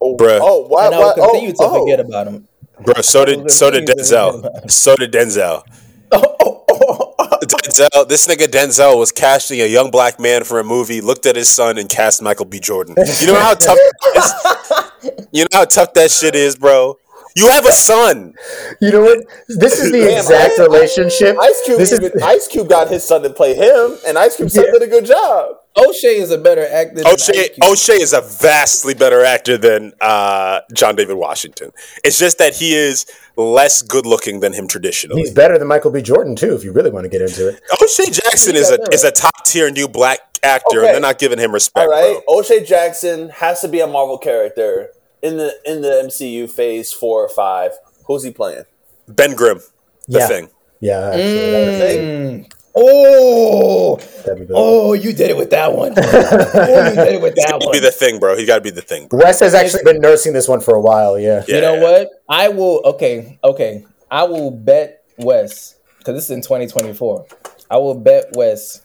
[0.00, 0.38] Oh, Bruh.
[0.42, 0.86] oh, what?
[0.86, 1.16] and I will what?
[1.16, 1.80] continue oh, to oh.
[1.80, 2.48] forget about him.
[2.84, 4.70] Bro, so did so did Continue to forget about Denzel.
[4.70, 5.62] So did Denzel.
[6.12, 6.36] Oh,
[6.68, 7.38] oh, oh.
[7.42, 11.34] Denzel, this nigga Denzel was casting a young black man for a movie, looked at
[11.34, 12.60] his son and cast Michael B.
[12.60, 12.94] Jordan.
[13.20, 15.20] You know how tough that is?
[15.32, 16.98] You know how tough that shit is, bro?
[17.36, 18.34] You have a son.
[18.80, 19.18] you know what?
[19.48, 21.36] This is the Damn, exact I- relationship.
[21.40, 24.50] Ice Cube, This is Ice Cube got his son to play him, and Ice Cube
[24.50, 24.72] son Yeah.
[24.72, 25.56] did a good job.
[25.76, 26.94] O'Shea is a better actor.
[27.02, 27.64] Than O'Shea, Ice Cube.
[27.68, 31.72] O'Shea is a vastly better actor than uh, John David Washington.
[32.04, 33.04] It's just that he is
[33.36, 35.20] less good looking than him traditionally.
[35.22, 36.02] He's better than Michael B.
[36.02, 37.60] Jordan too, if you really want to get into it.
[37.82, 40.86] O'Shea Jackson is a is a top tier new black actor, Okay.
[40.86, 41.86] and they're not giving him respect.
[41.88, 42.38] All right, bro.
[42.38, 44.90] O'Shea Jackson has to be a Marvel character
[45.24, 47.72] in the in the MCU Phase Four or Five.
[48.06, 48.64] Who's he playing?
[49.08, 49.60] Ben Grimm,
[50.06, 50.28] the Yeah.
[50.28, 50.48] thing.
[50.80, 52.52] Yeah, actually, Mm.
[52.76, 54.54] Oh, that'd be good.
[54.56, 55.94] oh, you did it with that one.
[55.96, 57.72] oh, you did it with that got to one.
[57.72, 58.36] be the thing, bro.
[58.36, 59.06] He got to be the thing.
[59.06, 59.20] Bro.
[59.20, 61.18] Wes has actually been nursing this one for a while.
[61.18, 61.44] Yeah.
[61.46, 61.54] Yeah.
[61.56, 62.10] You know what?
[62.28, 62.82] I will.
[62.84, 63.86] Okay, okay.
[64.10, 67.26] I will bet Wes because this is in 2024.
[67.70, 68.82] I will bet Wes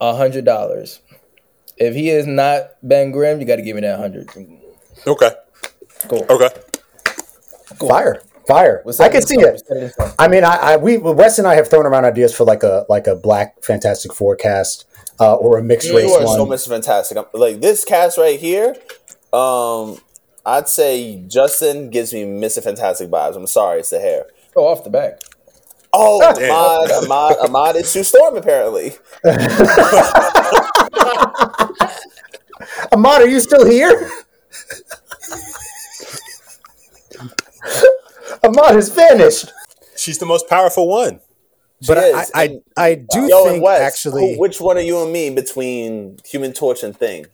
[0.00, 1.00] a hundred dollars.
[1.76, 4.28] If he is not Ben Grimm, you got to give me that hundred.
[5.06, 5.30] Okay.
[6.08, 6.26] Cool.
[6.30, 6.48] Okay.
[7.78, 8.82] Fire, fire.
[9.00, 9.12] I up?
[9.12, 9.52] can see it.
[9.52, 9.76] What's up?
[9.98, 10.14] What's up?
[10.18, 12.84] I mean, I, I we Wes and I have thrown around ideas for like a
[12.88, 14.86] like a black Fantastic forecast
[15.20, 16.48] uh, or a mixed You race are so one.
[16.50, 17.16] much fantastic.
[17.16, 18.76] I'm- Like this cast right here,
[19.32, 19.98] um,
[20.46, 22.62] I'd say Justin gives me Mr.
[22.62, 23.36] Fantastic vibes.
[23.36, 24.26] I'm sorry, it's the hair.
[24.56, 25.20] Oh, off the back.
[25.92, 26.50] Oh, Damn.
[26.50, 28.92] Ahmad, Ahmad, Ahmad is Sue Storm apparently.
[32.92, 34.10] Ahmad, are you still here?
[38.42, 39.46] Ahmad has vanished.
[39.96, 41.20] She's the most powerful one.
[41.86, 42.30] But She I, is.
[42.34, 44.34] I, And- I do Yo, think Wes, actually.
[44.34, 47.26] who- which one are you and me between Human Torch and Thing?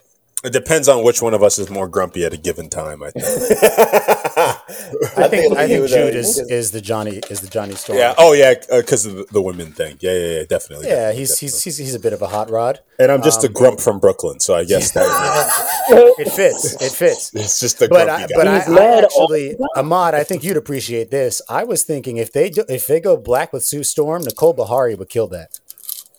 [0.43, 3.03] It depends on which one of us is more grumpy at a given time.
[3.03, 3.25] I think.
[4.37, 5.89] I think it'll I think.
[5.89, 7.99] Jude is, is the Johnny is the Johnny Storm.
[7.99, 8.15] Yeah.
[8.17, 9.99] Oh yeah, uh, because of the, the women thing.
[10.01, 10.45] Yeah, yeah, yeah.
[10.49, 10.87] Definitely.
[10.89, 11.13] yeah.
[11.13, 11.47] definitely, He's definitely.
[11.47, 12.81] he's, he's he's a bit of a hot rod.
[12.99, 15.07] and I'm just a um, grump from Brooklyn, so I guess that
[16.19, 16.75] It fits.
[16.81, 17.35] It fits.
[17.35, 18.35] it's just a But grumpy I, guy.
[18.37, 21.43] but I, He's I mad actually, Ahmad, I think you'd appreciate this.
[21.49, 24.97] I was thinking if they do, if they go black with Sue Storm, Nicole Beharie
[24.97, 25.59] would kill that.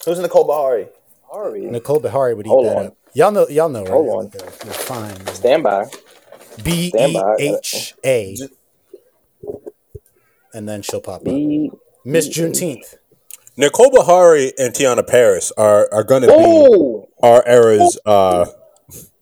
[0.05, 0.89] Who's Nicole Beharie?
[1.31, 1.61] Sorry.
[1.61, 2.85] Nicole Beharie would eat Hold that on.
[2.87, 2.97] up.
[3.13, 3.91] Y'all know, y'all know, right?
[3.91, 4.31] Hold on.
[4.33, 5.25] You're fine.
[5.27, 5.85] Stand by.
[6.63, 7.35] B Stand E by.
[7.39, 8.37] H A,
[10.53, 11.35] and then she'll pop up.
[12.05, 12.95] Miss Juneteenth.
[13.57, 17.99] Nicole Beharie and Teyonah Parris are are going to be Oh, our era's.
[18.05, 18.45] Uh,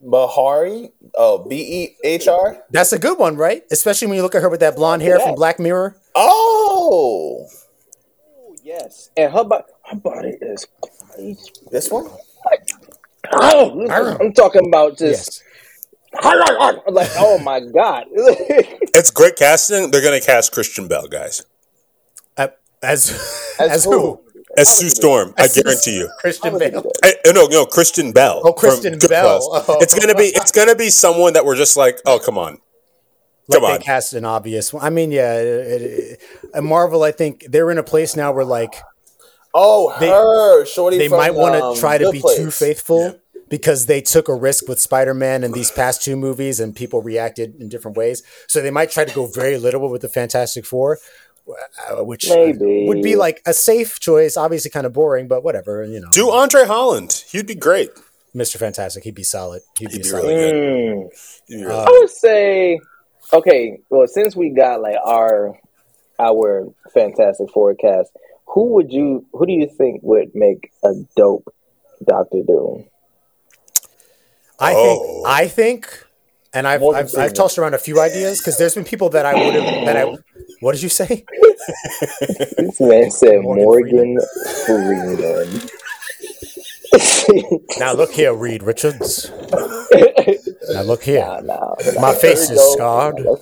[0.03, 0.91] Beharie?
[1.15, 2.63] Oh, B E H R?
[2.69, 3.63] That's a good one, right?
[3.71, 5.95] Especially when you look at her with that blonde hair from Black Mirror.
[6.15, 7.47] Oh,
[8.63, 9.09] yes.
[9.17, 10.67] And her, bo- her body is
[11.13, 11.51] crazy.
[11.71, 12.09] this one?
[13.31, 15.43] Oh, I'm talking about just
[16.13, 16.23] Yes.
[16.87, 18.05] like, oh my god.
[18.13, 19.91] it's great casting.
[19.91, 21.45] They're going to cast Christian Bell, guys,
[22.37, 22.47] Uh,
[22.81, 23.91] as as, who?
[23.91, 24.21] who?
[24.57, 25.33] as Sue Storm.
[25.37, 26.09] I As Sue- guarantee you.
[26.19, 26.91] Christian Bale.
[27.03, 28.41] I, uh, no, no, Christian Bell.
[28.43, 29.39] Oh, Christian Bell.
[29.67, 29.77] Oh.
[29.81, 32.53] It's gonna be it's gonna be someone that we're just like, oh come on,
[33.47, 33.81] Like come they on.
[33.81, 34.83] cast an obvious one.
[34.83, 36.19] I mean, yeah, it,
[36.55, 38.73] it, Marvel, I think they're in a place now where like
[39.53, 40.65] Oh, They- her.
[40.65, 42.37] Shorty they from, might want to um, try to be Place.
[42.37, 43.19] too faithful
[43.49, 47.59] because they took a risk with Spider-Man in these past two movies and people reacted
[47.59, 48.21] in different ways.
[48.47, 50.99] So they might try to go very literal with the Fantastic Four,
[51.89, 52.85] uh, which Maybe.
[52.87, 54.37] would be like a safe choice.
[54.37, 55.83] Obviously, kind of boring, but whatever.
[55.83, 57.23] You know, Do Andre Holland.
[57.31, 57.89] He'd be great.
[58.35, 58.57] Mr.
[58.57, 59.63] Fantastic, he'd be solid.
[59.79, 60.27] He'd, be, He'd be solid.
[60.27, 60.53] really good.
[60.53, 61.09] Mm.
[61.47, 62.79] He'd really Uh, I would say,
[63.33, 63.79] okay.
[63.89, 65.57] Well, since we got like our
[66.19, 68.11] our Fantastic Forecast,
[68.53, 69.25] who would you?
[69.33, 71.53] Who do you think would make a dope
[72.05, 72.85] Doctor Doom?
[74.59, 74.83] I Oh.
[74.83, 75.27] think.
[75.27, 76.05] I think.
[76.51, 79.23] And I've, Morgan I've, I've tossed around a few ideas because there's been people that
[79.25, 80.15] I would have that I.
[80.61, 81.23] What did you say?
[82.57, 84.17] This man said Morgan Morgan
[84.65, 85.61] Freeman.
[87.79, 89.31] Now look here, Reed Richards.
[90.73, 91.21] Now look here.
[91.21, 92.73] Nah, nah, My face is go.
[92.73, 93.41] scarred, Look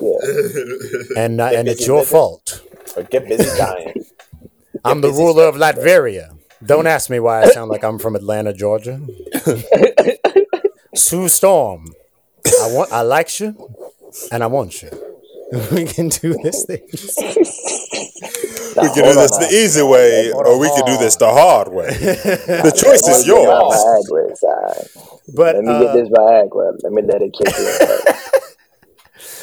[1.18, 2.10] and uh, and it's your living.
[2.12, 2.62] fault.
[2.96, 4.06] Or get busy dying.
[4.84, 6.38] I'm the ruler of Latveria.
[6.66, 9.00] Don't ask me why I sound like I'm from Atlanta, Georgia.
[10.96, 11.86] Sue Storm,
[12.46, 13.56] I want, I like you,
[14.32, 14.90] and I want you.
[15.72, 16.82] We can do this thing.
[16.92, 21.88] We can do this the easy way, or we can do this the hard way.
[22.68, 23.76] The choice is get my yours.
[23.76, 24.88] Viagra inside.
[25.34, 26.78] But Let me uh, get this Viagra.
[26.84, 27.66] Let me let it kick in.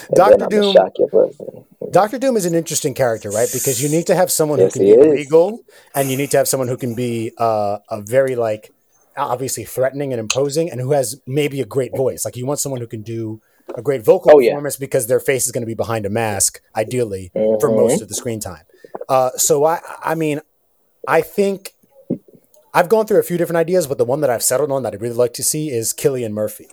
[0.09, 0.37] And Dr.
[0.37, 1.65] then Doom- shock your pussy.
[1.91, 3.49] Doctor Doom is an interesting character, right?
[3.53, 5.13] Because you need to have someone Yes, who can be is.
[5.13, 5.61] regal,
[5.95, 8.73] and you need to have someone who can be uh, a very like
[9.17, 12.25] obviously threatening and imposing, and who has maybe a great voice.
[12.25, 13.41] Like you want someone who can do
[13.77, 14.51] a great vocal Oh, yeah.
[14.51, 17.31] performance because their face is going to be behind a mask, ideally
[17.61, 17.77] for Mhm.
[17.77, 18.65] most of the screen time.
[19.09, 20.41] Uh, so I, I mean,
[21.07, 21.75] I think
[22.73, 24.95] I've gone through a few different ideas, but the one that I've settled on that
[24.95, 26.69] I'd really like to see is Cillian Murphy.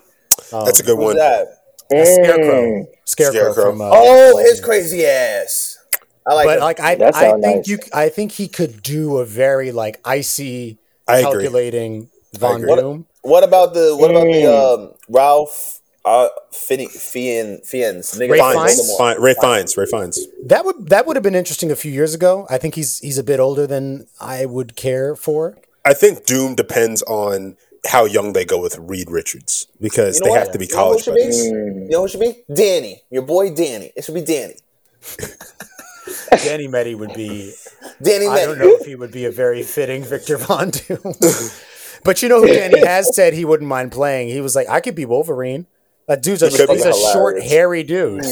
[0.53, 1.17] Um, That's a good Who's one.
[1.17, 1.47] that?
[1.93, 3.71] A scarecrow, scarecrow, Scarecrow.
[3.71, 3.81] from.
[3.81, 5.77] Uh, Oh, his crazy ass.
[6.25, 6.63] I like but him.
[6.63, 7.67] like I, I think nice.
[7.67, 10.77] you, I think he could do a very like icy,
[11.07, 11.31] I agree.
[11.43, 12.61] calculating Von.
[12.61, 13.05] Doom.
[13.23, 14.89] What about the what about the Mm.
[14.89, 18.97] um, Ralph uh, Fiennes Fien, Fiennes nigga Ray from Fiennes?
[18.97, 19.77] Fine, Ray Fiennes.
[19.77, 20.19] Ray Fiennes.
[20.45, 22.45] That would that would have been interesting a few years ago.
[22.49, 25.57] I think he's he's a bit older than I would care for.
[25.83, 27.57] I think Doom depends on
[27.87, 30.39] how young they go with Reed Richards because You know they what?
[30.45, 31.11] have to be You know who college be?
[31.11, 31.43] buddies.
[31.51, 31.75] Mm.
[31.83, 32.43] You know who it should be?
[32.53, 33.91] Danny, your boy Danny.
[33.95, 34.55] It should be Danny.
[36.43, 37.53] Danny Meddy would be.
[38.01, 40.99] Danny I don't know if he would be a very fitting Victor Von Doom.
[42.03, 44.29] but you know who Danny has said he wouldn't mind playing.
[44.29, 45.67] He was like, I could be Wolverine.
[46.07, 48.23] That dude's a, He he's a short, hairy dude.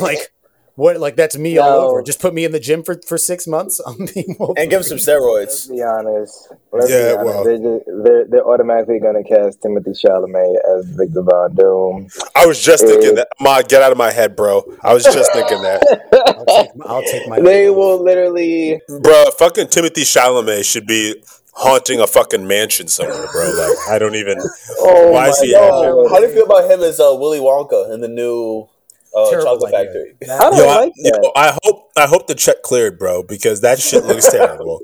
[0.00, 0.32] like
[0.76, 0.98] what?
[1.00, 2.02] Like that's me all over.
[2.02, 3.80] Just put me in the gym for, for six months.
[3.86, 5.70] I'm being And give him some Let's steroids.
[5.70, 6.52] be honest.
[6.72, 7.24] Let's Yeah, be honest.
[7.26, 7.44] well.
[7.44, 12.08] They're, just, they're, they're automatically going to cast Timothée Chalamet as Victor Von Doom.
[12.36, 13.14] I was just thinking Eh.
[13.14, 13.28] that.
[13.40, 14.62] Ma, get out of my head, bro.
[14.82, 15.82] I was just thinking that,
[16.36, 17.40] I'll take, my- I'll take my.
[17.40, 18.80] They will literally.
[19.02, 19.24] bro.
[19.38, 21.22] Fucking Timothée Chalamet should be
[21.52, 23.50] haunting a fucking mansion somewhere, bro.
[23.56, 24.38] Like I don't even.
[24.80, 26.10] Oh Why is he God.
[26.10, 28.68] How do you feel about him as uh, Willy Wonka in the new
[29.16, 29.84] Uh, terrible Chocolate idea.
[29.86, 30.16] Factory?
[30.20, 31.20] That- I don't Yo, I, like that.
[31.24, 34.80] yo, I hope I hope the check cleared, bro, because that shit looks terrible.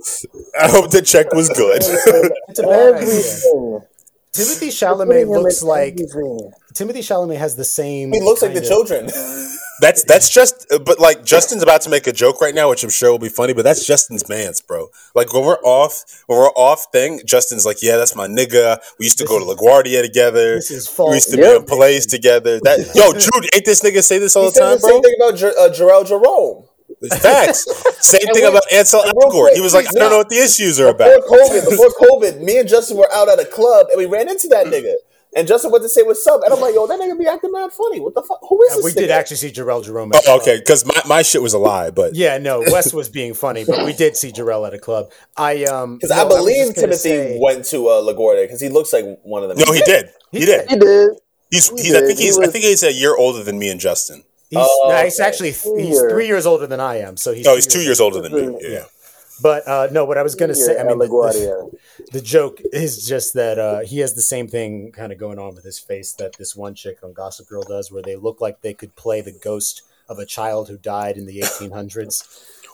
[0.59, 1.83] I hope the check was good.
[1.83, 3.09] it's a bad idea.
[4.33, 6.51] Timothée Putting Chalamet looks like everything.
[6.73, 8.13] Timothée Chalamet has the same.
[8.13, 9.11] He looks like the of- children.
[9.83, 12.91] That's that's just, but like Justin's about to make a joke right now, which I'm
[12.91, 13.53] sure will be funny.
[13.53, 14.89] But that's Justin's man's, bro.
[15.17, 18.79] Like when we're off, when we're off thing, Justin's like, yeah, that's my nigga.
[19.01, 20.55] We used to go to LaGuardia together.
[20.55, 21.51] This is We used to Yep.
[21.51, 22.61] be in plays together.
[22.61, 25.03] That yo, Jude, ain't this nigga say this all he the time, the same bro?
[25.03, 26.65] thing about Jer- uh, Jharrel Jerome.
[27.21, 27.65] Facts.
[28.07, 29.55] Same And thing wait, about Ansel and real Elgort.
[29.55, 31.25] He was like, I don't know what the issues are Before about.
[31.27, 34.47] COVID, before COVID, me and Justin were out at a club and we ran into
[34.49, 34.95] that nigga.
[35.35, 37.53] And Justin went to say what's up, and I'm like, "Yo, that nigga be acting
[37.53, 38.01] mad funny.
[38.01, 38.39] What the fuck?
[38.49, 40.13] Who is Uh, this?" we did actually see Jharrel Jerome.
[40.13, 43.09] at Oh, okay, because my, my shit was a lie, but Yeah, no, Wes was
[43.09, 45.11] being funny, but we did see Jharrel at a club.
[45.37, 48.61] I um Because no, I believe just gonna Timothée say- went to uh, LaGuardia because
[48.61, 49.59] he looks like one of them.
[49.59, 50.11] no, he did.
[50.33, 50.69] He did.
[50.69, 51.11] He did.
[51.51, 52.07] He's, He he's I did.
[52.09, 54.25] think He he's I think he's a year older than me and Justin.
[54.51, 55.27] He's, Oh, no, he's okay.
[55.27, 58.21] actually he's three years older than I am, so he's No, he's two years older
[58.21, 58.49] than me.
[58.49, 58.69] older.
[58.69, 58.85] Yeah.
[59.43, 63.07] But uh, no, what I was gonna say, I mean, the, the, the joke is
[63.07, 66.13] just that uh, he has the same thing kind of going on with his face
[66.15, 69.21] that this one chick on Gossip Girl does, where they look like they could play
[69.21, 72.25] the ghost of a child who died in the 1800s.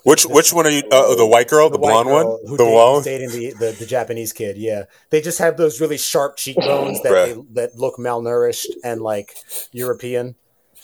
[0.05, 0.83] Which which one are you?
[0.93, 3.05] Uh, the white girl, the, white blonde girl one, who the dated- blonde.
[3.05, 4.57] dating the, the, the Japanese kid.
[4.57, 9.35] Yeah, they just have those really sharp cheekbones that they, that look malnourished and like
[9.73, 10.37] European.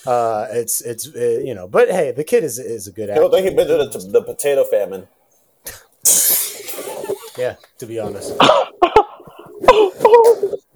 [0.05, 3.15] Uh, it's it's uh, you know, but hey, the kid is is a good I
[3.15, 3.31] actor.
[3.31, 5.07] think he been through the, the potato famine.
[7.37, 8.33] Yeah, to be honest.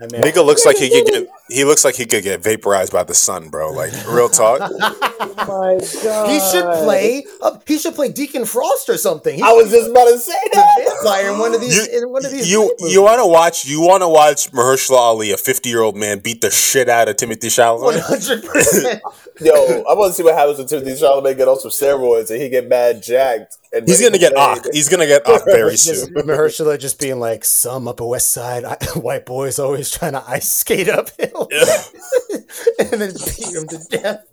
[0.00, 1.28] I mean, Nigga looks like he could get.
[1.50, 3.72] He looks like he could get vaporized by the sun, bro.
[3.72, 4.60] Like real talk.
[5.38, 6.28] My God.
[6.28, 7.24] he should play.
[7.40, 9.34] Uh, he should play Deacon Frost or something.
[9.34, 11.00] He I was just about to say a that.
[11.02, 11.74] vampire in one of these.
[11.74, 12.50] You in one of these.
[12.50, 12.92] you movies.
[12.92, 13.64] you want to watch?
[13.64, 17.08] You want to watch Mahershala Ali, a fifty year old man, beat the shit out
[17.08, 18.00] of Timothée One Chalamet?
[18.02, 19.00] hundred percent.
[19.40, 22.42] Yo, I want to see what happens when Timothée Chalamet get on some steroids and
[22.42, 23.56] he get mad jacked.
[23.72, 24.42] And He's gonna get play.
[24.42, 24.66] ock.
[24.72, 26.12] He's gonna get ock very soon.
[26.14, 30.52] Mahershala just being like, some Upper West Side I, white boys always trying to ice
[30.52, 31.48] skate uphill
[32.78, 34.24] and then beat him to death.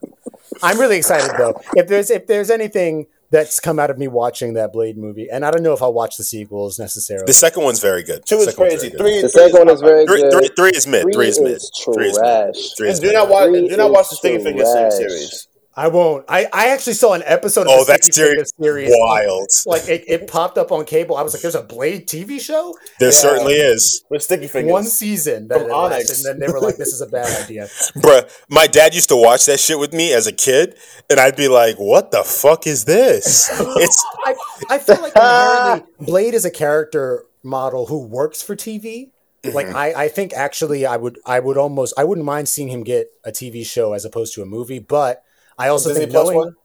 [0.64, 1.60] I'm really excited though.
[1.76, 5.44] If there's if there's anything that's come out of me watching that Blade movie, and
[5.44, 7.26] I don't know if I'll watch the sequels necessarily.
[7.26, 8.26] The second one's very good.
[8.26, 8.90] Two is crazy.
[8.90, 8.98] very.
[9.00, 10.32] Three, The three second one is very Three, good.
[10.32, 11.12] three, three is mid.
[11.12, 11.60] Three, is mid.
[11.94, 12.54] Three is trash.
[12.56, 12.56] mid.
[12.78, 13.50] Three And is do not watch.
[13.50, 14.94] Three Do not watch the is Sticky Finger trash.
[14.94, 15.48] series.
[15.78, 16.24] I won't.
[16.30, 18.92] I, I actually saw an episode of Oh, the that Sticky series, series.
[18.94, 19.50] wild.
[19.66, 21.18] Like it, it popped up on cable.
[21.18, 23.14] I was like, "There's a Blade TV show." There Yeah.
[23.14, 24.72] certainly is, With Sticky Fingaz.
[24.72, 26.24] One season that From it lasted, Onyx.
[26.24, 27.66] and then they were like, "This is a bad idea."
[27.98, 28.30] bruh.
[28.50, 30.78] My dad used to watch that shit with me as a kid,
[31.10, 34.36] and I'd be like, "What the fuck is this?" It's I,
[34.70, 39.12] I feel like inherently Blade is a character model who works for TV.
[39.44, 39.76] Like Mm-hmm.
[39.76, 43.10] I, I think actually I would I would almost I wouldn't mind seeing him get
[43.26, 45.22] a TV show as opposed to a movie, but
[45.58, 46.56] I also Disney think Plus knowing one?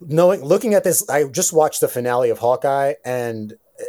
[0.00, 3.84] knowing looking at this, I just watched the finale of Hawkeye, and uh,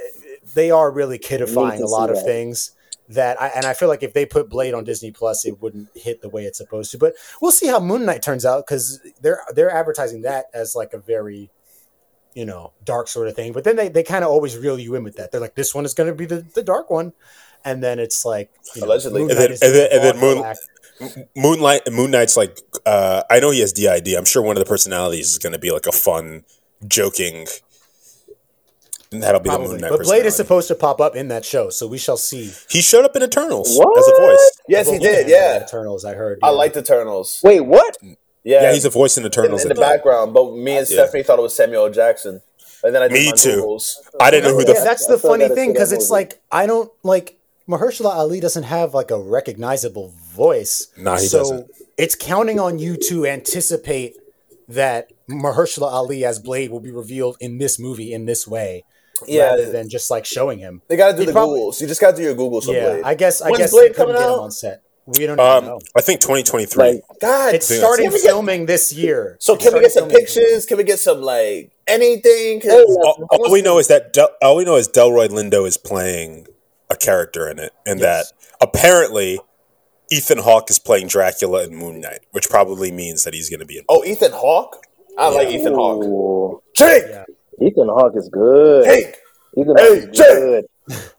[0.54, 2.26] they are really kidifying a lot of that.
[2.26, 2.72] things.
[3.10, 5.90] That I, and I feel like if they put Blade on Disney Plus, it wouldn't
[5.94, 6.98] hit the way it's supposed to.
[6.98, 10.94] But we'll see how Moon Knight turns out because they're they're advertising that as like
[10.94, 11.52] a very
[12.34, 13.52] you know dark sort of thing.
[13.52, 15.32] But then they, they kind of always reel you in with that.
[15.32, 17.12] They're like, this one is going to be the, the dark one,
[17.66, 19.22] and then it's like you know, Allegedly.
[19.24, 20.60] And then- and then- and then Moon- act.
[21.36, 21.82] Moonlight.
[21.92, 24.08] Moon Knight's like, uh, I know he has DID.
[24.16, 26.44] I'm sure one of the personalities is going to be like a fun,
[26.88, 27.48] joking.
[29.12, 29.92] And that'll be the Moon Knight.
[29.92, 32.52] But Blade is supposed to pop up in that show, so we shall see.
[32.70, 33.98] He showed up in Eternals What?
[33.98, 34.52] as a voice.
[34.68, 35.30] Yes, he did.
[35.30, 35.64] yeah, Yeah.
[35.64, 36.04] Eternals.
[36.04, 36.40] I heard.
[36.42, 36.52] I yeah.
[36.56, 37.40] like the Eternals.
[37.44, 37.96] Wait, what?
[38.02, 38.64] Yeah.
[38.64, 39.62] Yeah, he's a voice in in, Eternals.
[39.64, 40.96] in the background, but me and Yeah.
[41.04, 42.42] Stephanie thought it was Samuel Jackson.
[42.84, 43.62] And then I did Me my too.
[43.62, 43.96] Googles.
[44.20, 46.66] I didn't know who the yeah, f- that's the funny thing because it's like I
[46.66, 47.40] don't like
[47.70, 50.88] Mahershala Ali doesn't have like a recognizable voice.
[50.98, 51.72] Nah, he so doesn't.
[51.98, 54.16] it's counting on you to anticipate
[54.68, 58.84] that Mahershala Ali as Blade will be revealed in this movie in this way,
[59.28, 59.52] Yeah.
[59.52, 60.82] rather than just like showing him.
[60.88, 61.82] They got to do He the probably- Googles.
[61.82, 63.04] You just got to do your Googles for yeah, Blade.
[63.04, 64.40] I guess I When's guess Blade they couldn't coming get him out?
[64.40, 64.82] on set.
[65.06, 65.80] We don't even Um, know.
[65.98, 66.84] I think 2023.
[66.84, 67.54] Like, God.
[67.56, 69.36] It's starting Can get- filming this year.
[69.40, 70.66] So It's can we get some pictures?
[70.66, 72.62] Can we get some like anything?
[72.72, 76.48] All, all we know is that Del, all we know is Delroy Lindo is playing
[76.90, 78.30] a character in it, and Yes.
[78.32, 79.42] that apparently
[80.14, 83.66] Ethan Hawke is playing Dracula in Moon Knight, which probably means that he's going to
[83.66, 83.84] be in.
[83.90, 84.78] Oh, Ethan Hawke.
[85.18, 86.04] I like Ethan Hawke.
[86.04, 87.04] ooh, Jake.
[87.10, 87.26] Yeah.
[87.62, 88.86] Ethan Hawke is good.
[88.86, 89.16] Jake.
[89.58, 90.28] Ethan Hey, Hawke is Jake.
[90.28, 90.66] good.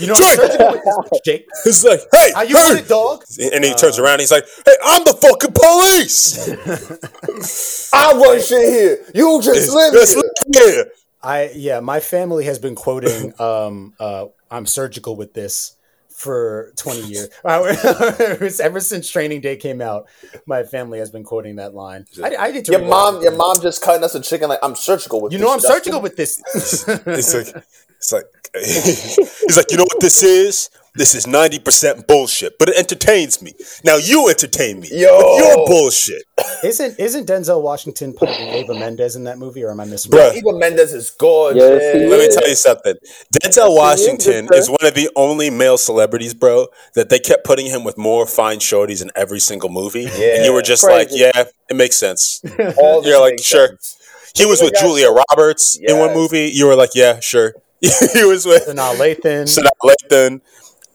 [0.00, 0.38] You know, Jake!
[0.38, 1.46] I'm surgical with this bitch, Jake.
[1.66, 2.70] It's like, hey, How you hey!
[2.74, 3.22] with it, dog?
[3.52, 6.38] And he turns around, and he's like, "Hey, I'm the fucking police.
[7.92, 8.98] I run shit here.
[9.14, 10.22] You just live Let's here.
[10.22, 10.86] live here."
[11.22, 15.76] I yeah, my family has been quoting um uh I'm surgical with this
[16.14, 17.28] for 20 years.
[17.44, 20.06] It was Ever since Training Day came out,
[20.46, 22.06] my family has been quoting that line.
[22.22, 22.68] I, I did.
[22.68, 24.48] Your mom, your mom just cutting us a chicken.
[24.48, 25.32] Like I'm surgical with.
[25.32, 25.38] This.
[25.40, 25.76] You this, know I'm Justin.
[25.76, 26.42] surgical with this.
[26.54, 27.64] It's like,
[27.98, 28.24] it's like,
[28.54, 30.70] he's like, you know what this is?
[30.96, 33.52] This is ninety percent bullshit, but it entertains me.
[33.84, 35.16] Now you entertain me Yo.
[35.16, 36.22] with your bullshit,
[36.62, 40.12] isn't isn't Denzel Washington playing Eva Mendes in that movie, or am I missing?
[40.12, 40.32] Bruh.
[40.34, 41.62] Eva Mendes is gorgeous.
[41.62, 42.94] Yes, Let me tell you something.
[43.34, 47.66] Denzel Washington good, is one of the only male celebrities, bro, that they kept putting
[47.66, 50.06] him with more fine shorties in every single movie.
[50.06, 51.32] And you were just like, yeah,
[51.68, 52.40] it makes sense.
[52.78, 53.66] All You're like, sure.
[53.68, 53.96] sense.
[54.36, 54.82] He was with Yes.
[54.82, 56.50] Julia Roberts in one movie.
[56.52, 57.54] You were like, yeah, sure.
[57.80, 59.44] he was with Sanaa Lathan.
[59.44, 60.40] Sanaa Lathan,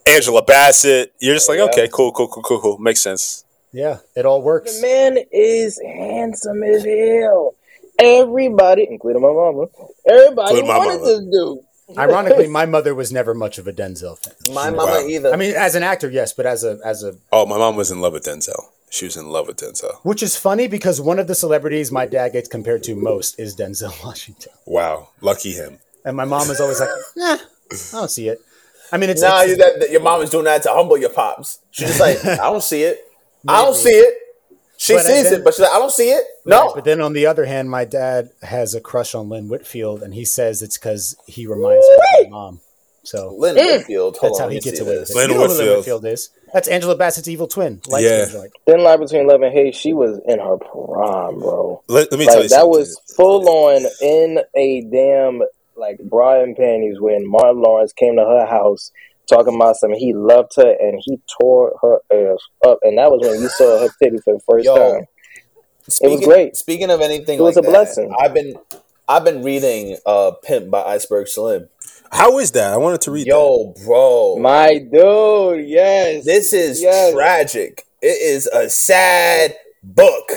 [0.09, 1.13] Angela Bassett.
[1.19, 1.65] You're just like, Yeah.
[1.65, 2.77] okay, cool, cool, cool, cool, cool.
[2.77, 3.43] Makes sense.
[3.71, 4.75] Yeah, it all works.
[4.77, 7.53] The man is handsome as hell.
[7.99, 9.67] Everybody, including my mama,
[10.07, 11.05] everybody Including my wanted mama.
[11.05, 11.59] this dude.
[11.97, 14.33] Ironically, my mother was never much of a Denzel fan.
[14.53, 14.85] My Wow.
[14.85, 15.33] mama either.
[15.33, 17.91] I mean, as an actor, yes, but as a as a Oh, my mom was
[17.91, 18.65] in love with Denzel.
[18.91, 19.95] She was in love with Denzel.
[20.03, 23.55] which is funny because one of the celebrities my dad gets compared to most is
[23.55, 24.53] Denzel Washington.
[24.65, 25.79] Wow, lucky him.
[26.05, 27.37] And my mom is always like, nah,
[27.71, 28.39] I don't see it.
[28.91, 31.09] I mean, it's, nah, it's that, that- your mom is doing that to humble your
[31.09, 31.59] pops.
[31.71, 32.99] She's just like, I don't see it.
[33.47, 34.15] I don't see it.
[34.77, 36.23] She But sees then- it, but she's like, I don't see it.
[36.45, 36.71] No.
[36.73, 40.13] But then on the other hand, my dad has a crush on Lynn Whitfield, and
[40.13, 42.61] he says it's because he reminds her of my mom.
[43.03, 43.77] So Lynn eh.
[43.77, 44.17] Whitfield.
[44.17, 45.15] Hold that's on, how he gets away with it.
[45.15, 45.77] Lynn you know who Lynn Whitfield.
[45.77, 46.29] Whitfield is?
[46.53, 47.81] That's Angela Bassett's evil twin.
[47.87, 48.25] Light Yeah.
[48.25, 48.51] skin joint.
[48.65, 49.75] Thin line between love and hate.
[49.75, 51.83] She was in her prime, bro.
[51.87, 52.69] Let, let me tell you that something.
[52.69, 55.41] was full on in a damn
[55.79, 58.91] like bra and panties when Martin Lawrence came to her house
[59.27, 59.99] talking about something.
[59.99, 63.79] He loved her and he tore her ass up, and that was when you saw
[63.79, 65.05] her titty for the first Yo, time.
[65.87, 66.55] Speaking, it was great.
[66.55, 68.13] Speaking of anything, It was like a that, blessing.
[68.19, 68.55] I've been,
[69.07, 71.69] I've been reading uh, "Pimp" by Iceberg Slim.
[72.11, 72.73] How is that?
[72.73, 73.29] I wanted to read that.
[73.29, 76.25] Yo, bro, My dude, yes.
[76.25, 77.13] this is Yes.
[77.13, 77.85] tragic.
[78.01, 80.31] It is a sad book,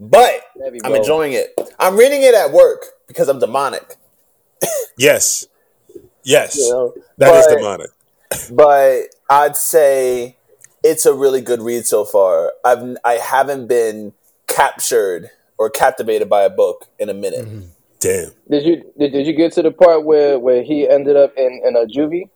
[0.00, 0.42] but
[0.84, 1.54] I'm enjoying it.
[1.78, 3.96] I'm reading it at work because I'm demonic.
[4.98, 5.46] Yes.
[6.22, 6.56] Yes.
[6.56, 6.94] You know?
[7.18, 7.90] That is But- demonic.
[8.52, 10.36] but I'd say
[10.82, 12.52] it's a really good read so far.
[12.64, 14.12] I've I haven't been
[14.46, 17.46] captured or captivated by a book in a minute.
[18.00, 18.32] Damn.
[18.50, 21.60] Did you did, did you get to the part where where he ended up in
[21.64, 22.28] in a juvie?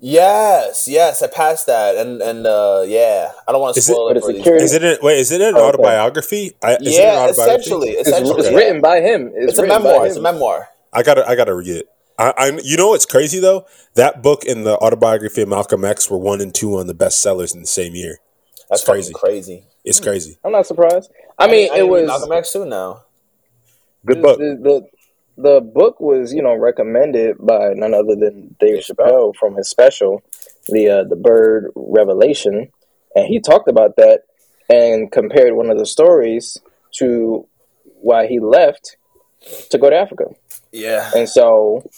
[0.00, 3.92] Yes, yes, I passed that, and and uh, yeah, I don't want to Is it-
[3.92, 4.16] spoil it.
[4.18, 4.46] it's for these.
[4.46, 4.82] Is it?
[4.84, 5.64] A, wait, is it an Okay.
[5.64, 6.52] autobiography?
[6.62, 7.32] I, is it an Yeah, autobiography?
[7.40, 8.56] essentially, It's, essentially, it's yeah.
[8.56, 9.32] written by him.
[9.34, 10.06] It's, It's a memoir.
[10.06, 10.68] It's a memoir.
[10.94, 11.88] I gotta, I gotta read it.
[12.18, 13.66] I, I, you know what's crazy though?
[13.94, 17.54] That book and the autobiography of Malcolm X were one and two on the bestsellers
[17.54, 18.18] in the same year.
[18.70, 19.12] That's It's crazy.
[19.12, 19.64] crazy.
[19.84, 20.38] It's crazy.
[20.44, 21.10] I'm not surprised.
[21.38, 23.02] I mean, I it was Malcolm X too now.
[24.06, 24.38] Good the, book.
[24.38, 24.88] The, the
[25.36, 30.22] the book was, you know, recommended by none other than Dave Chappelle from his special,
[30.68, 32.70] the uh, the Bird Revelation,
[33.16, 34.22] and he talked about that
[34.68, 36.58] and compared one of the stories
[36.92, 37.46] to
[38.00, 38.96] why he left
[39.70, 40.24] to go to Africa.
[40.72, 41.88] Yeah, And so,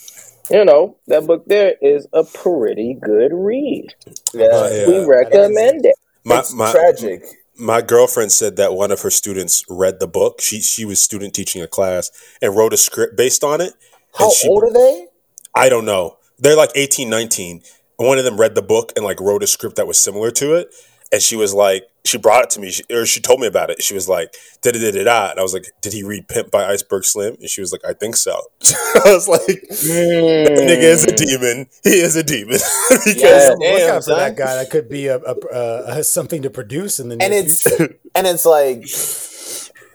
[0.51, 3.95] you know, that book there is a pretty good read.
[4.35, 4.47] yeah.
[4.47, 4.87] Uh, yeah.
[4.89, 5.95] We recommend it.
[6.25, 7.23] My, it's my, tragic.
[7.57, 10.41] my girlfriend said that one of her students read the book.
[10.41, 12.11] She she was student teaching a class
[12.43, 13.73] and wrote a script based on it.
[14.19, 15.07] How she, old are they?
[15.55, 16.19] I don't know.
[16.39, 17.63] They're like 18, 19.
[17.97, 20.55] One of them read the book and like wrote a script that was similar to
[20.55, 20.75] it.
[21.13, 23.71] And she was like, she brought it to me, she, or she told me about
[23.71, 23.83] it.
[23.83, 25.31] She was like, da da da da da.
[25.31, 27.37] And I was like, did he read Pimp by Iceberg Slim?
[27.41, 28.33] And she was like, I think so.
[28.65, 31.67] I was like, that nigga is a demon.
[31.85, 32.59] He is a demon.
[32.91, 33.49] because Yeah.
[33.51, 34.55] Look Damn, out for that guy.
[34.57, 37.63] That could be a, a, a, a something to produce in the near and it's
[37.63, 37.97] future.
[38.15, 38.85] and it's like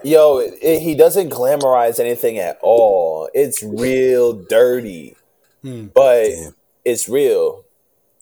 [0.04, 5.16] yo it, he doesn't glamorize anything at all it's real dirty
[5.62, 5.86] Hmm.
[5.94, 6.56] but Damn.
[6.84, 7.64] it's real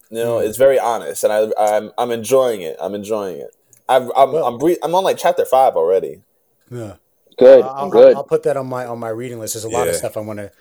[0.10, 3.56] you know it's very honest and i i'm i'm enjoying it i'm enjoying it
[3.88, 6.22] I've, i'm Well- I'm, bre- I'm on like chapter 5 already
[6.70, 6.96] Yeah.
[7.38, 8.12] Good, I'll, good.
[8.12, 9.54] I'll, I'll put that on my on my reading list.
[9.54, 10.52] There's a lot of stuff I want to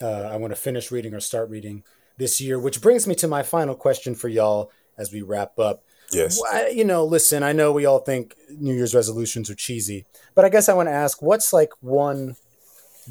[0.00, 1.82] uh, I want to finish reading or start reading
[2.16, 5.82] this year, which brings me to my final question for y'all as we wrap up.
[6.12, 6.38] yes.
[6.40, 10.06] Why- You know, listen, I know we all think New Year's resolutions are cheesy,
[10.36, 12.36] but I guess I want to ask, what's like one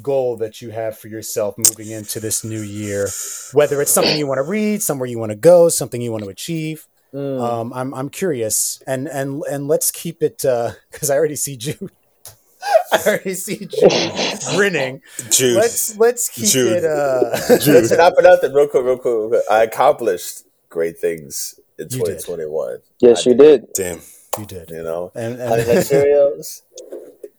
[0.00, 3.08] goal that you have for yourself moving into this new year?
[3.52, 6.24] Whether it's something you want to read, somewhere you want to go, something you want
[6.24, 6.86] to achieve.
[7.12, 7.40] Mm.
[7.42, 10.38] Um, I'm I'm curious, and and and let's keep it
[10.90, 11.90] because I already see Jude.
[12.92, 15.02] I already see Jude grinning.
[15.30, 15.56] Jude.
[15.56, 16.72] Let's let's keep Jude.
[16.78, 16.84] it.
[16.84, 17.74] Uh, Jude.
[17.82, 19.42] Listen, not for nothing real quick real quick, real quick.
[19.50, 22.20] i accomplished great things in You did.
[22.20, 23.66] 2021 yes, you did.
[23.74, 24.00] Damn.
[24.38, 26.62] you did, you know and, honey nut and cheerios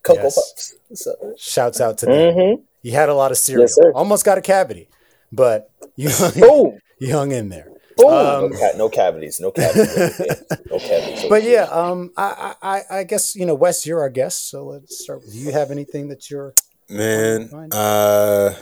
[0.04, 0.34] cocoa Yes.
[0.36, 2.14] puffs so, shouts out to them.
[2.34, 2.62] Mm-hmm.
[2.82, 3.62] You had a lot of cereal.
[3.62, 3.76] Yes.
[3.94, 4.88] Almost got a cavity,
[5.32, 6.78] but you Boom.
[7.00, 7.68] you hung in there.
[7.96, 8.06] Boom.
[8.12, 10.18] Um, no, ca- no cavities no cavities
[10.70, 14.10] no cavities But yeah, um, I, I I- I guess you know Wes, you're our
[14.10, 15.20] guest, so let's start.
[15.22, 16.54] with- Do you have anything that you're?
[16.88, 18.52] Man, uh,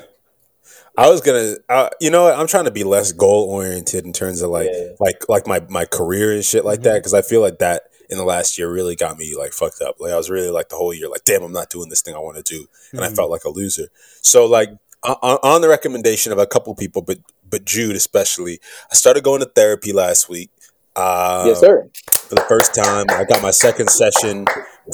[0.97, 2.31] I was gonna, uh, you know.
[2.32, 4.89] I'm trying to be less goal oriented in terms of like, Yeah.
[5.01, 7.82] like, like my my career and shit like that because I feel like that
[8.12, 9.97] in the last year really got me like fucked up.
[9.98, 12.14] Like I was really like the whole year like, damn, I'm not doing this thing
[12.14, 13.16] I want to do, and I Mhm.
[13.16, 13.89] felt like a loser.
[14.20, 14.70] So like
[15.02, 17.18] on, on the recommendation of a couple people, but
[17.48, 18.60] but Jude especially,
[18.90, 20.51] I started going to therapy last week.
[20.94, 21.89] Uh, yes, sir.
[22.28, 23.06] for the first time.
[23.09, 24.44] I got my second session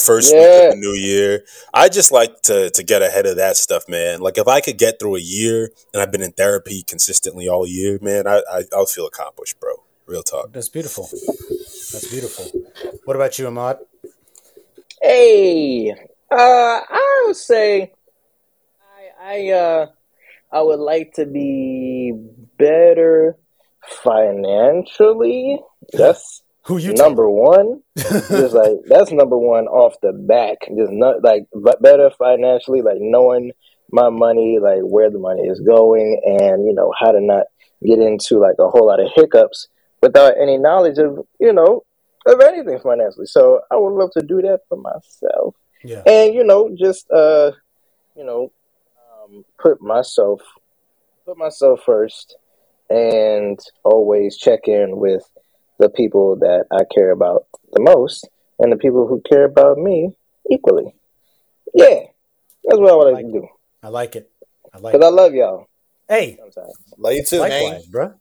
[0.00, 0.38] first Yeah.
[0.40, 1.44] week of the new year.
[1.74, 4.20] I just like to to get ahead of that stuff, man.
[4.20, 7.66] Like if I could get through a year and I've been in therapy consistently all
[7.66, 9.72] year, man, I, I I'll feel accomplished, bro.
[10.06, 10.52] Real talk.
[10.52, 11.08] That's beautiful.
[11.92, 12.46] That's beautiful.
[13.08, 13.78] What about you, Ahmad?
[15.00, 15.90] Hey,
[16.30, 17.94] uh, I would say
[19.18, 19.86] I, I, uh,
[20.52, 22.12] I would like to be
[22.58, 23.38] better
[24.04, 25.58] financially.
[25.94, 26.92] That's Who you?
[26.92, 27.80] number one.
[27.96, 30.58] Just like that's number one off the back.
[30.68, 33.52] Just not like but better financially, like knowing
[33.90, 37.46] my money, like where the money is going, and you know how to not
[37.82, 39.68] get into like a whole lot of hiccups
[40.02, 41.84] without any knowledge of you know
[42.28, 43.26] of anything financially.
[43.26, 46.02] So I would love to do that for myself, Yeah.
[46.06, 47.52] and you know just uh
[48.16, 48.52] you know
[49.24, 50.40] um, put myself
[51.26, 52.36] put myself first,
[52.90, 55.22] and always check in with
[55.78, 58.28] the people that I care about the most
[58.58, 60.10] and the people who care about me
[60.50, 60.94] equally.
[61.74, 62.00] Yeah,
[62.64, 63.48] that's what I would like to do
[63.82, 64.30] I like it.
[64.72, 64.98] I like it.
[64.98, 65.66] because I love y'all.
[66.08, 68.14] Hey, Sometimes love you too man likewise, bro.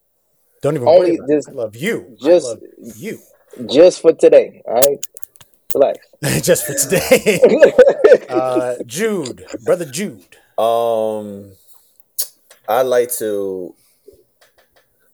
[0.62, 1.36] Don't even Only worry about it.
[1.36, 2.16] just- I love you.
[2.22, 2.62] just- I love
[2.98, 3.20] you.
[3.66, 4.62] Just for today.
[4.66, 5.06] All right,
[5.74, 6.00] relax.
[6.42, 7.40] Just for today.
[8.30, 10.24] uh, Jude, brother Jude.
[10.58, 11.52] Um,
[12.68, 13.76] I'd like to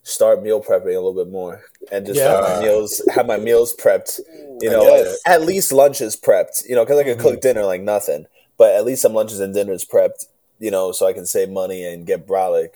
[0.04, 1.62] start meal prepping a little bit more
[1.92, 2.32] and just Yeah.
[2.36, 4.20] have my meals have my meals prepped.
[4.62, 5.20] You know, Yes.
[5.26, 6.68] at least lunches prepped.
[6.68, 7.22] You know, because I can Mm-hmm.
[7.28, 8.26] cook dinner like nothing,
[8.58, 10.28] but at least some lunches and dinners prepped.
[10.60, 12.76] You know, so I can save money and get brolic.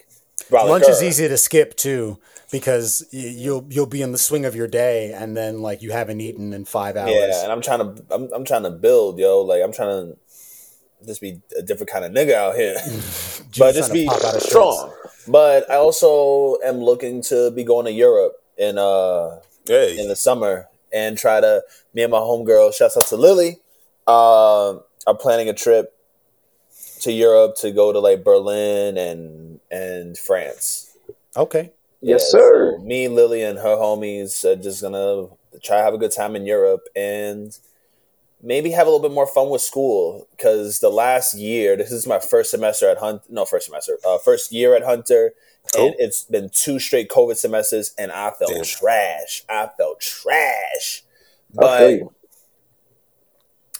[0.50, 2.18] brolic Lunch is easy to skip too
[2.50, 6.20] because you'll you'll be in the swing of your day and then like you haven't
[6.20, 7.12] eaten in five hours.
[7.14, 9.40] Yeah, and I'm trying to I'm, I'm trying to build, yo.
[9.42, 10.18] Like I'm trying to
[11.06, 12.76] just be a different kind of nigga out here.
[13.58, 14.48] But just be to pop out of shirts.
[14.50, 14.92] strong.
[15.26, 20.16] But I also am looking to be going to Europe in uh Hey, in the
[20.16, 21.62] summer and try to
[21.94, 23.60] me and my homegirl, shouts out to Lily,
[24.06, 24.76] uh,
[25.06, 25.94] are planning a trip
[27.00, 30.96] to Europe to go to like Berlin and and France.
[31.36, 31.72] Okay.
[32.00, 32.76] Yes, sir.
[32.78, 35.28] so me, Lily, and her homies are just gonna
[35.62, 37.56] try to have a good time in Europe and
[38.40, 42.06] maybe have a little bit more fun with school because the last year, this is
[42.06, 43.22] my first semester at Hunt.
[43.28, 45.32] No, first semester, uh, first year at Hunter,
[45.74, 45.86] Cool.
[45.86, 48.64] and it's been two straight COVID semesters, and I felt Damn.
[48.64, 49.42] trash.
[49.48, 51.02] I felt trash,
[51.52, 52.00] but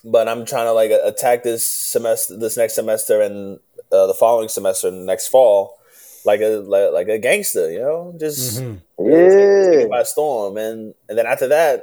[0.04, 3.60] but I'm trying to like attack this semester, this next semester, and
[3.92, 5.77] uh, the following semester, next fall,
[6.30, 8.82] like a like, like a gangster, you know, just Mhm.
[9.64, 9.88] take it Yeah.
[9.96, 11.76] by storm, and and then after that,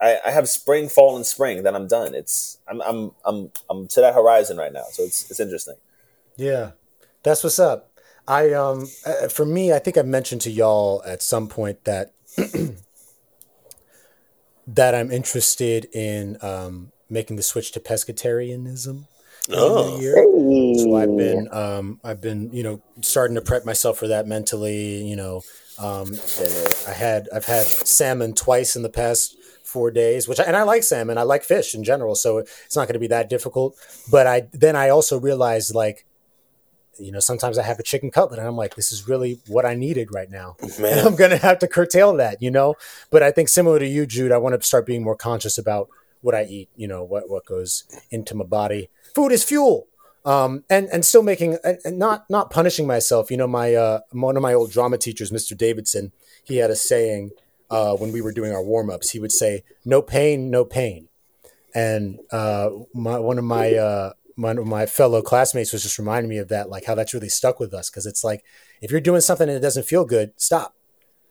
[0.00, 1.62] I, I have spring, fall, and spring.
[1.62, 2.14] Then I'm done.
[2.20, 3.38] It's I'm I'm I'm
[3.70, 5.76] I'm to that horizon right now, so it's it's interesting.
[6.36, 6.72] Yeah,
[7.22, 7.92] that's what's up.
[8.28, 12.12] I um uh, for me, I think I've mentioned to y'all at some point that
[14.66, 19.06] that I'm interested in um making the switch to pescatarianism in the
[19.52, 19.96] Oh.
[19.96, 20.14] new year.
[20.16, 20.74] Hey.
[20.82, 25.04] So I've been um I've been you know starting to prep myself for that mentally.
[25.04, 25.42] You know,
[25.78, 26.12] um,
[26.86, 30.62] I had I've had salmon twice in the past four days, which I, and I
[30.62, 31.18] like salmon.
[31.18, 33.76] I like fish in general, so it's not going to be that difficult.
[34.10, 36.06] But I then I also realized like,
[36.98, 39.66] you know, sometimes I have a chicken cutlet, and I'm like, this is really what
[39.66, 40.56] I needed right now.
[40.78, 42.74] And I'm going to have to curtail that, you know.
[43.10, 45.88] But I think similar to you, Jude, I want to start being more conscious about
[46.22, 46.70] what I eat.
[46.76, 48.88] You know, what what goes into my body.
[49.16, 49.88] Food is fuel.
[50.26, 53.30] Um, and and still making and, and not not punishing myself.
[53.30, 55.56] You know, my uh, one of my old drama teachers, Mr.
[55.56, 56.12] Davidson,
[56.44, 57.30] he had a saying
[57.70, 59.10] uh, when we were doing our warm ups.
[59.10, 61.08] He would say, "No pain, no pain."
[61.74, 66.28] And uh, my one of my uh, one of my fellow classmates was just reminding
[66.28, 68.44] me of that, like how that's really stuck with us because it's like
[68.82, 70.74] if you're doing something and it doesn't feel good, stop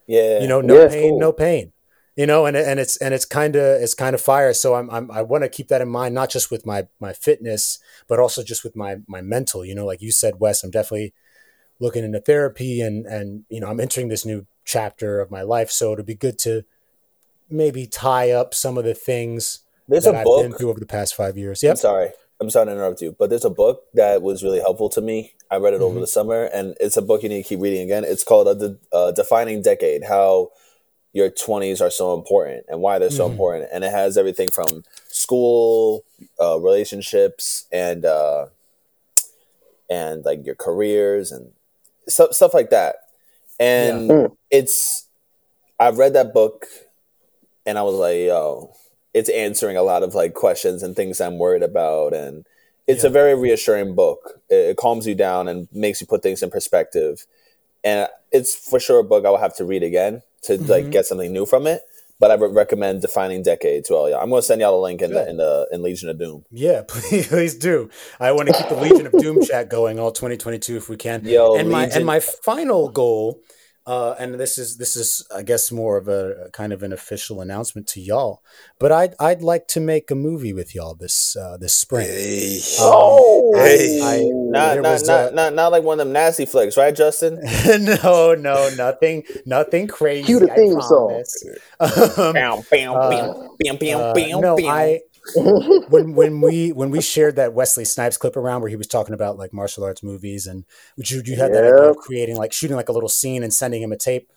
[0.07, 1.19] Yeah, you know no Yeah, pain cool.
[1.19, 1.71] no pain
[2.15, 4.89] you know and and it's and it's kind of it's kind of fire so i'm,
[4.89, 8.19] I'm i want to keep that in mind not just with my my fitness but
[8.19, 11.13] also just with my my mental you know like you said wes i'm definitely
[11.79, 15.69] looking into therapy and and you know i'm entering this new chapter of my life
[15.69, 16.63] so it'll be good to
[17.49, 20.41] maybe tie up some of the things there's that a i've book.
[20.41, 22.09] been through over the past five years yeah I'm sorry.
[22.41, 25.31] I'm sorry to interrupt you, but there's a book that was really helpful to me.
[25.49, 26.01] I read it over Mhm.
[26.01, 28.03] the summer, and it's a book you need to keep reading again.
[28.03, 30.49] It's called uh, the uh, "Defining Decade: How
[31.15, 33.31] Your 20s Are So Important and Why They're So Mhm.
[33.31, 36.03] Important." And it has everything from school,
[36.39, 38.47] uh, relationships, and uh,
[39.89, 41.53] and like your careers and
[42.07, 42.95] stuff stuff like that.
[43.59, 44.15] And Yeah.
[44.15, 44.37] Mm.
[44.51, 45.05] it's
[45.79, 46.67] I've read that book,
[47.65, 48.71] and I was like, yo
[49.13, 52.45] it's answering a lot of like questions and things I'm worried about, and
[52.85, 53.07] it's Yeah.
[53.07, 54.41] a very reassuring book.
[54.49, 57.25] It, it calms you down and makes you put things in perspective.
[57.81, 60.91] And it's for sure a book I will have to read again to like Mhm.
[60.91, 61.81] get something new from it.
[62.17, 64.21] But I would recommend Defining Decade to all y'all.
[64.21, 66.45] I'm going to send y'all a link in the in the in Legion of Doom.
[66.49, 67.89] yeah please, please do
[68.21, 71.25] i want to keep the legion of doom chat going all 2022 if we can
[71.25, 73.41] Yo, and my and my final goal
[73.87, 76.91] uh, and this is this is I guess more of a, a kind of an
[76.93, 78.41] official announcement to y'all,
[78.79, 82.07] but I'd I'd like to make a movie with y'all this uh, this spring.
[82.07, 82.57] Hey.
[82.79, 84.01] Um, Oh, Hey.
[84.01, 87.35] I- not not, not, uh, not not like one of them nasty flicks, right, Justin?
[88.03, 90.23] no, no, nothing, nothing crazy.
[90.25, 91.23] Cue the I theme song.
[91.79, 94.57] Um, Bam, bam, uh, bam, bam, bam, uh, bam, no.
[94.67, 95.01] I
[95.35, 99.13] when when we when we shared that Wesley Snipes clip around where he was talking
[99.13, 100.65] about like martial arts movies and
[100.95, 103.53] which you, you had that idea of creating like shooting like a little scene and
[103.53, 104.29] sending him a tape.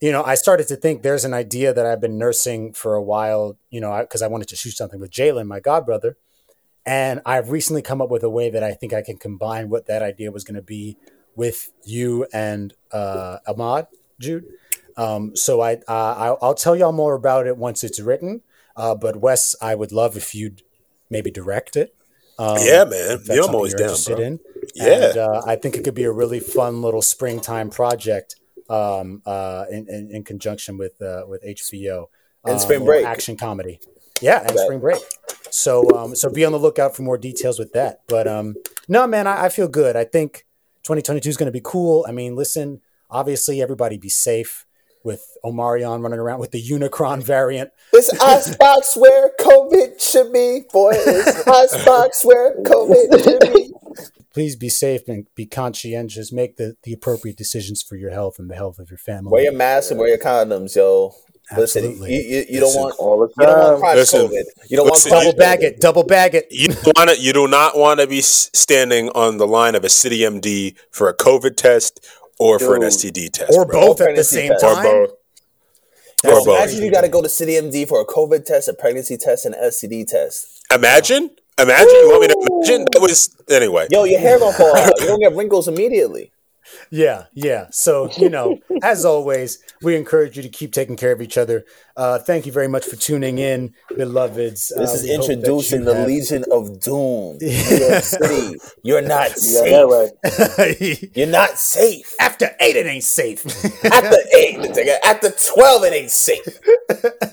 [0.00, 3.02] You know, I started to think there's an idea that I've been nursing for a
[3.02, 3.58] while.
[3.70, 6.14] You know, because I, wanted to shoot something with Jalen, my godbrother,
[6.86, 9.86] and I've recently come up with a way that I think I can combine what
[9.86, 10.96] that idea was going to be
[11.36, 13.88] with you and uh, Ahmad
[14.18, 14.46] Jude.
[14.96, 18.42] Um, so I, uh, I'll tell y'all more about it once it's written.
[18.76, 20.62] Uh, but Wes, I would love if you'd
[21.10, 21.94] maybe direct it.
[22.38, 23.20] Um, Yeah, man.
[23.26, 24.16] Yeah, I'm always down, bro.
[24.16, 24.40] in.
[24.74, 25.08] Yeah.
[25.10, 28.36] And uh, I think it could be a really fun little springtime project
[28.68, 32.06] um, uh, in, in, in conjunction with uh, with HBO
[32.44, 33.06] And um, Spring Break.
[33.06, 33.80] action comedy.
[34.20, 34.58] Yeah, and.
[34.58, 35.00] Spring Break.
[35.50, 38.00] So um, so be on the lookout for more details with that.
[38.08, 38.56] But um,
[38.88, 39.94] no, man, I, I feel good.
[39.94, 40.46] I think
[40.82, 42.04] 2022 is going to be cool.
[42.08, 42.80] I mean, listen,
[43.10, 44.66] obviously everybody be safe
[45.04, 47.70] with Omarion running around with the Unicron variant.
[47.92, 50.92] This icebox where COVID should be, boy.
[50.96, 53.72] It's icebox where COVID should be.
[54.32, 56.32] Please be safe and be conscientious.
[56.32, 59.30] Make the, the appropriate decisions for your health and the health of your family.
[59.30, 61.14] Wear your mask and wear your condoms, yo.
[61.56, 62.14] Listen, you, Absolutely.
[62.14, 62.82] you, you don't Listen.
[62.82, 63.34] want all the time.
[63.38, 63.96] you don't want time.
[63.96, 64.20] Listen.
[64.26, 64.44] COVID.
[64.70, 65.80] You don't want Listen, crotch double bag it.
[65.80, 66.46] Double bag it.
[66.50, 69.90] You want to, You do not want to be standing on the line of a
[69.90, 72.00] city MD for a COVID test
[72.38, 72.90] or for an Dude.
[72.92, 73.80] STD test, Or bro.
[73.88, 74.64] both at the same test.
[74.64, 74.84] Or time.
[74.84, 75.10] both.
[76.24, 76.58] Or So both.
[76.58, 79.44] imagine you got to go to City MD for a COVID test, a pregnancy test,
[79.46, 80.46] and an STD test.
[80.74, 81.30] Imagine,
[81.60, 81.88] imagine.
[81.88, 82.86] You want me to imagine?
[82.92, 83.88] That was anyway.
[83.90, 84.92] Yo, your hair gonna fall out.
[85.00, 86.32] You don't get wrinkles immediately.
[86.90, 87.66] Yeah, yeah.
[87.70, 91.64] So, you know, as always, we encourage you to keep taking care of each other.
[91.96, 94.72] Uh, thank you very much for tuning in, beloveds.
[94.76, 97.38] This Uh, is that introducing the have- Legion of Doom.
[97.40, 98.58] New York City.
[98.82, 99.70] You're not safe.
[99.70, 101.08] that right.
[101.16, 102.12] You're not safe.
[102.18, 103.46] After eight, it ain't safe.
[103.84, 104.96] After 8, nigga.
[105.04, 106.46] After 12, it ain't safe.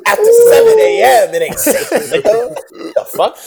[0.05, 1.89] After 7 a.m., it ain't safe.
[1.89, 3.37] The fuck?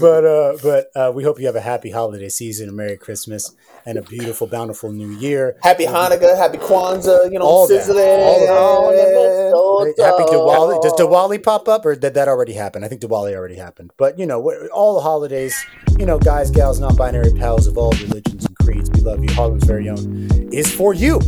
[0.00, 3.52] but uh, but uh, we hope you have a happy holiday season, a Merry Christmas,
[3.84, 5.56] and a beautiful, bountiful New Year.
[5.62, 7.80] Happy Hanukkah, happy Kwanzaa, you know, All that.
[7.82, 8.04] sizzling.
[8.06, 9.52] All that.
[9.54, 10.82] Oh, Hey, Happy Diwali.
[10.82, 12.84] Does Diwali pop up, or did that already happen?
[12.84, 13.92] I think Diwali already happened.
[13.96, 15.56] But you know, all the holidays,
[15.98, 19.32] you know, guys, gals, non-binary pals of all religions and creeds, we love you.
[19.34, 21.20] Harlem's very own is for you,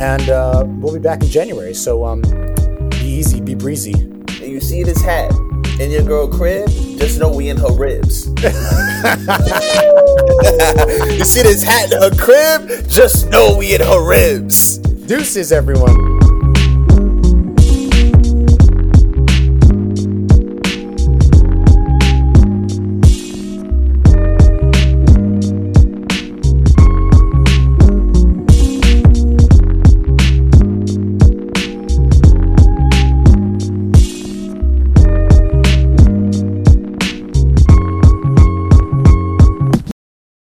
[0.00, 1.74] and uh, we'll be back in January.
[1.74, 2.22] So um,
[2.90, 3.92] be easy, be breezy.
[3.92, 5.32] And you see this hat
[5.80, 6.68] in your girl crib,
[6.98, 8.26] just know we in her ribs.
[8.28, 8.34] you
[11.24, 14.78] see this hat in her crib, just know we in her ribs.
[14.78, 16.33] Deuces, everyone.